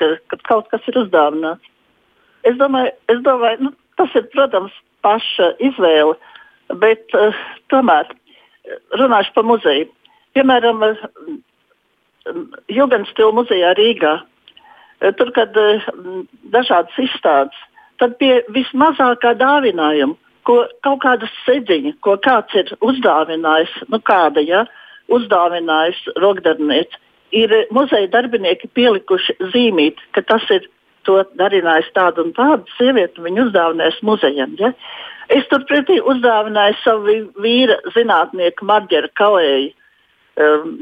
ka, 0.00 0.10
ka 0.30 0.40
kaut 0.48 0.68
kas 0.72 0.84
ir 0.90 1.00
uzdāvināts? 1.04 1.72
Es 2.44 2.58
domāju, 2.60 2.92
es 3.12 3.22
domāju 3.24 3.68
nu, 3.68 3.72
tas 3.98 4.12
ir, 4.18 4.26
protams, 4.34 4.74
paša 5.04 5.54
izvēle, 5.64 6.16
bet 6.80 7.16
uh, 7.16 7.36
tomēr 7.72 8.10
runāšu 8.98 9.34
par 9.34 9.46
muzeju. 9.48 9.90
Piemēram, 10.34 10.82
Jugendstila 12.72 13.34
muzejā 13.36 13.74
Rīgā. 13.78 14.14
E, 15.00 15.12
Tur, 15.18 15.30
kad 15.36 15.56
eh, 15.60 15.84
dažādas 16.54 16.96
izstādes, 16.98 17.56
tad 18.00 18.16
pie 18.20 18.38
vismazākā 18.54 19.34
dāvinājuma, 19.38 20.16
ko 20.48 20.62
kaut 20.84 21.02
kāda 21.04 21.28
sedziņa, 21.44 21.94
ko 22.04 22.16
kāds 22.24 22.56
ir 22.56 22.72
uzdāvinājis, 22.84 23.74
nu 23.92 24.00
kāda, 24.00 24.42
ja, 24.44 24.64
uzdāvinājis 25.12 26.00
rokdarbnieks, 26.20 27.00
ir 27.34 27.54
muzeja 27.74 28.08
darbinieki 28.12 28.70
pielikuši 28.76 29.36
zīmīt, 29.52 30.00
ka 30.14 30.22
tas 30.26 30.44
ir 30.54 30.68
to 31.04 31.20
darinājis 31.38 31.90
tādu 31.96 32.24
un 32.24 32.32
tādu 32.36 32.64
sievieti, 32.78 33.20
un 33.20 33.28
viņu 33.28 33.46
uzdāvinājis 33.48 34.02
muzejam. 34.08 34.54
Ja. 34.60 34.72
Es 35.32 35.46
turpretī 35.50 35.98
uzdāvināju 36.00 36.76
savu 36.82 37.16
vīra 37.44 37.78
zinātnieku 37.96 38.66
Marģeru 38.68 39.10
Kalēju 39.20 39.72
um, 40.36 40.76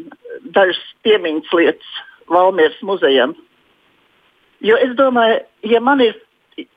dažas 0.55 0.83
piemiņas 1.07 1.55
lietas 1.59 1.95
Valmieras 2.33 2.79
muzejam. 2.87 3.35
Jo 4.63 4.79
es 4.79 4.95
domāju, 4.99 5.41
ja 5.67 5.81
man 5.83 6.03
ir 6.05 6.19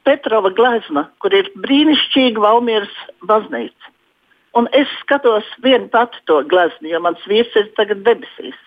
Petrova 0.08 0.50
glezna, 0.56 1.10
kur 1.22 1.34
ir 1.36 1.52
brīnišķīga 1.62 2.42
Valmieras 2.42 2.94
baznīca, 3.28 3.92
un 4.58 4.70
es 4.74 4.90
skatos 5.02 5.48
vienu 5.62 5.90
pati 5.94 6.22
to 6.30 6.40
glezni, 6.50 6.94
jo 6.94 7.02
mans 7.04 7.22
vīrs 7.30 7.52
ir 7.60 7.70
tagad 7.78 8.06
debesīs. 8.08 8.58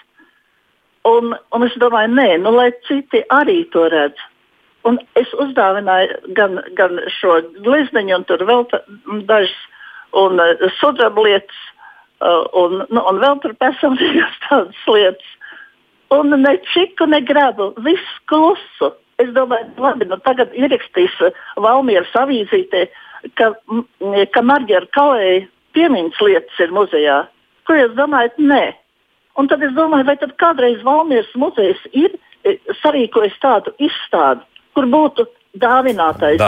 Un, 1.06 1.34
un 1.54 1.64
es 1.66 1.76
domāju, 1.78 2.11
nē, 2.16 2.28
nu, 2.42 2.52
lai 2.56 2.70
citi 2.88 3.22
arī 3.34 3.62
to 3.72 3.87
redz. 3.92 4.18
Un 4.88 4.98
es 5.20 5.30
uzdāvināju 5.42 6.34
gan, 6.37 6.61
gan 6.78 7.00
šo 7.18 7.40
glezniņu, 7.64 8.14
un 8.16 8.24
tur 8.28 8.44
vēl 8.48 8.64
dažas 9.28 9.56
un, 10.16 10.40
uh, 10.40 10.70
sudraba 10.78 11.24
lietas, 11.26 11.58
uh, 12.22 12.46
un, 12.56 12.84
nu, 12.88 13.02
un 13.02 13.20
vēl 13.22 13.40
tur 13.42 13.54
personīgas 13.61 14.38
tādas 14.46 14.87
lietas. 14.88 15.34
Un 16.14 16.32
ne 16.32 16.54
čiku, 16.72 17.06
ne 17.06 17.20
grabu, 17.20 17.74
viss 17.84 18.16
klusu. 18.30 18.94
Es 19.18 19.30
domāju, 19.34 19.74
labi, 19.82 20.06
nu 20.08 20.16
tagad 20.24 20.54
ierakstīs 20.56 21.14
uh, 21.26 21.37
Valmieras 21.61 22.14
avīzītē, 22.16 22.87
ka, 23.38 23.52
ka 24.32 24.42
Marģera 24.46 24.88
Kalēja 24.94 25.46
piemiņas 25.76 26.20
lietas 26.24 26.62
ir 26.64 26.74
muzejā. 26.74 27.22
Ko 27.68 27.76
jūs 27.76 27.96
domājat? 27.98 28.38
Nē. 28.40 28.62
Un 29.38 29.48
tad 29.51 29.62
es 29.62 29.74
domāju, 29.77 30.07
vai 30.09 30.16
tad 30.18 30.35
kādreiz 30.40 30.81
Valmieras 30.87 31.31
muzejs 31.38 31.81
ir 31.94 32.14
e, 32.42 32.59
sarīkojis 32.83 33.37
tādu 33.42 33.74
izstādi, 33.79 34.42
kur 34.74 34.88
būtu 34.90 35.29
dāvinātais. 35.59 36.38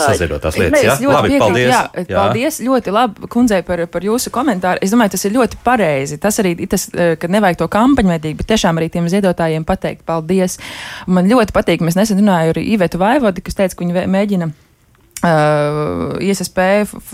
Saziedotās 0.00 0.56
Nē, 0.56 0.66
lietas. 0.66 0.84
Jā, 0.84 0.94
ļoti 1.02 1.12
labi, 1.12 1.30
piekrītu, 1.30 1.46
paldies. 1.46 1.72
Jā, 2.06 2.16
paldies 2.16 2.58
ļoti 2.64 2.94
labi 2.94 3.30
kundzei 3.32 3.62
par, 3.66 3.82
par 3.92 4.06
jūsu 4.06 4.32
komentāru. 4.34 4.82
Es 4.84 4.94
domāju, 4.94 5.14
tas 5.16 5.26
ir 5.28 5.34
ļoti 5.36 5.60
pareizi. 5.66 6.20
Tas 6.22 6.40
arī 6.42 6.54
tas, 6.70 6.88
eh, 6.94 7.14
ka 7.20 7.30
nevajag 7.30 7.60
to 7.62 7.68
kampaņveidīgi, 7.72 8.38
bet 8.40 8.50
tiešām 8.54 8.80
arī 8.80 8.90
tiem 8.92 9.10
ziedotājiem 9.12 9.66
pateikt 9.68 10.06
paldies. 10.08 10.58
Man 11.06 11.30
ļoti 11.30 11.54
patīk, 11.56 11.84
mēs 11.84 11.98
nesen 11.98 12.22
runājām 12.22 12.54
ar 12.54 12.62
Ivetu 12.62 13.02
Vaivodi, 13.02 13.44
kas 13.44 13.58
teica, 13.58 13.76
ka 13.76 13.84
viņi 13.84 14.06
mēģina. 14.16 14.52
Uh, 15.24 16.12
ISP 16.20 16.58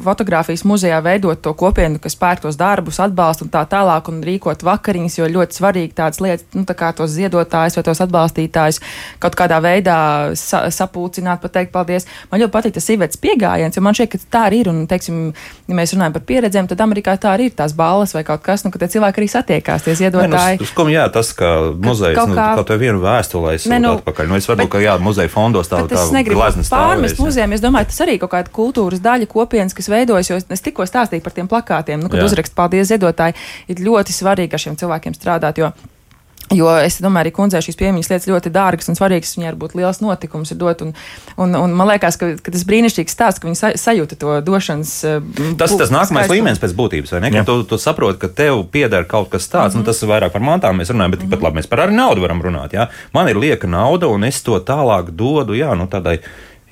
fotografijas 0.03 0.65
muzejā 0.67 0.97
veidot 1.05 1.39
to 1.41 1.53
kopienu, 1.55 2.01
kas 2.03 2.17
pērk 2.19 2.43
tos 2.43 2.57
darbus, 2.59 2.99
atbalsta 3.01 3.45
un 3.47 3.51
tā 3.53 3.63
tālāk, 3.71 4.09
un 4.11 4.19
rīkot 4.27 4.65
vakariņas, 4.67 5.19
jo 5.21 5.29
ļoti 5.31 5.57
svarīgi 5.61 5.95
tādas 5.97 6.19
lietas, 6.21 6.45
nu, 6.57 6.65
tā 6.69 6.75
kā 6.77 6.91
tos 6.99 7.13
ziedotājus 7.15 7.79
vai 7.79 7.85
tos 7.87 8.03
atbalstītājus 8.03 8.81
kaut 9.23 9.37
kādā 9.39 9.61
veidā 9.63 9.97
sa 10.37 10.65
sapulcināt, 10.75 11.41
pateikt 11.45 11.71
paldies. 11.73 12.09
Man 12.33 12.43
ļoti 12.43 12.53
patīk 12.57 12.75
tas 12.77 12.91
īvets 12.91 13.21
piegājiens, 13.23 13.79
jo 13.79 13.85
man 13.87 13.95
šķiet, 13.97 14.11
ka 14.17 14.21
tā 14.35 14.43
arī 14.51 14.65
ir, 14.65 14.73
un, 14.75 14.83
teiksim, 14.91 15.23
ja 15.71 15.79
mēs 15.79 15.95
runājam 15.95 16.19
par 16.19 16.27
pieredzēm, 16.33 16.69
tad 16.75 16.83
Amerikā 16.85 17.15
tā 17.23 17.37
arī 17.37 17.49
ir 17.53 17.57
tās 17.63 17.73
balvas 17.79 18.17
vai 18.19 18.25
kaut 18.27 18.43
kas, 18.45 18.67
nu, 18.67 18.75
ka 18.75 18.83
tie 18.83 18.91
cilvēki 18.99 19.23
arī 19.23 19.31
satiekās, 19.31 19.87
tie 19.87 19.95
Nē, 19.95 19.97
nu, 19.97 20.03
ziedotāji. 20.03 20.59
uz- 20.61 20.67
uz 20.67 20.75
ko 20.77 20.89
jā, 20.91 21.07
tas, 21.15 21.33
ka 21.39 21.55
muzejs 21.79 22.19
kaut 22.19 22.35
nu, 22.35 22.37
kā- 22.41 22.51
kaut 22.59 22.75
vai 22.75 22.81
vienu 22.83 22.99
vēstuli 23.07 23.55
aizsūta 23.55 23.73
Nē, 23.77 23.81
nu, 23.87 23.95
atpakaļ. 24.03 24.29
Nu, 24.29 24.37
es 24.43 24.51
varu, 24.51 24.69
ka 24.69 24.83
jā, 24.83 24.99
muzeja 24.99 25.31
fondos 25.31 25.71
tā, 25.71 25.87
tā 25.87 26.03
es 26.03 26.11
negribu 26.13 26.43
glezna 26.43 26.67
pārmest 26.67 27.23
muzejiem. 27.23 27.53
Es 27.55 27.63
domāju, 27.63 27.92
tas 27.93 28.03
arī 28.07 28.19
kaut 28.23 28.33
kāda 28.33 28.53
kultūras 28.57 29.05
daļa 29.05 29.29
kopienas, 29.31 29.77
kas 29.77 29.93
veidojas. 29.93 30.33
Jo 30.33 30.41
es 30.41 30.65
tikko 30.65 30.89
stāstīju 30.89 31.23
par 31.23 31.37
tiem 31.37 31.51
plakātiem, 31.53 32.01
nu, 32.03 32.11
kad 32.13 32.25
uzrakst 32.25 32.57
paldies 32.59 32.89
ziedotāji. 32.91 33.37
Ir 33.69 33.85
ļoti 33.85 34.17
svarīgi 34.17 34.57
ar 34.57 34.67
šiem 34.67 34.81
cilvēkiem 34.81 35.19
strādāt. 35.19 35.61
Jo, 35.61 35.75
Jo 36.53 36.69
es 36.85 36.99
domāju, 37.01 37.25
arī 37.25 37.31
kundzei 37.33 37.63
šīs 37.65 37.79
piemiņas 37.81 38.11
lietas 38.11 38.29
ļoti 38.29 38.51
dārgas 38.53 38.91
un 38.91 38.97
svarīgas. 38.99 39.37
Viņai 39.39 39.53
var 39.53 39.59
būt 39.63 39.77
liels 39.79 40.01
notikums, 40.03 40.51
ir 40.53 40.59
dot. 40.61 40.83
Un, 40.85 40.91
un, 41.41 41.55
un 41.57 41.77
man 41.79 41.89
liekas, 41.89 42.19
ka, 42.21 42.33
ka 42.45 42.53
tas 42.53 42.65
brīnišķīgs 42.69 43.15
stāsts, 43.17 43.41
ka 43.41 43.49
viņi 43.49 43.59
sa, 43.59 43.71
sajūta 43.81 44.19
to 44.21 44.35
došanas. 44.45 44.93
eh, 45.09 45.31
Tas 45.61 45.73
ir 45.73 45.81
tas 45.81 45.95
nākamais 45.95 46.27
skaistumu. 46.27 46.37
līmenis 46.37 46.61
pēc 46.61 46.77
būtības, 46.77 47.15
vai 47.15 47.23
ne? 47.25 47.33
Jā. 47.33 47.41
Ka 47.41 47.49
tu, 47.49 47.57
tu 47.73 47.81
saproti, 47.81 48.21
ka 48.21 48.29
tev 48.43 48.67
pieder 48.75 49.09
kaut 49.09 49.31
kas 49.33 49.49
tāds, 49.49 49.73
mm 49.73 49.81
-hmm. 49.81 49.87
nu, 49.87 49.89
tas 49.89 50.03
ir 50.03 50.09
vairāk 50.13 50.33
par 50.33 50.45
mantām 50.45 50.77
mēs 50.77 50.93
runājam, 50.93 51.11
bet 51.17 51.21
tikpat 51.25 51.43
labi 51.43 51.61
mēs 51.61 51.69
par 51.69 51.79
arī 51.87 51.97
naudu 51.97 52.21
varam 52.21 52.43
runāt. 52.43 52.73
Jā? 52.77 52.89
Man 53.13 53.29
ir 53.29 53.37
lieka 53.37 53.67
nauda, 53.67 54.09
un 54.09 54.25
es 54.25 54.43
to 54.43 54.59
tālāk 54.61 55.11
dodu 55.11 55.55
jā, 55.55 55.73
nu, 55.77 55.87
tādai 55.87 56.19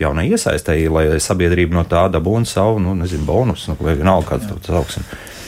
jaunai 0.01 0.29
iesaistēji, 0.33 0.91
lai 0.93 1.05
sabiedrība 1.23 1.79
no 1.79 1.85
tā 1.89 2.07
dabūtu 2.13 2.49
savu, 2.51 2.81
nu, 2.83 2.95
nezinu, 2.99 3.27
bonusu, 3.29 3.73
nu, 3.73 3.79
vai 3.81 3.97
vienalga, 3.99 4.35
kāds 4.35 4.49
to 4.51 4.61
sauksim. 4.67 5.07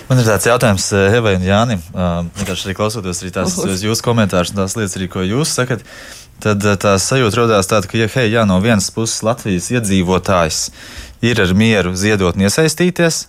Man 0.08 0.20
ir 0.20 0.26
tāds 0.28 0.48
jautājums 0.48 0.88
eh, 0.92 1.14
Evai 1.18 1.36
un 1.38 1.46
Jānim. 1.46 1.84
Vienkārši 1.92 2.68
arī 2.68 2.74
klausoties 2.76 3.22
arī 3.22 3.30
tās 3.32 3.54
jūsu 3.80 4.04
komentārus 4.04 4.52
un 4.52 4.60
tās 4.60 4.76
lietas, 4.76 4.98
arī, 4.98 5.08
ko 5.12 5.24
jūs 5.24 5.54
sakat. 5.56 5.86
Tad 6.42 6.64
tā 6.82 6.96
sajūta 6.98 7.44
radās 7.44 7.70
tāda, 7.70 7.86
ka, 7.86 7.96
ja 8.00 8.08
hei, 8.16 8.26
jā, 8.32 8.42
no 8.48 8.58
vienas 8.60 8.90
puses 8.90 9.22
Latvijas 9.22 9.70
iedzīvotājs 9.72 10.64
ir 11.22 11.38
ar 11.40 11.54
mieru 11.54 11.94
ziedot 11.94 12.34
un 12.34 12.48
iesaistīties, 12.48 13.22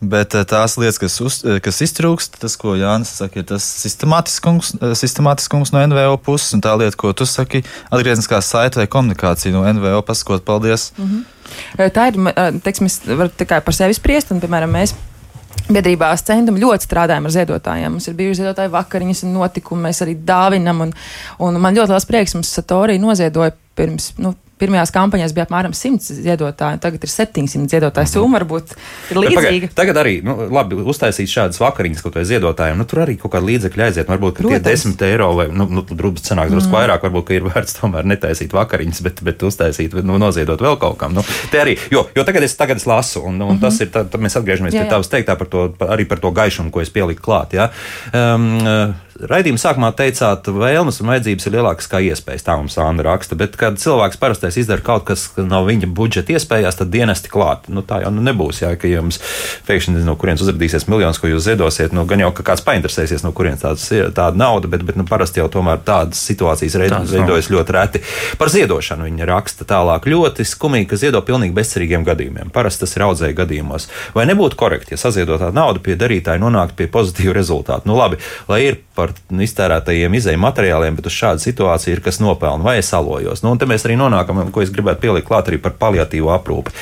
bet 0.00 0.34
eh, 0.34 0.44
tās 0.48 0.76
lietas, 0.80 0.98
kas, 1.00 1.16
uz, 1.24 1.38
eh, 1.46 1.60
kas 1.64 1.80
iztrūkst, 1.84 2.38
tas, 2.42 2.56
ko 2.60 2.74
Jānis 2.78 3.14
saka, 3.20 3.40
ir 3.40 3.48
tas 3.48 3.64
sistemātiskums, 3.84 4.74
eh, 4.80 4.94
sistemātiskums 4.98 5.72
no 5.74 5.82
NVO 5.86 6.18
puses, 6.24 6.52
un 6.56 6.62
tā 6.64 6.74
lieta, 6.80 6.98
ko 7.00 7.12
tu 7.16 7.26
saki, 7.28 7.64
atgriezniskā 7.94 8.40
saite 8.44 8.80
vai 8.80 8.88
komunikācija 8.90 9.54
no 9.54 9.64
NVO 9.70 10.02
pasakot 10.06 10.44
paldies. 10.46 10.90
Eh, 11.78 11.90
Tā 11.94 12.08
ir, 12.10 12.20
teiksim, 12.64 12.88
es 12.90 13.00
varu 13.04 13.30
tikai 13.30 13.60
par 13.64 13.76
sevi 13.76 13.96
spriest, 13.96 14.32
un, 14.34 14.42
piemēram, 14.42 14.72
mēs. 14.74 14.96
Biedrībā 15.64 16.10
centam 16.20 16.58
ļoti 16.60 16.84
strādājam 16.84 17.24
ar 17.24 17.32
ziedotājiem. 17.32 17.94
Mums 17.94 18.08
ir 18.10 18.16
bijuši 18.18 18.42
ziedotāji 18.42 18.72
vakariņas 18.74 19.22
un 19.24 19.36
notikumi, 19.38 19.86
mēs 19.86 20.02
arī 20.04 20.16
dāvinam. 20.26 20.82
Un, 20.84 20.90
un 21.46 21.56
man 21.62 21.78
ļoti 21.78 21.94
liels 21.94 22.08
prieks, 22.10 22.34
mums 22.36 22.50
Satorija 22.52 23.00
noziedoja 23.00 23.54
pirms. 23.78 24.10
Nu, 24.20 24.34
Pirmajās 24.64 24.92
kampaņās 24.94 25.34
bija 25.36 25.44
apmēram 25.44 25.74
100 25.76 26.18
ziedotāji, 26.24 26.80
tagad 26.80 27.04
ir 27.04 27.12
700 27.12 27.68
ziedotāju 27.68 28.08
summa. 28.08 28.40
Varbūt 28.40 28.72
ir 29.12 29.20
līdzīga. 29.20 29.40
pagaid, 29.40 29.66
Tagad 29.76 30.00
arī, 30.00 30.14
nu, 30.24 30.36
labi, 30.54 30.78
uztaisīt 30.80 31.28
šādas 31.30 31.60
vakariņas 31.60 32.00
kaut 32.04 32.16
vai 32.16 32.24
ziedotājiem, 32.28 32.80
nu, 32.80 32.86
tur 32.88 33.02
arī 33.04 33.18
kaut 33.20 33.34
kāda 33.34 33.48
līdzekļa 33.50 33.88
aiziet. 33.90 34.08
Varbūt 34.08 34.40
tie 34.40 34.46
Protams. 34.46 34.86
10 34.88 35.04
eiro 35.10 35.28
vai, 35.36 35.46
nu, 35.52 35.68
nu 35.68 35.84
drusku 35.84 36.24
cenāk, 36.24 36.50
drusku 36.52 36.72
mm. 36.72 36.78
vairāk, 36.78 37.04
varbūt, 37.04 37.34
ir 37.36 37.46
vērts 37.50 37.78
tomēr 37.80 38.08
netaisīt 38.08 38.56
vakariņas, 38.56 39.02
bet, 39.04 39.22
bet 39.26 39.44
uztaisīt, 39.46 39.94
nu, 40.00 40.18
noziedot 40.22 40.64
vēl 40.64 40.78
kaut 40.80 40.98
kam. 41.00 41.14
Nu, 41.18 41.24
arī, 41.60 41.76
jo, 41.92 42.06
jo 42.16 42.26
tagad 42.26 42.46
es, 42.48 42.56
tagad 42.58 42.80
es 42.80 42.88
lasu, 42.88 43.22
un, 43.22 43.36
un 43.36 43.44
mm 43.44 43.56
-hmm. 43.56 43.60
tas 43.66 43.80
ir, 43.84 43.92
tad, 43.94 44.10
tad 44.10 44.24
mēs 44.24 44.38
atgriežamies 44.40 44.74
Jā, 44.74 44.80
pie 44.80 44.88
jā. 44.88 44.94
tavas 44.96 45.12
teiktā 45.12 45.36
par 45.38 45.50
to, 45.52 45.68
par- 45.78 45.92
arī 45.96 46.08
par 46.08 46.18
to 46.18 46.30
gaišumu, 46.30 46.70
ko 46.70 46.80
es 46.80 46.90
pieliku 46.90 47.22
klāt. 47.22 47.52
Ja? 47.52 47.70
Um, 48.12 48.58
uh, 48.64 48.94
Raidījuma 49.14 49.60
sākumā 49.62 49.92
teicāt, 49.94 50.48
vēlmes 50.50 50.98
un 50.98 51.10
vajadzības 51.12 51.46
ir 51.46 51.54
lielākas 51.54 51.86
kā 51.90 52.00
iespējas. 52.02 52.42
Tā 52.46 52.56
mums 52.58 52.74
Anna 52.82 53.04
raksta. 53.06 53.36
Bet, 53.38 53.54
kad 53.58 53.76
cilvēks 53.78 54.18
parastais 54.18 54.56
izdara 54.58 54.82
kaut 54.82 55.04
kas, 55.06 55.28
kas 55.30 55.46
nav 55.46 55.68
viņa 55.68 55.86
budžeta 55.94 56.34
iespējās, 56.34 56.80
tad 56.80 56.90
dienesti 56.90 57.30
klāt. 57.30 57.68
Nu, 57.70 57.84
tā 57.86 58.00
jau 58.02 58.10
nu 58.10 58.24
nezināms, 58.24 58.58
ja, 58.64 58.72
ka 58.74 58.90
jums 58.90 59.20
pēkšņi 59.68 60.02
no 60.02 60.16
kurienes 60.18 60.42
uzrādīsies 60.42 60.88
miljons, 60.90 61.20
ko 61.22 61.30
jūs 61.30 61.46
ziedosiet. 61.46 61.94
Nu, 61.94 62.02
gan 62.10 62.24
jau 62.24 62.32
ka 62.34 62.46
kāds 62.48 62.64
painteresēsies, 62.66 63.22
no 63.22 63.30
kurienes 63.36 63.62
tāds 63.62 63.84
ir 63.94 64.10
tāda 64.16 64.40
nauda, 64.40 64.70
bet, 64.72 64.82
bet 64.88 64.98
nu, 64.98 65.06
parasti 65.06 65.38
jau 65.38 65.46
tomēr 65.52 65.84
tādas 65.86 66.22
situācijas 66.26 66.74
veidojas 67.12 67.50
ļoti 67.54 67.76
reti. 67.76 68.02
Par 68.40 68.50
ziedošanu 68.50 69.06
viņa 69.06 69.30
raksta 69.30 69.68
tālāk. 69.68 70.08
Ļoti 70.10 70.46
skumīgi, 70.48 70.88
ka 70.90 70.98
ziedo 70.98 71.22
pilnīgi 71.22 71.54
bezcerīgiem 71.54 72.06
gadījumiem. 72.06 72.50
Parasti 72.54 72.82
tas 72.82 72.96
ir 72.98 73.06
audzēju 73.06 73.38
gadījumos. 73.44 73.88
Vai 74.16 74.26
nebūtu 74.26 74.58
korekti, 74.58 74.96
ja 74.96 75.00
saziedotā 75.00 75.52
nauda 75.54 75.82
pie 75.84 75.94
darītāja 76.00 76.42
nonāktu 76.42 76.80
pie 76.82 76.90
pozitīva 76.90 77.36
rezultāta? 77.38 77.86
Nu, 77.86 77.94
labi, 77.98 78.18
lai 78.50 78.62
ir 78.66 78.80
par 78.96 79.03
par 79.04 79.42
iztērētajiem 79.46 80.16
izējuma 80.20 80.48
materiāliem, 80.48 80.96
bet 80.98 81.10
uz 81.10 81.18
šādu 81.18 81.44
situāciju 81.44 81.98
ir 81.98 82.02
kas 82.04 82.20
nopelna 82.24 82.64
vai 82.66 82.78
es 82.80 82.90
salojos. 82.92 83.44
Nu, 83.44 83.52
un 83.54 83.60
te 83.60 83.68
mēs 83.68 83.86
arī 83.86 83.98
nonākam, 84.00 84.42
ko 84.54 84.64
es 84.64 84.72
gribētu 84.74 85.04
pielikt 85.04 85.28
klāt 85.28 85.52
arī 85.52 85.60
par 85.62 85.76
paliatīvo 85.80 86.32
aprūpi. 86.34 86.74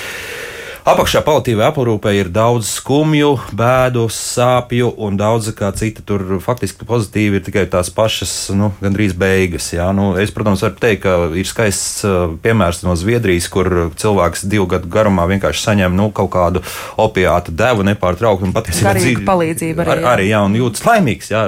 Apakšā 0.82 1.20
palatīvā 1.22 1.68
aprūpē 1.70 2.10
ir 2.18 2.28
daudz 2.34 2.66
skumju, 2.80 3.28
bēdu, 3.54 4.08
sāpju 4.10 4.88
un 5.06 5.14
daudz 5.14 5.52
kā 5.54 5.68
cita. 5.78 6.02
Tur 6.02 6.40
faktiski 6.42 6.88
pozitīvi 6.88 7.38
ir 7.38 7.44
tikai 7.46 7.62
tās 7.70 7.86
pašas, 7.94 8.32
nu, 8.58 8.72
gandrīz 8.82 9.14
beigas. 9.14 9.68
Jā. 9.76 9.86
Nu, 9.94 10.08
es, 10.18 10.32
protams, 10.34 10.64
varu 10.66 10.74
teikt, 10.82 11.04
ka 11.04 11.28
ir 11.38 11.46
skaists 11.46 12.02
piemērs 12.42 12.82
no 12.82 12.96
Zviedrijas, 12.98 13.46
kur 13.54 13.70
cilvēks 13.94 14.42
divu 14.50 14.66
gadu 14.74 14.90
garumā 14.90 15.28
vienkārši 15.30 15.62
saņem 15.68 15.94
nu, 15.94 16.08
kaut 16.10 16.32
kādu 16.34 16.64
opiātu 16.98 17.54
devu 17.54 17.86
nepārtraukti 17.86 18.50
un 18.50 18.58
patiesībā 18.58 18.98
dzīvi 18.98 19.22
palīdzību 19.30 19.86
arī. 19.86 19.96
Ar, 20.02 20.04
arī 20.16 20.28
jā, 20.32 20.42
un 20.50 20.58
jūtas 20.58 20.82
laimīgs. 20.90 21.30
Jā, 21.30 21.46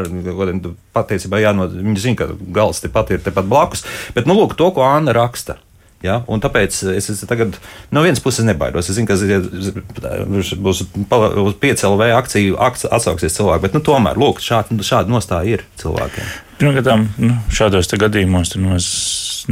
patiesībā 0.95 1.43
jā, 1.43 1.51
no, 1.59 1.67
viņi 1.75 2.07
zina, 2.07 2.23
ka 2.23 2.31
gals 2.55 2.87
tepat 2.87 3.17
ir 3.19 3.27
tepat 3.27 3.51
blakus. 3.51 3.83
Bet, 4.15 4.31
nu, 4.31 4.39
lūk, 4.39 4.55
to, 4.55 4.71
ko 4.79 4.87
Anna 4.87 5.19
raksta. 5.19 5.59
Ja? 6.05 6.21
Un 6.31 6.43
tāpēc 6.45 6.77
es, 6.95 7.09
es 7.11 7.23
tagad 7.29 7.57
no 7.95 8.05
vienas 8.05 8.23
puses 8.25 8.47
nebaidos. 8.47 8.91
Es 8.91 8.99
zinu, 8.99 9.09
ka 9.09 9.17
būs 10.29 10.85
uz 10.85 11.59
5 11.65 11.87
LV 11.91 12.11
akciju 12.19 12.59
atsauksies 12.61 13.39
cilvēki, 13.39 13.65
bet 13.67 13.79
nu, 13.79 13.83
tomēr 13.85 14.21
lūk, 14.21 14.43
šāda, 14.45 14.77
šāda 14.85 15.13
nostāja 15.13 15.59
ir 15.59 15.65
cilvēkiem. 15.81 16.35
Pirmkārt, 16.61 17.09
nu, 17.19 17.39
šādos 17.53 17.91
gadījumos 17.99 18.55
nu, 18.61 18.77
es 18.79 18.89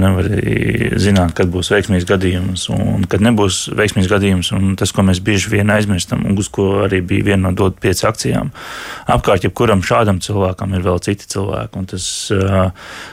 nevaru 0.01 0.39
zināt, 1.01 1.35
kad 1.39 1.51
būs 1.53 1.73
veiksmīgs 1.73 2.07
gadījums 2.09 2.69
un 2.73 3.07
kad 3.11 3.25
nebūs 3.25 3.65
veiksmīgs 3.79 4.11
gadījums. 4.11 4.53
Tas, 4.81 4.93
ko 4.95 5.05
mēs 5.07 5.23
bieži 5.25 5.53
vien 5.53 5.73
aizmirstam, 5.73 6.25
un 6.29 6.39
uz 6.41 6.51
ko 6.53 6.85
arī 6.87 7.03
bija 7.05 7.33
viena 7.33 7.49
no 7.49 7.55
dot 7.57 7.81
pieci 7.83 8.07
akcijām, 8.09 8.53
apkārt 9.13 9.47
jebkuram 9.47 9.85
šādam 9.87 10.21
cilvēkam 10.25 10.77
ir 10.77 10.87
vēl 10.87 11.03
citi 11.05 11.29
cilvēki. 11.35 11.79
Un 11.79 11.91
tas 11.93 12.07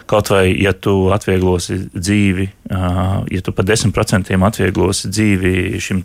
kaut 0.10 0.32
vai, 0.34 0.46
ja 0.60 0.74
tu 0.74 0.96
atvieglosi 1.16 1.80
dzīvi, 1.96 2.50
ja 2.70 3.42
tu 3.46 3.54
par 3.56 3.68
10% 3.68 4.38
atvieglosi 4.50 5.10
dzīvi 5.10 5.54
šim 5.82 6.04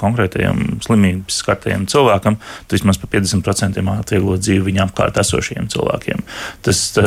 konkrētajam 0.00 0.80
slimības 0.84 1.38
skartajam 1.42 1.86
cilvēkam, 1.90 2.38
tad 2.66 2.76
vismaz 2.76 2.98
par 3.00 3.10
50% 3.14 3.82
atvieglot 3.94 4.42
dzīvi 4.42 4.68
viņa 4.70 4.86
apkārt 4.88 5.18
esošajiem 5.22 5.68
cilvēkiem. 5.72 6.22
Tas, 6.64 6.82
tā, 6.96 7.04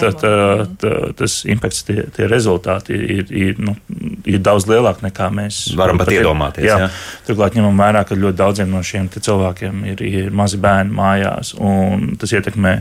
tā, 0.00 0.12
tā, 0.22 0.92
tas 1.18 1.38
impakts, 1.50 1.84
tie, 1.88 2.06
tie 2.14 2.21
rezultāti 2.30 2.96
ir, 2.96 3.28
ir, 3.30 3.60
nu, 3.62 3.74
ir 4.28 4.40
daudz 4.44 4.66
lielāki 4.70 5.06
nekā 5.08 5.28
mēs 5.34 5.62
varam 5.78 6.00
pat 6.00 6.12
iedomāties. 6.14 6.66
Jā. 6.68 6.78
Jā. 6.84 6.88
Turklāt 7.26 7.58
ņemam 7.58 7.78
vērā, 7.82 8.04
ka 8.08 8.18
ļoti 8.18 8.38
daudziem 8.38 8.72
no 8.72 8.82
šiem 8.86 9.10
cilvēkiem 9.14 9.84
ir, 9.92 10.02
ir 10.06 10.34
mazi 10.34 10.60
bērni 10.62 10.94
mājās, 10.96 11.54
un 11.58 12.12
tas 12.20 12.34
ietekmē. 12.34 12.80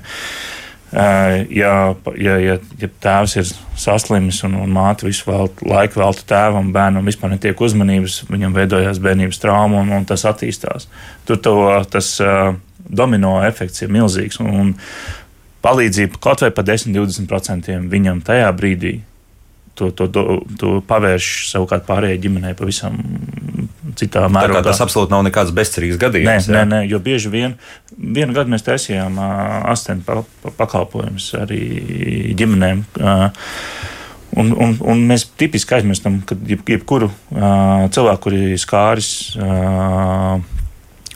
Ja, 0.91 1.95
ja, 2.19 2.33
ja, 2.43 2.57
ja 2.81 2.87
tēvs 2.99 3.37
ir 3.39 3.45
saslimis 3.79 4.41
un, 4.43 4.57
un 4.59 4.73
māte 4.75 5.07
visu 5.07 5.23
vēl, 5.29 5.47
laiku 5.63 6.01
veltu 6.01 6.25
tēvam, 6.27 6.73
bērnam 6.75 7.07
vispār 7.07 7.31
netiek 7.31 7.63
uzmanības, 7.63 8.25
viņam 8.27 8.57
veidojās 8.57 8.99
bērnības 8.99 9.39
trauma 9.39 9.85
un, 9.85 9.93
un 10.01 10.07
tas 10.09 10.27
attīstās. 10.27 10.89
Tur 11.29 11.39
to, 11.39 11.55
tas 11.93 12.11
uh, 12.19 12.51
domino 12.83 13.37
efekts 13.47 13.85
ir 13.85 13.93
milzīgs. 13.93 14.41
Un, 14.43 14.51
un 14.51 14.73
palīdzību 15.63 16.19
kaut 16.21 16.43
vai 16.43 16.51
par 16.55 16.67
10-20% 16.67 17.79
viņam 17.91 18.21
tajā 18.25 18.51
brīdī. 18.57 18.97
To, 19.79 19.87
to, 19.95 20.05
to, 20.11 20.23
to 20.59 20.71
pavērš 20.85 21.27
savukārt 21.47 21.85
pārējai 21.87 22.19
ģimenei 22.21 22.51
pavisam 22.59 22.97
citā 23.97 24.25
mērā. 24.31 24.59
Tas 24.65 24.81
absolūti 24.83 25.13
nav 25.13 25.23
nekāds 25.27 25.53
bezcerīgs 25.55 25.99
gadījums. 26.01 26.27
Nē, 26.27 26.35
jā. 26.43 26.65
nē, 26.65 26.65
nē, 26.67 26.81
jo 26.91 26.99
bieži 27.03 27.31
vien 27.31 27.55
vienu 27.95 28.35
gadu 28.35 28.53
mēs 28.53 28.65
taisījām 28.67 29.17
asistentu 29.21 30.07
pa, 30.07 30.21
pa, 30.43 30.53
pakalpojumus 30.63 31.31
arī 31.39 31.61
ģimenēm. 32.39 32.83
Un, 34.41 34.51
un, 34.55 34.77
un 34.87 35.01
mēs 35.09 35.25
tipiski 35.39 35.75
aizmirstam, 35.75 36.21
ka 36.27 36.37
jeb, 36.47 36.61
jebkuru 36.71 37.09
uh, 37.09 37.87
cilvēku, 37.91 38.21
kuri 38.29 38.59
skāris 38.59 39.09
uh, 39.35 40.37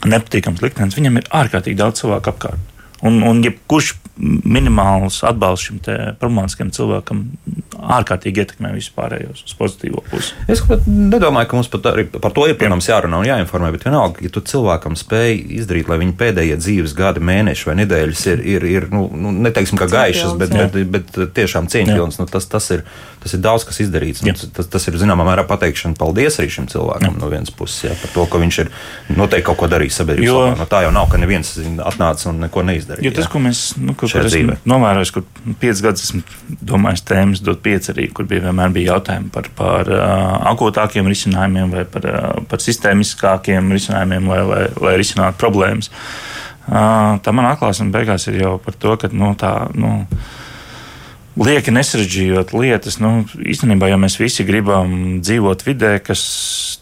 nepatīkams 0.04 0.60
liktenis, 0.60 0.98
viņam 0.98 1.22
ir 1.22 1.30
ārkārtīgi 1.40 1.78
daudz 1.80 2.02
cilvēku 2.02 2.34
apkārt. 2.34 2.74
Un, 3.08 3.22
un 3.24 3.40
jebkurš 3.44 3.94
minimāls 4.16 5.20
atbalsts 5.26 5.68
šim 5.68 5.80
problemātiskam 6.20 6.70
cilvēkam 6.72 7.22
ārkārtīgi 7.76 8.42
ietekmē 8.42 8.72
vispārējos 8.76 9.42
uz 9.44 9.54
pozitīvo 9.58 10.00
pusi. 10.08 10.32
Es 10.50 10.62
nedomāju, 10.86 11.50
ka 11.50 11.58
mums 11.58 11.68
pat 11.72 11.90
arī 11.92 12.06
par 12.08 12.32
to 12.36 12.46
ir 12.48 12.56
protams, 12.58 12.88
jārunā 12.88 13.20
un 13.20 13.28
jāinformē, 13.28 13.70
bet 13.74 13.84
vienalga, 13.86 14.22
ja 14.24 14.32
tu 14.32 14.40
cilvēkam 14.40 14.96
spēj 14.98 15.36
izdarīt, 15.60 15.90
lai 15.90 16.00
viņa 16.00 16.16
pēdējie 16.20 16.56
dzīves 16.62 16.96
gadi, 16.96 17.22
mēneši 17.28 17.68
vai 17.68 17.76
nedēļas 17.82 18.24
ir, 18.32 18.44
ir, 18.54 18.66
ir 18.70 18.88
nu, 18.94 19.04
nu, 19.12 19.34
neteiksim, 19.46 19.78
ka 19.80 19.88
gaišas, 19.92 20.36
bet, 20.40 20.54
bet, 20.56 20.78
bet, 20.94 21.12
bet 21.12 21.36
tiešām 21.36 21.68
cieņpilns, 21.72 22.20
nu, 22.22 22.28
tas, 22.30 22.48
tas, 22.50 22.70
ir, 22.74 22.86
tas 23.22 23.36
ir 23.36 23.42
daudz 23.44 23.66
kas 23.68 23.82
izdarīts. 23.84 24.24
Nu, 24.26 24.32
tas, 24.32 24.70
tas 24.72 24.88
ir 24.88 24.96
zināmā 25.00 25.26
mērā 25.28 25.44
pateikšana 25.48 25.98
paldies 26.00 26.40
arī 26.40 26.52
šim 26.56 26.70
cilvēkam 26.72 27.12
jā. 27.12 27.20
no 27.20 27.30
vienas 27.32 27.52
puses, 27.54 27.84
jā, 27.90 27.94
par 28.00 28.14
to, 28.14 28.26
ka 28.32 28.40
viņš 28.42 28.60
ir 28.64 28.72
noteikti 29.16 29.48
kaut 29.50 29.60
ko 29.60 29.70
darījis 29.70 30.00
sabiedrības 30.00 30.32
labā. 30.32 30.56
No 30.62 30.68
tā 30.70 30.82
jau 30.86 30.92
nav, 30.94 31.08
ka 31.12 31.20
neviens 31.20 31.52
atnāca 31.84 32.30
un 32.32 32.42
neko 32.46 32.64
neizdarīja. 32.66 33.10
Jo 33.10 33.14
tas, 33.16 33.30
ko 33.30 33.42
mēs, 33.42 33.62
nu, 33.80 33.96
ko 33.98 34.05
esmu 34.14 34.56
novērojis, 34.68 35.12
kur 35.14 35.24
piecus 35.60 35.82
gadus 35.84 36.06
esmu 36.06 36.22
domājis 36.70 37.04
tēmas, 37.08 37.42
dot 37.44 37.60
pieci 37.64 37.92
arī, 37.92 38.06
kur 38.14 38.28
bija 38.30 38.46
vienmēr 38.46 38.72
bija 38.74 38.94
jautājumi 38.94 39.30
par, 39.34 39.50
par 39.58 39.90
uh, 39.90 40.36
akūtākiem 40.52 41.10
risinājumiem 41.10 41.74
vai 41.74 41.84
par, 41.90 42.08
uh, 42.10 42.40
par 42.50 42.62
sistēmiskākiem 42.62 43.70
risinājumiem, 43.74 44.32
lai, 44.32 44.40
lai, 44.52 44.64
lai 44.86 44.96
risinātu 45.00 45.40
problēmas. 45.42 45.90
Uh, 46.66 47.16
tā 47.22 47.34
man 47.36 47.50
atklāsme 47.50 47.92
beigās 47.94 48.26
ir 48.30 48.40
jau 48.42 48.56
par 48.62 48.78
to, 48.78 48.96
ka 49.00 49.12
nu, 49.12 49.34
tā. 49.38 49.54
Nu, 49.74 49.98
lieki 51.36 51.74
nesarežģījot 51.74 52.54
lietas. 52.56 52.98
Nu, 53.02 53.26
īstenībā 53.36 53.90
jau 53.90 53.98
mēs 54.00 54.16
visi 54.20 54.46
gribam 54.48 55.18
dzīvot 55.24 55.64
vidē, 55.66 55.96
kas 56.04 56.22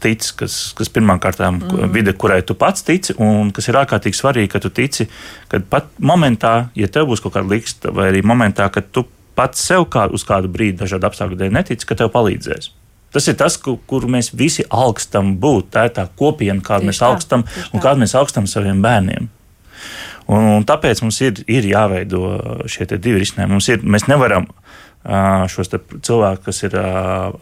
tic, 0.03 0.27
kas, 0.39 0.59
kas 0.79 0.93
pirmkārt 0.95 1.43
ir 1.43 1.51
mm. 1.51 1.91
vide, 1.95 2.15
kurai 2.19 2.43
tu 2.47 2.57
pats 2.59 2.87
tici, 2.87 3.17
un 3.23 3.51
kas 3.55 3.71
ir 3.71 3.81
ārkārtīgi 3.81 4.21
svarīgi, 4.21 4.53
ka 4.55 4.63
tu 4.63 4.71
tici, 4.75 5.09
ka 5.51 5.63
pat 5.71 5.91
momentā, 5.99 6.55
ja 6.79 6.91
tev 6.93 7.11
būs 7.11 7.25
kaut 7.25 7.37
kāda 7.37 7.51
liksta, 7.51 7.93
vai 7.95 8.11
arī 8.13 8.23
momentā, 8.27 8.69
kad 8.73 8.91
tu 8.95 9.07
pats 9.35 9.67
sev 9.67 9.89
kā, 9.91 10.07
uz 10.15 10.27
kādu 10.27 10.51
brīdi 10.53 10.79
dažādu 10.85 11.11
apstākļu 11.11 11.41
dēļ 11.41 11.55
netici, 11.59 11.89
ka 11.89 11.99
tev 11.99 12.13
palīdzēs. 12.15 12.71
Tas 13.15 13.29
ir 13.31 13.37
tas, 13.39 13.57
kur, 13.63 13.79
kur 13.87 14.09
mēs 14.11 14.33
visi 14.35 14.65
augstam 14.75 15.37
būt. 15.39 15.69
Tā 15.75 15.87
ir 15.87 15.93
tā 15.95 16.09
kopiena, 16.19 16.59
kādu 16.67 16.89
mēs 16.91 16.99
augstam 17.07 17.45
un 17.71 17.83
kādu 17.83 18.03
mēs 18.03 18.15
augstam 18.19 18.49
saviem 18.51 18.81
bērniem. 18.83 19.29
Un, 20.31 20.47
un 20.57 20.67
tāpēc 20.69 21.03
mums 21.05 21.21
ir, 21.25 21.43
ir 21.51 21.69
jāveido 21.69 22.23
šie 22.71 22.89
divi 22.95 23.21
risinājumi. 23.21 23.61
Ir, 23.75 23.85
mēs 23.85 24.09
nevaram 24.09 24.49
šos 25.53 25.69
cilvēkus, 25.69 26.45
kas 26.47 26.63
ir 26.65 26.77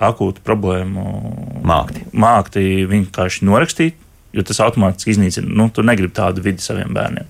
akūti 0.03 0.43
problēmu 0.43 1.05
mākti, 1.63 2.07
mākti 2.11 2.65
vienkārši 2.91 3.47
norakstīt. 3.47 4.02
Jo 4.33 4.45
tas 4.49 4.63
automātiski 4.65 5.13
iznīcina. 5.13 5.51
Nu, 5.53 5.67
tu 5.69 5.85
negribi 5.85 6.15
tādu 6.17 6.41
vidi 6.45 6.65
saviem 6.65 6.93
bērniem. 6.97 7.27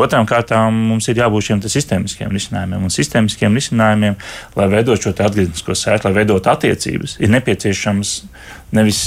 Otrām 0.00 0.26
kārtām 0.28 0.76
mums 0.90 1.08
ir 1.08 1.22
jābūt 1.22 1.46
šiem 1.46 1.62
sistēmiskiem 1.64 2.32
risinājumiem. 2.34 2.82
Un 2.84 2.92
sistēmiskiem 2.92 3.56
risinājumiem, 3.56 4.18
lai 4.58 4.66
veidotu 4.74 5.08
šo 5.08 5.14
atgrieznisko 5.14 5.76
sēklu, 5.78 6.10
lai 6.10 6.20
veidotu 6.20 6.52
attiecības, 6.52 7.16
ir 7.24 7.32
nepieciešams 7.32 8.12
nevis 8.76 9.00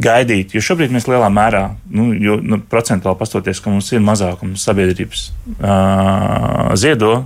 gaidīt. 0.00 0.52
Jo 0.56 0.64
šobrīd 0.64 0.92
mēs 0.92 1.08
lielā 1.08 1.30
mērā, 1.32 1.64
nu, 1.96 2.10
jo, 2.12 2.36
nu, 2.44 2.60
procentuāli 2.70 3.20
pastoties, 3.20 3.62
ka 3.64 3.72
mums 3.72 3.88
ir 3.96 4.04
mazākums 4.04 4.64
sabiedrības 4.68 5.30
uh, 5.56 6.76
ziedo 6.76 7.22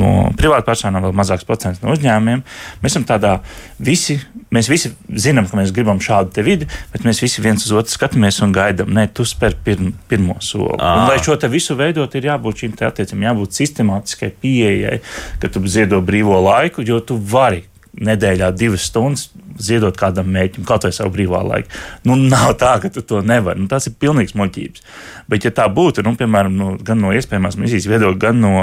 no 0.00 0.10
privātpersonām, 0.38 1.04
vēl 1.08 1.16
mazāks 1.16 1.46
procents 1.46 1.82
no 1.82 1.94
uzņēmumiem. 1.94 2.42
Mēs 2.82 2.94
esam 2.94 3.06
tādā 3.08 3.38
visi. 3.78 4.20
Mēs 4.50 4.66
visi 4.66 4.90
zinām, 5.14 5.46
ka 5.46 5.54
mēs 5.54 5.70
gribam 5.70 6.00
šādu 6.02 6.42
vidi, 6.42 6.66
bet 6.90 7.04
mēs 7.06 7.20
visi 7.22 7.42
viens 7.44 7.62
uz 7.68 7.70
otru 7.70 7.92
skatāmies 7.92 8.40
un 8.42 8.50
gaidām, 8.50 8.90
nē, 8.96 9.04
tu 9.14 9.22
spēr 9.22 9.54
pirm, 9.62 9.92
pirmo 10.10 10.34
soli. 10.42 10.74
Un, 10.74 11.04
lai 11.06 11.20
šo 11.22 11.36
visu 11.52 11.76
veidot, 11.78 12.16
ir 12.18 12.26
jābūt 12.32 12.64
šīm 12.64 12.74
attiecībām, 12.88 13.28
jābūt 13.28 13.60
sistemātiskai 13.60 14.32
pieejai, 14.42 14.96
ka 15.38 15.52
tu 15.54 15.62
ziedo 15.70 16.02
brīvo 16.02 16.40
laiku, 16.42 16.82
jo 16.82 16.98
tu 16.98 17.20
vari 17.30 17.62
nedēļā 17.94 18.50
divas 18.58 18.90
stundas 18.90 19.28
ziedot 19.62 19.96
kādam 20.00 20.30
mēķim, 20.34 20.66
kaut 20.68 20.86
vai 20.86 20.92
savu 20.94 21.14
brīvā 21.14 21.42
laiku. 21.46 21.72
Nu, 22.08 22.16
nav 22.16 22.54
tā, 22.60 22.76
ka 22.82 22.90
tu 22.92 23.02
to 23.06 23.22
nevari. 23.26 23.60
Nu, 23.62 23.68
tas 23.70 23.88
ir 23.90 23.96
pilnīgs 24.00 24.36
muļķības. 24.38 24.84
Bet, 25.30 25.46
ja 25.46 25.52
tā 25.54 25.66
būtu, 25.70 26.04
nu, 26.06 26.14
piemēram, 26.18 26.54
nu, 26.56 26.70
gan 26.84 27.00
no 27.00 27.12
iespējamās 27.14 27.58
misijas 27.60 27.88
viedokļa, 27.90 28.20
gan 28.20 28.40
no 28.42 28.54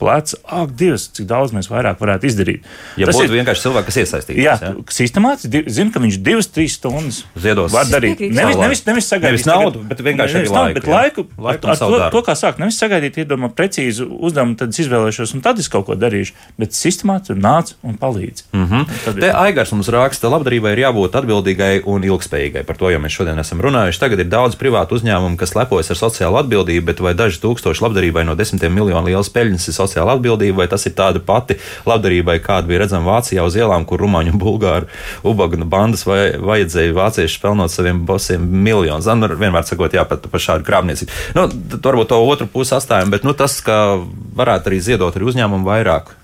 pleca, 0.00 0.38
ak, 0.58 0.74
Dievs, 0.76 1.08
cik 1.16 1.28
daudz 1.28 1.54
mēs 1.56 1.70
vairāk 1.70 2.00
varētu 2.00 2.28
izdarīt. 2.30 2.66
Ja 3.00 3.08
tas 3.08 3.18
būtu 3.18 3.28
ir 3.28 3.38
vienkārši 3.40 3.66
cilvēks, 3.66 3.88
kas 3.90 4.00
iesaistīts. 4.02 4.40
Jā, 4.40 4.56
jā. 4.62 4.72
sistemātiski 4.96 5.64
zina, 5.72 5.92
ka 5.94 6.02
viņš 6.02 6.20
divas, 6.24 6.48
trīs 6.52 6.76
stundas 6.80 7.22
ziedos. 7.36 7.72
Var 7.74 7.90
darīt. 7.90 8.22
Nevis, 8.32 8.56
nevis, 8.60 8.84
nevis 8.88 9.10
sagaidīt 9.10 9.36
nevis 9.36 9.46
naudu, 9.48 9.82
bet 9.88 10.02
vienkārši 10.06 10.40
nevis 10.40 10.54
naudu, 10.54 10.76
bet 10.78 10.88
laiku. 10.90 11.26
laiku 11.36 11.68
ar, 11.68 11.76
ar 11.76 11.80
to, 11.80 12.00
to, 12.16 12.22
kā 12.26 12.36
sākt, 12.38 12.60
nevis 12.62 12.78
sagaidīt, 12.80 13.20
iedomā 13.22 13.50
precīzu 13.56 14.08
uzdevumu, 14.08 14.56
tad 14.60 14.74
es 14.74 14.82
izvēlēšos, 14.84 15.34
un 15.36 15.44
tad 15.44 15.60
es 15.62 15.68
kaut 15.72 15.86
ko 15.88 15.96
darīšu. 15.98 16.36
Bet 16.60 16.76
sistemātiski 16.76 17.38
nāc 17.40 17.74
un 17.86 17.98
palīdz. 18.00 18.46
Mm 18.52 18.66
-hmm. 18.70 19.20
Te 19.20 19.32
Aigars 19.32 19.72
mums 19.72 19.90
raksta, 19.92 20.30
labdarībai 20.36 20.74
ir 20.74 20.82
jābūt 20.84 21.16
atbildīgai 21.18 21.70
un 21.90 22.04
ilgspējīgai. 22.06 22.62
Par 22.68 22.78
to 22.78 22.90
jau 22.92 23.00
mēs 23.02 23.16
šodien 23.16 23.40
esam 23.42 23.62
runājuši. 23.64 24.00
Tagad 24.02 24.22
ir 24.22 24.28
daudz 24.30 24.58
privātu 24.60 24.98
uzņēmumu, 24.98 25.38
kas 25.40 25.56
lepojas 25.56 25.90
ar 25.92 26.00
sociālo 26.00 26.40
atbildību, 26.42 26.84
bet 26.90 27.02
vai 27.04 27.14
daži 27.18 27.40
tūkstoši 27.42 27.84
labdarībai 27.86 28.26
no 28.28 28.36
desmitiem 28.38 28.74
miljonu 28.76 29.08
lielas 29.08 29.30
peļņas 29.34 29.68
ir 29.70 29.76
sociāla 29.76 30.16
atbildība, 30.16 30.62
vai 30.62 30.68
tas 30.72 30.86
ir 30.88 30.96
tāda 30.98 31.22
pati 31.24 31.58
labdarībai, 31.88 32.38
kāda 32.44 32.70
bija 32.70 32.84
redzama 32.84 33.16
Vācijā 33.16 33.46
uz 33.46 33.56
ielām, 33.58 33.86
kur 33.88 34.04
rumāņu 34.04 34.34
un 34.34 34.42
bulgāru 34.42 34.90
ubagna 35.26 35.66
bandas 35.68 36.04
vai, 36.08 36.36
vajadzēja 36.38 36.96
vācieši 36.96 37.40
pelnot 37.42 37.72
saviem 37.72 38.04
bosiem 38.08 38.44
miljonus. 38.44 39.08
Nu, 39.16 39.30
vienmēr 39.32 39.66
sakot, 39.66 39.96
jā, 39.96 40.04
pat 40.08 40.28
par 40.30 40.42
šādu 40.42 40.66
krāpniecību. 40.66 41.24
Nu, 41.38 41.48
varbūt 41.80 42.12
to 42.12 42.20
otru 42.22 42.50
pusi 42.52 42.76
atstājam, 42.76 43.10
bet 43.14 43.24
nu, 43.26 43.34
tas, 43.36 43.58
ka 43.64 43.96
varētu 44.36 44.70
arī 44.70 44.82
ziedot 44.90 45.16
arī 45.16 45.32
uzņēmumu 45.32 45.66
vairāk. 45.66 46.14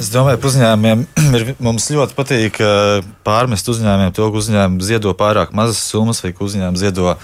Es 0.00 0.10
domāju, 0.12 0.38
ka 0.40 0.50
uzņēmumiem 0.50 1.04
ir, 1.38 1.48
mums 1.62 1.88
ļoti 1.90 2.16
patīk 2.18 2.60
pārmest 3.26 3.70
uzņēmumiem 3.72 4.14
to, 4.14 4.28
ka 4.30 4.42
uzņēmumi 4.42 4.86
ziedo 4.86 5.14
pārāk 5.18 5.54
mazas 5.56 5.82
summas, 5.82 6.22
vai 6.24 6.32
ka 6.36 6.46
uzņēmumi 6.46 6.80
ziedo, 6.80 7.16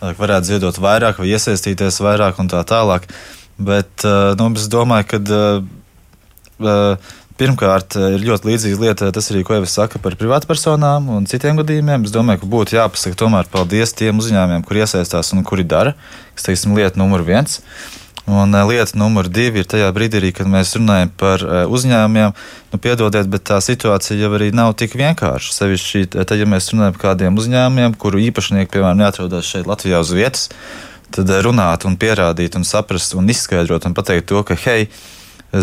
varētu 0.00 0.52
ziedot 0.52 0.80
vairāk, 0.82 1.20
vai 1.22 1.32
iesaistīties 1.34 2.02
vairāk 2.04 2.40
un 2.42 2.50
tā 2.52 2.62
tālāk. 2.68 3.08
Bet 3.56 4.04
nu, 4.38 4.50
es 4.54 4.66
domāju, 4.72 5.06
ka 5.12 5.20
pirmkārt 7.36 7.96
ir 8.00 8.24
ļoti 8.24 8.50
līdzīga 8.50 8.80
lieta, 8.80 9.10
tas 9.12 9.28
arī, 9.32 9.42
ko 9.44 9.58
es 9.60 9.74
saku 9.76 10.00
par 10.02 10.16
privātpersonām 10.20 11.10
un 11.16 11.28
citiem 11.28 11.58
gadījumiem. 11.60 12.06
Es 12.08 12.14
domāju, 12.14 12.42
ka 12.42 12.50
būtu 12.52 12.78
jāpasaka 12.78 13.18
tomēr 13.20 13.50
paldies 13.52 13.92
tiem 13.96 14.20
uzņēmumiem, 14.22 14.64
kur 14.66 14.80
iesaistās 14.80 15.32
un 15.36 15.44
kuri 15.46 15.66
dara, 15.68 15.94
kas, 16.36 16.48
teiksim, 16.48 16.76
lieta 16.78 17.00
numur 17.00 17.24
viens. 17.26 17.60
Un 18.26 18.54
uh, 18.54 18.64
lieta 18.66 18.98
numur 18.98 19.28
divi 19.30 19.62
ir 19.62 19.68
tajā 19.70 19.86
brīdī, 19.94 20.18
arī, 20.18 20.32
kad 20.34 20.48
mēs 20.50 20.74
runājam 20.74 21.12
par 21.14 21.42
uh, 21.46 21.58
uzņēmumiem. 21.70 22.32
Nu, 22.72 22.80
piedodiet, 22.82 23.28
bet 23.30 23.44
tā 23.46 23.60
situācija 23.62 24.18
jau 24.18 24.32
arī 24.34 24.50
nav 24.54 24.72
tik 24.80 24.96
vienkārša. 24.98 25.52
Sevišķi, 25.54 26.02
tad, 26.16 26.34
ja 26.34 26.48
mēs 26.50 26.72
runājam 26.72 26.96
par 26.96 27.04
kādiem 27.04 27.38
uzņēmumiem, 27.38 27.94
kuru 28.02 28.24
īpašnieki, 28.26 28.72
piemēram, 28.74 28.98
neatrodas 29.04 29.46
šeit 29.46 29.70
Latvijā 29.70 30.02
uz 30.02 30.10
vietas, 30.16 30.48
tad 31.14 31.30
runāt 31.46 31.86
un 31.86 31.94
pierādīt 31.94 32.58
un 32.58 32.66
saprast 32.66 33.14
un 33.14 33.30
izskaidrot 33.30 33.86
un 33.86 33.94
pateikt 33.94 34.26
to, 34.32 34.42
ka, 34.48 34.58
hei, 34.66 34.88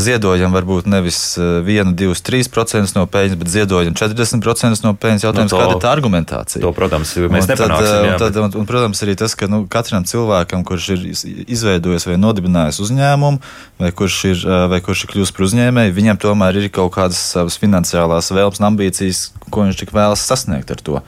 ziedojam 0.02 0.54
varbūt 0.56 0.88
nevis 0.90 1.18
1, 1.38 1.94
2, 2.00 2.18
3% 2.28 2.96
no 2.98 3.06
peļņas, 3.10 3.38
bet 3.40 3.52
ziedojam 3.52 3.96
40% 3.98 4.86
no 4.86 4.94
peļņas. 5.00 5.26
Jautājums, 5.28 5.52
nu, 5.52 5.56
to, 5.56 5.62
kāda 5.62 5.76
ir 5.76 5.82
tā 5.84 5.92
argumentācija? 5.94 6.62
To, 6.64 6.72
protams, 6.76 7.14
mēs 7.34 7.50
nepanāksim. 7.52 7.90
Tad, 7.90 8.08
jā, 8.08 8.16
tad, 8.22 8.40
un, 8.44 8.56
un, 8.62 8.70
protams, 8.70 9.04
arī 9.06 9.18
tas, 9.20 9.36
ka 9.40 9.50
nu, 9.52 9.64
katram 9.72 10.08
cilvēkam, 10.10 10.66
kurš 10.68 10.90
ir 10.96 11.06
izveidojis 11.48 12.08
vai 12.10 12.20
nodibinājis 12.22 12.82
uzņēmumu, 12.86 13.42
vai 13.84 13.92
kurš 13.96 14.22
ir, 14.32 14.48
vai 14.72 14.82
kurš 14.86 15.06
ir 15.06 15.14
kļūst 15.16 15.38
par 15.38 15.48
uzņēmēju, 15.50 15.98
viņam 16.00 16.24
tomēr 16.24 16.62
ir 16.62 16.72
kaut 16.74 16.96
kādas 16.98 17.22
savas 17.36 17.60
finansiālās 17.62 18.32
vēlmes 18.34 18.62
un 18.62 18.72
ambīcijas, 18.72 19.28
ko 19.50 19.68
viņš 19.68 19.84
tik 19.84 19.94
vēlas 19.96 20.26
sasniegt 20.30 20.74
ar 20.74 20.84
to. 20.84 21.04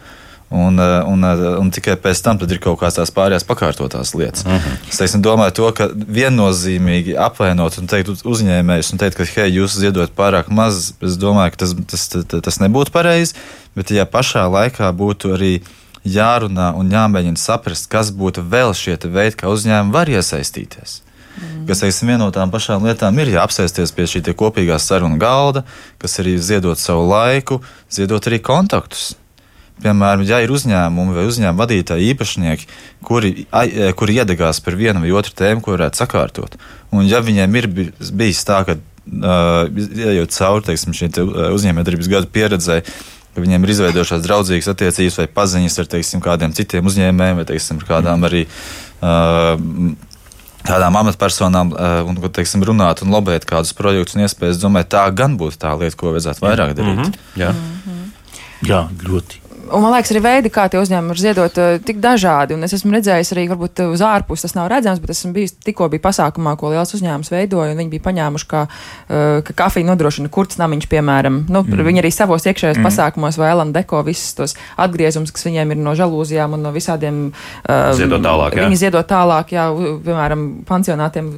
Un, 0.55 0.79
eh, 0.79 1.03
un, 1.03 1.23
eh, 1.23 1.57
un 1.59 1.69
tikai 1.69 1.97
pēc 1.99 2.21
tam 2.23 2.37
ir 2.39 2.59
kaut 2.63 2.77
kādas 2.79 2.95
tās 2.95 3.11
pārējās 3.11 3.43
pakārtotās 3.43 4.13
lietas. 4.15 4.45
Uh 4.45 4.53
mhm. 4.53 4.61
-huh. 4.63 4.89
Es 4.89 4.97
teiksim, 5.01 5.21
domāju, 5.21 5.51
to, 5.51 5.71
ka 5.71 5.87
viennozīmīgi 5.91 7.17
apvainot 7.19 7.77
un 7.77 7.87
teikt 7.91 8.23
uzņēmējus, 8.23 8.91
un 8.91 9.01
teikt, 9.01 9.17
ka 9.17 9.25
hei, 9.35 9.49
jūs 9.51 9.75
ziedot 9.75 10.11
pārāk 10.15 10.47
maz, 10.47 10.93
es 11.01 11.17
domāju, 11.19 11.51
ka 11.51 11.57
tas, 11.57 11.75
tas, 11.87 12.07
tas, 12.07 12.41
tas 12.41 12.59
nebūtu 12.63 12.91
pareizi. 12.91 13.35
Bet, 13.75 13.91
ja 13.91 14.05
pašā 14.05 14.45
laikā 14.47 14.91
būtu 14.95 15.33
arī 15.35 15.59
jārunā 16.05 16.71
un 16.77 16.91
jāmēģina 16.91 17.37
saprast, 17.37 17.89
kas 17.89 18.11
būtu 18.11 18.47
vēl 18.47 18.71
šie 18.73 18.95
veidi, 19.03 19.35
kā 19.35 19.51
uzņēmumi 19.51 19.91
var 19.91 20.07
iesaistīties. 20.07 21.01
Mm. 21.35 21.67
Kas, 21.67 21.83
teiksim, 21.83 22.07
viena 22.07 22.23
no 22.23 22.31
tām 22.31 22.51
pašām 22.51 22.85
lietām 22.87 23.19
ir 23.19 23.33
jāapsēsties 23.35 23.91
pie 23.91 24.07
šī 24.07 24.23
kopīgā 24.31 24.79
sarunu 24.79 25.19
galda, 25.19 25.65
kas 25.97 26.19
arī 26.19 26.37
ziedot 26.39 26.79
savu 26.79 27.09
laiku, 27.09 27.59
ziedot 27.91 28.23
arī 28.27 28.39
kontaktus 28.39 29.15
Piemēram, 29.83 30.23
ja 30.23 30.39
ir 30.39 30.53
uzņēmumi 30.55 31.17
vai 31.17 31.25
uzņēmuma 31.27 31.59
vadītāji 31.59 32.13
īpašnieki, 32.13 32.67
kuri, 33.03 33.33
e, 33.51 33.89
kuri 33.99 34.15
iedegās 34.21 34.61
par 34.63 34.77
vienu 34.79 35.01
vai 35.03 35.11
otru 35.11 35.35
tēmu, 35.35 35.61
ko 35.61 35.73
varētu 35.75 35.99
sakārtot, 35.99 36.55
un 36.95 37.03
ja 37.09 37.19
viņiem 37.19 37.57
ir 37.59 37.67
bijis 38.15 38.45
tā, 38.47 38.61
ka 38.63 38.77
ejot 39.05 40.31
uh, 40.31 40.33
cauri 40.37 40.65
teiksim, 40.71 40.95
šī 40.95 41.11
te 41.13 41.25
uzņēmējdarbības 41.27 42.09
gadu 42.09 42.31
pieredzē, 42.33 42.79
ka 43.35 43.43
viņiem 43.43 43.67
ir 43.67 43.73
izveidojušās 43.75 44.23
draudzīgas 44.23 44.71
attiecības 44.71 45.19
vai 45.21 45.27
paziņas 45.35 45.79
ar 45.83 45.91
teiksim, 45.91 46.23
kādiem 46.23 46.55
citiem 46.55 46.87
uzņēmējiem 46.89 47.43
vai 47.43 47.47
teiksim, 47.51 47.83
kādām 47.85 48.27
arī. 48.27 48.45
Uh, 49.01 49.93
Tādām 50.65 50.95
amatpersonām, 50.97 51.75
uh, 51.77 51.99
un, 52.09 52.17
teiksim, 52.33 52.63
runāt 52.65 53.03
un 53.05 53.11
lobēt 53.13 53.43
kādus 53.45 53.75
projektus 53.77 54.17
un 54.17 54.23
iespējas, 54.25 54.57
domāju, 54.57 54.87
tā 54.95 55.03
gan 55.13 55.35
būtu 55.37 55.59
tā 55.61 55.75
lieta, 55.77 55.93
ko 55.99 56.15
vajadzētu 56.15 56.41
vairāk 56.41 56.73
darīt. 56.73 56.95
Mm 56.95 57.03
-hmm. 57.03 57.13
Jā. 57.37 57.51
Mm 57.53 57.75
-hmm. 57.83 58.05
Jā, 58.65 58.81
ļoti. 59.05 59.44
Un 59.65 59.81
man 59.81 59.95
liekas, 59.95 60.11
arī 60.13 60.21
veidi, 60.21 60.49
kā 60.53 60.67
tie 60.69 60.77
uzņēmumi 60.77 61.09
var 61.09 61.19
ziedot, 61.19 61.57
ir 61.57 61.79
tik 61.85 61.97
dažādi. 62.03 62.53
Un 62.53 62.65
es 62.67 62.75
esmu 62.75 62.93
redzējis 62.93 63.31
arī, 63.33 63.45
varbūt 63.49 63.81
uz 63.87 64.03
ārpuses 64.05 64.45
tas 64.45 64.53
nav 64.57 64.67
redzams, 64.69 64.99
bet 65.01 65.13
esmu 65.15 65.31
bijis 65.33 65.55
tikko 65.65 65.87
bija 65.89 66.03
pasākumā, 66.03 66.53
ko 66.59 66.69
liels 66.73 66.93
uzņēmums 66.93 67.31
veidoja. 67.33 67.73
Viņi 67.77 67.91
bija 67.93 68.03
paņēmuši, 68.05 68.47
kā, 68.51 68.65
ka 69.47 69.55
kafija 69.63 69.87
nodrošina 69.89 70.29
kurtsnamiņš, 70.33 70.87
piemēram. 70.91 71.39
Nu, 71.49 71.63
mm. 71.65 71.85
Viņi 71.87 72.03
arī 72.03 72.11
savos 72.13 72.45
iekšējos 72.45 72.77
mm. 72.77 72.85
pasākumos 72.85 73.39
vai 73.41 73.49
Elan 73.55 73.73
Deko 73.73 74.03
visus 74.05 74.35
tos 74.37 74.53
atgriezumus, 74.81 75.33
kas 75.33 75.47
viņiem 75.47 75.73
ir 75.73 75.81
no 75.81 75.95
žalūzijām 75.97 76.57
un 76.57 76.65
no 76.67 76.73
visādiem. 76.75 77.23
Um, 77.65 77.97
ziedot 77.97 78.21
tālāk, 78.25 78.59
jā. 78.59 78.67
Viņi 78.67 78.81
ziedot 78.85 79.09
tālāk, 79.09 79.55
jā, 79.55 79.65
piemēram, 80.05 80.45
pansionātiem. 80.69 81.31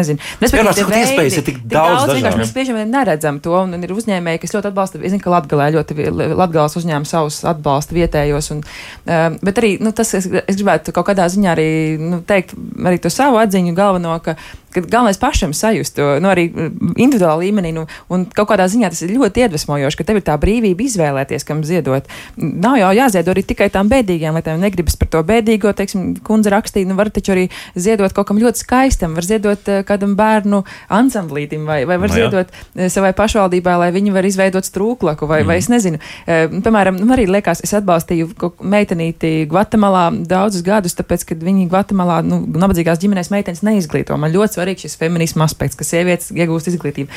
Nezinu. 0.00 0.24
Respektīvi, 0.40 0.74
tie 0.80 0.88
veidi, 0.88 1.04
iespējas 1.04 1.38
ir 1.42 1.46
tik 1.50 1.60
daudz. 1.66 2.06
daudz 2.06 2.16
vienkārši 2.16 2.40
mēs 2.40 2.56
vien 2.56 2.92
neredzam 2.94 3.40
to, 3.44 3.52
un 3.66 3.76
ir 3.76 3.92
uzņēmēji, 3.94 4.40
kas 4.44 4.56
ļoti 4.56 4.72
atbalsta. 4.72 5.00
Es 5.04 5.12
zinu, 5.12 5.22
ka 5.24 5.34
Latgalē 5.34 5.70
ļoti 5.76 6.10
Latgales 6.38 6.76
uzņēma 6.80 7.08
savus 7.08 7.42
atbalsta 7.52 7.96
vietējos. 7.96 8.52
Un, 8.54 8.64
uh, 8.64 9.26
bet 9.42 9.60
arī 9.62 9.76
nu, 9.82 9.94
tas, 9.96 10.14
es, 10.18 10.28
es 10.30 10.58
gribētu 10.58 10.94
kaut 10.96 11.10
kādā 11.10 11.28
ziņā 11.32 11.52
arī 11.54 11.70
nu, 12.00 12.22
teikt 12.26 12.56
arī 12.84 13.00
to 13.02 13.12
savu 13.12 13.40
atziņu 13.42 13.76
galveno, 13.78 14.16
ka 14.24 14.38
ka 14.70 14.80
galvenais 14.80 15.18
pašam 15.18 15.52
sajust 15.54 15.96
to 15.96 16.06
nu, 16.22 16.30
arī 16.30 16.46
mm, 16.50 16.94
individuālā 17.00 17.42
līmenī. 17.42 17.72
Nu, 17.74 17.86
un 18.12 18.26
kaut 18.30 18.50
kādā 18.52 18.68
ziņā 18.70 18.90
tas 18.92 19.02
ir 19.02 19.12
ļoti 19.16 19.44
iedvesmojoši, 19.44 19.98
ka 19.98 20.06
tev 20.06 20.20
ir 20.20 20.26
tā 20.26 20.36
brīvība 20.40 20.84
izvēlēties, 20.86 21.46
kam 21.46 21.64
ziedot. 21.66 22.06
Nav 22.38 22.78
jau 22.78 22.92
jāziedo 22.94 23.34
arī 23.34 23.44
tikai 23.46 23.70
tām 23.74 23.90
bēdīgām 23.90 24.38
lietām. 24.38 24.62
Negribas 24.62 24.98
par 25.00 25.10
to 25.10 25.22
bēdīgo, 25.26 25.72
teiksim, 25.76 26.12
kundze 26.26 26.52
rakstīja, 26.54 26.88
nu 26.90 26.98
var 26.98 27.10
taču 27.14 27.34
arī 27.34 27.48
ziedot 27.74 28.14
kaut 28.14 28.30
kam 28.30 28.38
ļoti 28.42 28.62
skaistam, 28.62 29.16
var 29.18 29.26
ziedot 29.26 29.70
uh, 29.70 29.82
kādam 29.86 30.14
bērnu 30.18 30.62
ansamblītim 31.00 31.66
vai, 31.66 31.82
vai 31.88 31.98
var 31.98 32.12
no, 32.12 32.14
nu 32.14 32.20
ziedot 32.20 32.54
uh, 32.54 32.86
savai 32.92 33.10
pašvaldībai, 33.18 33.76
lai 33.84 33.90
viņi 33.96 34.14
var 34.14 34.28
izveidot 34.28 34.66
strūklaku 34.66 35.26
vai, 35.30 35.42
mm. 35.42 35.50
vai 35.50 35.58
es 35.58 35.70
nezinu. 35.72 35.98
Uh, 35.98 36.60
piemēram, 36.62 37.02
nu, 37.02 37.10
arī 37.16 37.26
liekas, 37.40 37.62
es 37.64 37.72
atbalstīju 37.76 38.30
meitenīti 38.60 39.46
Gvatemalā 39.50 40.06
daudzus 40.28 40.62
gadus, 40.66 40.94
tāpēc, 40.98 41.24
ka 41.28 41.36
viņi 41.40 41.66
Gvatemalā, 41.72 42.20
nu, 42.26 42.42
nabadzīgās 42.60 43.00
ģimenēs 43.02 43.32
meitenes 43.32 43.64
neizglīto. 43.66 44.16
Man 44.20 44.32
ļoti 44.34 44.58
svarīgs 44.58 44.86
šis 44.86 44.98
feminisma 45.00 45.46
aspekts, 45.48 45.78
ka 45.78 45.86
sievietes 45.86 46.30
iegūst 46.34 46.70
izglītību. 46.72 47.10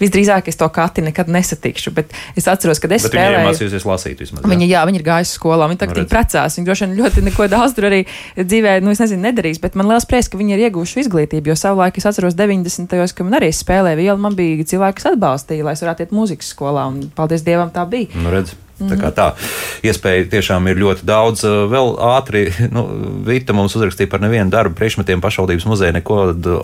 Visdrīzāk 0.00 0.50
es 0.52 0.60
to 0.60 0.68
kati 0.72 1.04
nekad 1.06 1.30
nesatikšu, 1.32 1.94
bet 1.96 2.14
es 2.38 2.48
atceros, 2.50 2.80
ka 2.82 2.90
es 2.90 3.06
bet 3.06 3.14
spēlēju. 3.14 3.40
Viņa 3.40 3.50
mācījusies 3.50 3.88
lasīt 3.88 4.22
vismaz. 4.22 4.44
Jā. 4.44 4.52
Viņa, 4.52 4.70
jā, 4.70 4.84
viņa 4.90 5.00
ir 5.00 5.06
gājusi 5.10 5.36
skolā, 5.36 5.68
viņa 5.70 5.82
tagad 5.84 6.02
ir 6.02 6.08
precās. 6.10 6.58
Viņa 6.58 6.70
droši 6.70 6.86
vien 6.86 6.96
ļoti 7.00 7.26
neko 7.28 7.50
daudz 7.52 7.76
tur 7.76 7.88
arī 7.90 8.02
dzīvē, 8.38 8.78
nu, 8.84 8.94
es 8.94 9.02
nezinu, 9.02 9.24
nedarīs, 9.28 9.60
bet 9.62 9.78
man 9.78 9.90
liels 9.90 10.08
prieks, 10.10 10.30
ka 10.30 10.40
viņi 10.40 10.56
ir 10.56 10.64
iegūši 10.68 11.04
izglītību, 11.04 11.52
jo 11.52 11.58
savulaik 11.58 12.00
es 12.00 12.08
atceros 12.10 12.38
90. 12.38 12.90
gados, 12.90 13.16
ka 13.16 13.26
man 13.26 13.38
arī 13.40 13.52
spēlēja 13.54 14.00
vielu, 14.00 14.18
man 14.20 14.38
bija 14.38 14.66
cilvēki, 14.74 15.00
kas 15.00 15.12
atbalstīja, 15.14 15.66
lai 15.66 15.76
es 15.76 15.84
varētu 15.84 16.06
iet 16.06 16.16
mūzikas 16.16 16.50
skolā, 16.54 16.88
un 16.90 17.06
paldies 17.16 17.46
Dievam 17.46 17.72
tā 17.74 17.86
bija. 17.90 18.10
Nu, 18.20 18.32
redz. 18.34 18.56
Tā 18.80 18.96
kā 19.00 19.10
tā 19.14 19.26
iespēja 19.86 20.28
tiešām 20.32 20.68
ir 20.70 20.80
ļoti 20.80 21.06
daudz. 21.08 21.44
Vēl 21.70 21.92
ātri, 22.10 22.46
nu, 22.74 22.86
Vita 23.26 23.54
mums 23.56 23.76
uzrakstīja 23.76 24.10
par 24.10 24.22
nevienu 24.24 24.50
darbu 24.52 24.76
priekšmetiem 24.78 25.22
pašvaldības 25.22 25.66
muzeja 25.68 25.94
neko 25.96 26.20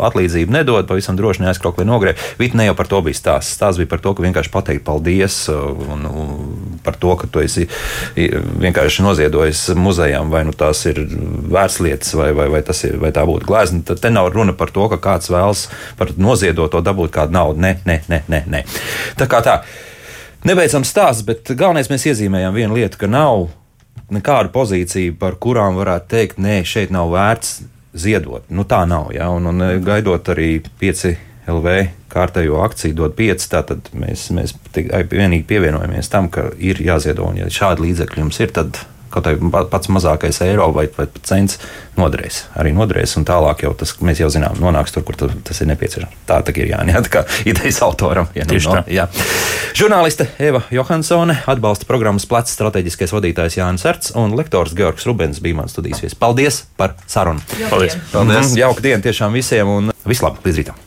atlīdzību 0.08 0.54
nedod, 0.54 0.86
pavisam 0.88 1.18
droši 1.18 1.44
neaizkraukli 1.44 1.86
nogrē. 1.88 2.16
Vita 2.40 2.58
ne 2.58 2.68
jau 2.68 2.76
par 2.78 2.90
to 2.90 3.02
bija 3.06 3.18
stāsts. 3.18 3.56
Stāsts 3.58 3.80
bija 3.82 3.90
par 3.92 4.02
to, 4.04 4.14
ka 4.16 4.24
vienkārši 4.24 4.52
pateikt 4.54 4.86
paldies 4.86 5.38
un, 5.52 6.06
par 6.86 6.96
to, 7.00 7.12
ka 7.20 7.28
tu 7.30 7.42
esi 7.44 7.66
vienkārši 8.16 9.04
noziedojis 9.04 9.66
muzejām, 9.76 10.30
vai 10.32 10.44
nu 10.48 10.54
tās 10.56 10.84
ir 10.88 11.02
vērtslietas, 11.52 12.14
vai, 12.18 12.30
vai, 12.36 12.48
vai, 12.52 12.62
ir, 12.88 13.00
vai 13.02 13.12
tā 13.14 13.26
būtu 13.28 13.48
glezna. 13.48 13.82
Tad 13.86 14.00
te 14.04 14.12
nav 14.12 14.30
runa 14.34 14.56
par 14.56 14.72
to, 14.74 14.88
ka 14.92 15.00
kāds 15.10 15.32
vēlas 15.32 15.66
par 15.98 16.14
noziedoto 16.16 16.80
dabūt 16.84 17.12
kādu 17.18 17.36
naudu. 17.36 17.62
Nē, 17.66 17.76
nē, 17.86 18.00
nē. 18.08 18.42
nē. 18.46 18.64
Tā 19.18 19.28
kā 19.30 19.42
tā. 19.44 19.60
Nebeidzams 20.44 20.90
stāsts, 20.92 21.24
bet 21.26 21.48
galvenais 21.56 21.88
mēs 21.90 22.04
iezīmējam 22.10 22.54
vienu 22.54 22.76
lietu, 22.76 23.00
ka 23.00 23.08
nav 23.10 23.48
nekādu 24.12 24.52
pozīciju, 24.54 25.16
par 25.18 25.38
kurām 25.42 25.78
varētu 25.80 26.10
teikt, 26.12 26.42
nē, 26.42 26.60
šeit 26.68 26.92
nav 26.94 27.10
vērts 27.14 27.62
ziedot. 27.96 28.44
Nu, 28.52 28.66
tā 28.68 28.84
nav. 28.88 29.10
Ja? 29.16 29.30
Un, 29.34 29.48
un 29.50 29.64
gaidot 29.84 30.28
arī 30.34 30.60
5 30.80 31.16
LV 31.50 31.76
kārtējo 32.12 32.60
akciju, 32.64 32.96
dod 32.98 33.16
5, 33.18 33.48
tad 33.54 33.90
mēs, 33.96 34.28
mēs 34.34 34.54
vienīgi 34.74 35.44
pievienojamies 35.48 36.10
tam, 36.12 36.30
ka 36.32 36.50
ir 36.58 36.80
jāziedo. 36.82 37.26
Un, 37.30 37.40
ja 37.42 37.50
šādi 37.52 37.88
līdzekļi 37.88 38.22
jums 38.24 38.40
ir, 38.42 38.52
tad 38.56 38.82
kaut 39.12 39.28
arī 39.30 39.50
pats 39.72 39.90
mazākais 39.92 40.40
eiro 40.46 40.68
vai, 40.74 40.86
vai 40.96 41.06
cents 41.26 41.58
noderēs. 41.96 42.42
Arī 42.60 42.72
noderēs, 42.76 43.16
un 43.20 43.26
tālāk 43.28 43.64
jau 43.64 43.72
tas, 43.78 43.94
mēs 44.04 44.20
jau 44.20 44.28
zinām, 44.32 44.58
nonāks 44.60 44.94
tur, 44.94 45.04
kur 45.06 45.16
tas 45.18 45.60
ir 45.62 45.70
nepieciešams. 45.70 46.24
Tā 46.28 46.40
tā 46.44 46.54
ir 46.56 46.70
Jānis, 46.72 46.94
jā, 46.96 47.02
tā 47.06 47.12
kā 47.14 47.24
idejas 47.48 47.80
autoram. 47.86 48.28
Ja 48.36 48.46
Tieši 48.48 48.70
no, 48.70 48.80
tā. 48.80 48.84
jā. 48.92 49.06
Žurnāliste 49.76 50.28
Eva 50.42 50.62
Johansone, 50.74 51.38
atbalsta 51.48 51.88
programmas 51.88 52.28
plecs 52.28 52.56
strateģiskais 52.56 53.14
vadītājs 53.16 53.60
Jānis 53.60 53.86
Erts 53.88 54.12
un 54.18 54.36
lektors 54.38 54.74
Georgs 54.76 55.06
Rubens 55.08 55.40
bija 55.44 55.60
mans 55.62 55.76
studijas 55.76 56.02
viesis. 56.04 56.18
Paldies 56.18 56.64
par 56.80 56.96
sarunu! 57.06 57.42
Paldies! 57.70 57.98
Paldies! 58.12 58.52
Mhm, 58.52 58.60
Jauka 58.60 58.84
diena 58.84 59.04
tiešām 59.04 59.36
visiem 59.36 59.70
un 59.78 59.94
vislabāk 60.08 60.44
līdz 60.46 60.62
rītam! 60.62 60.82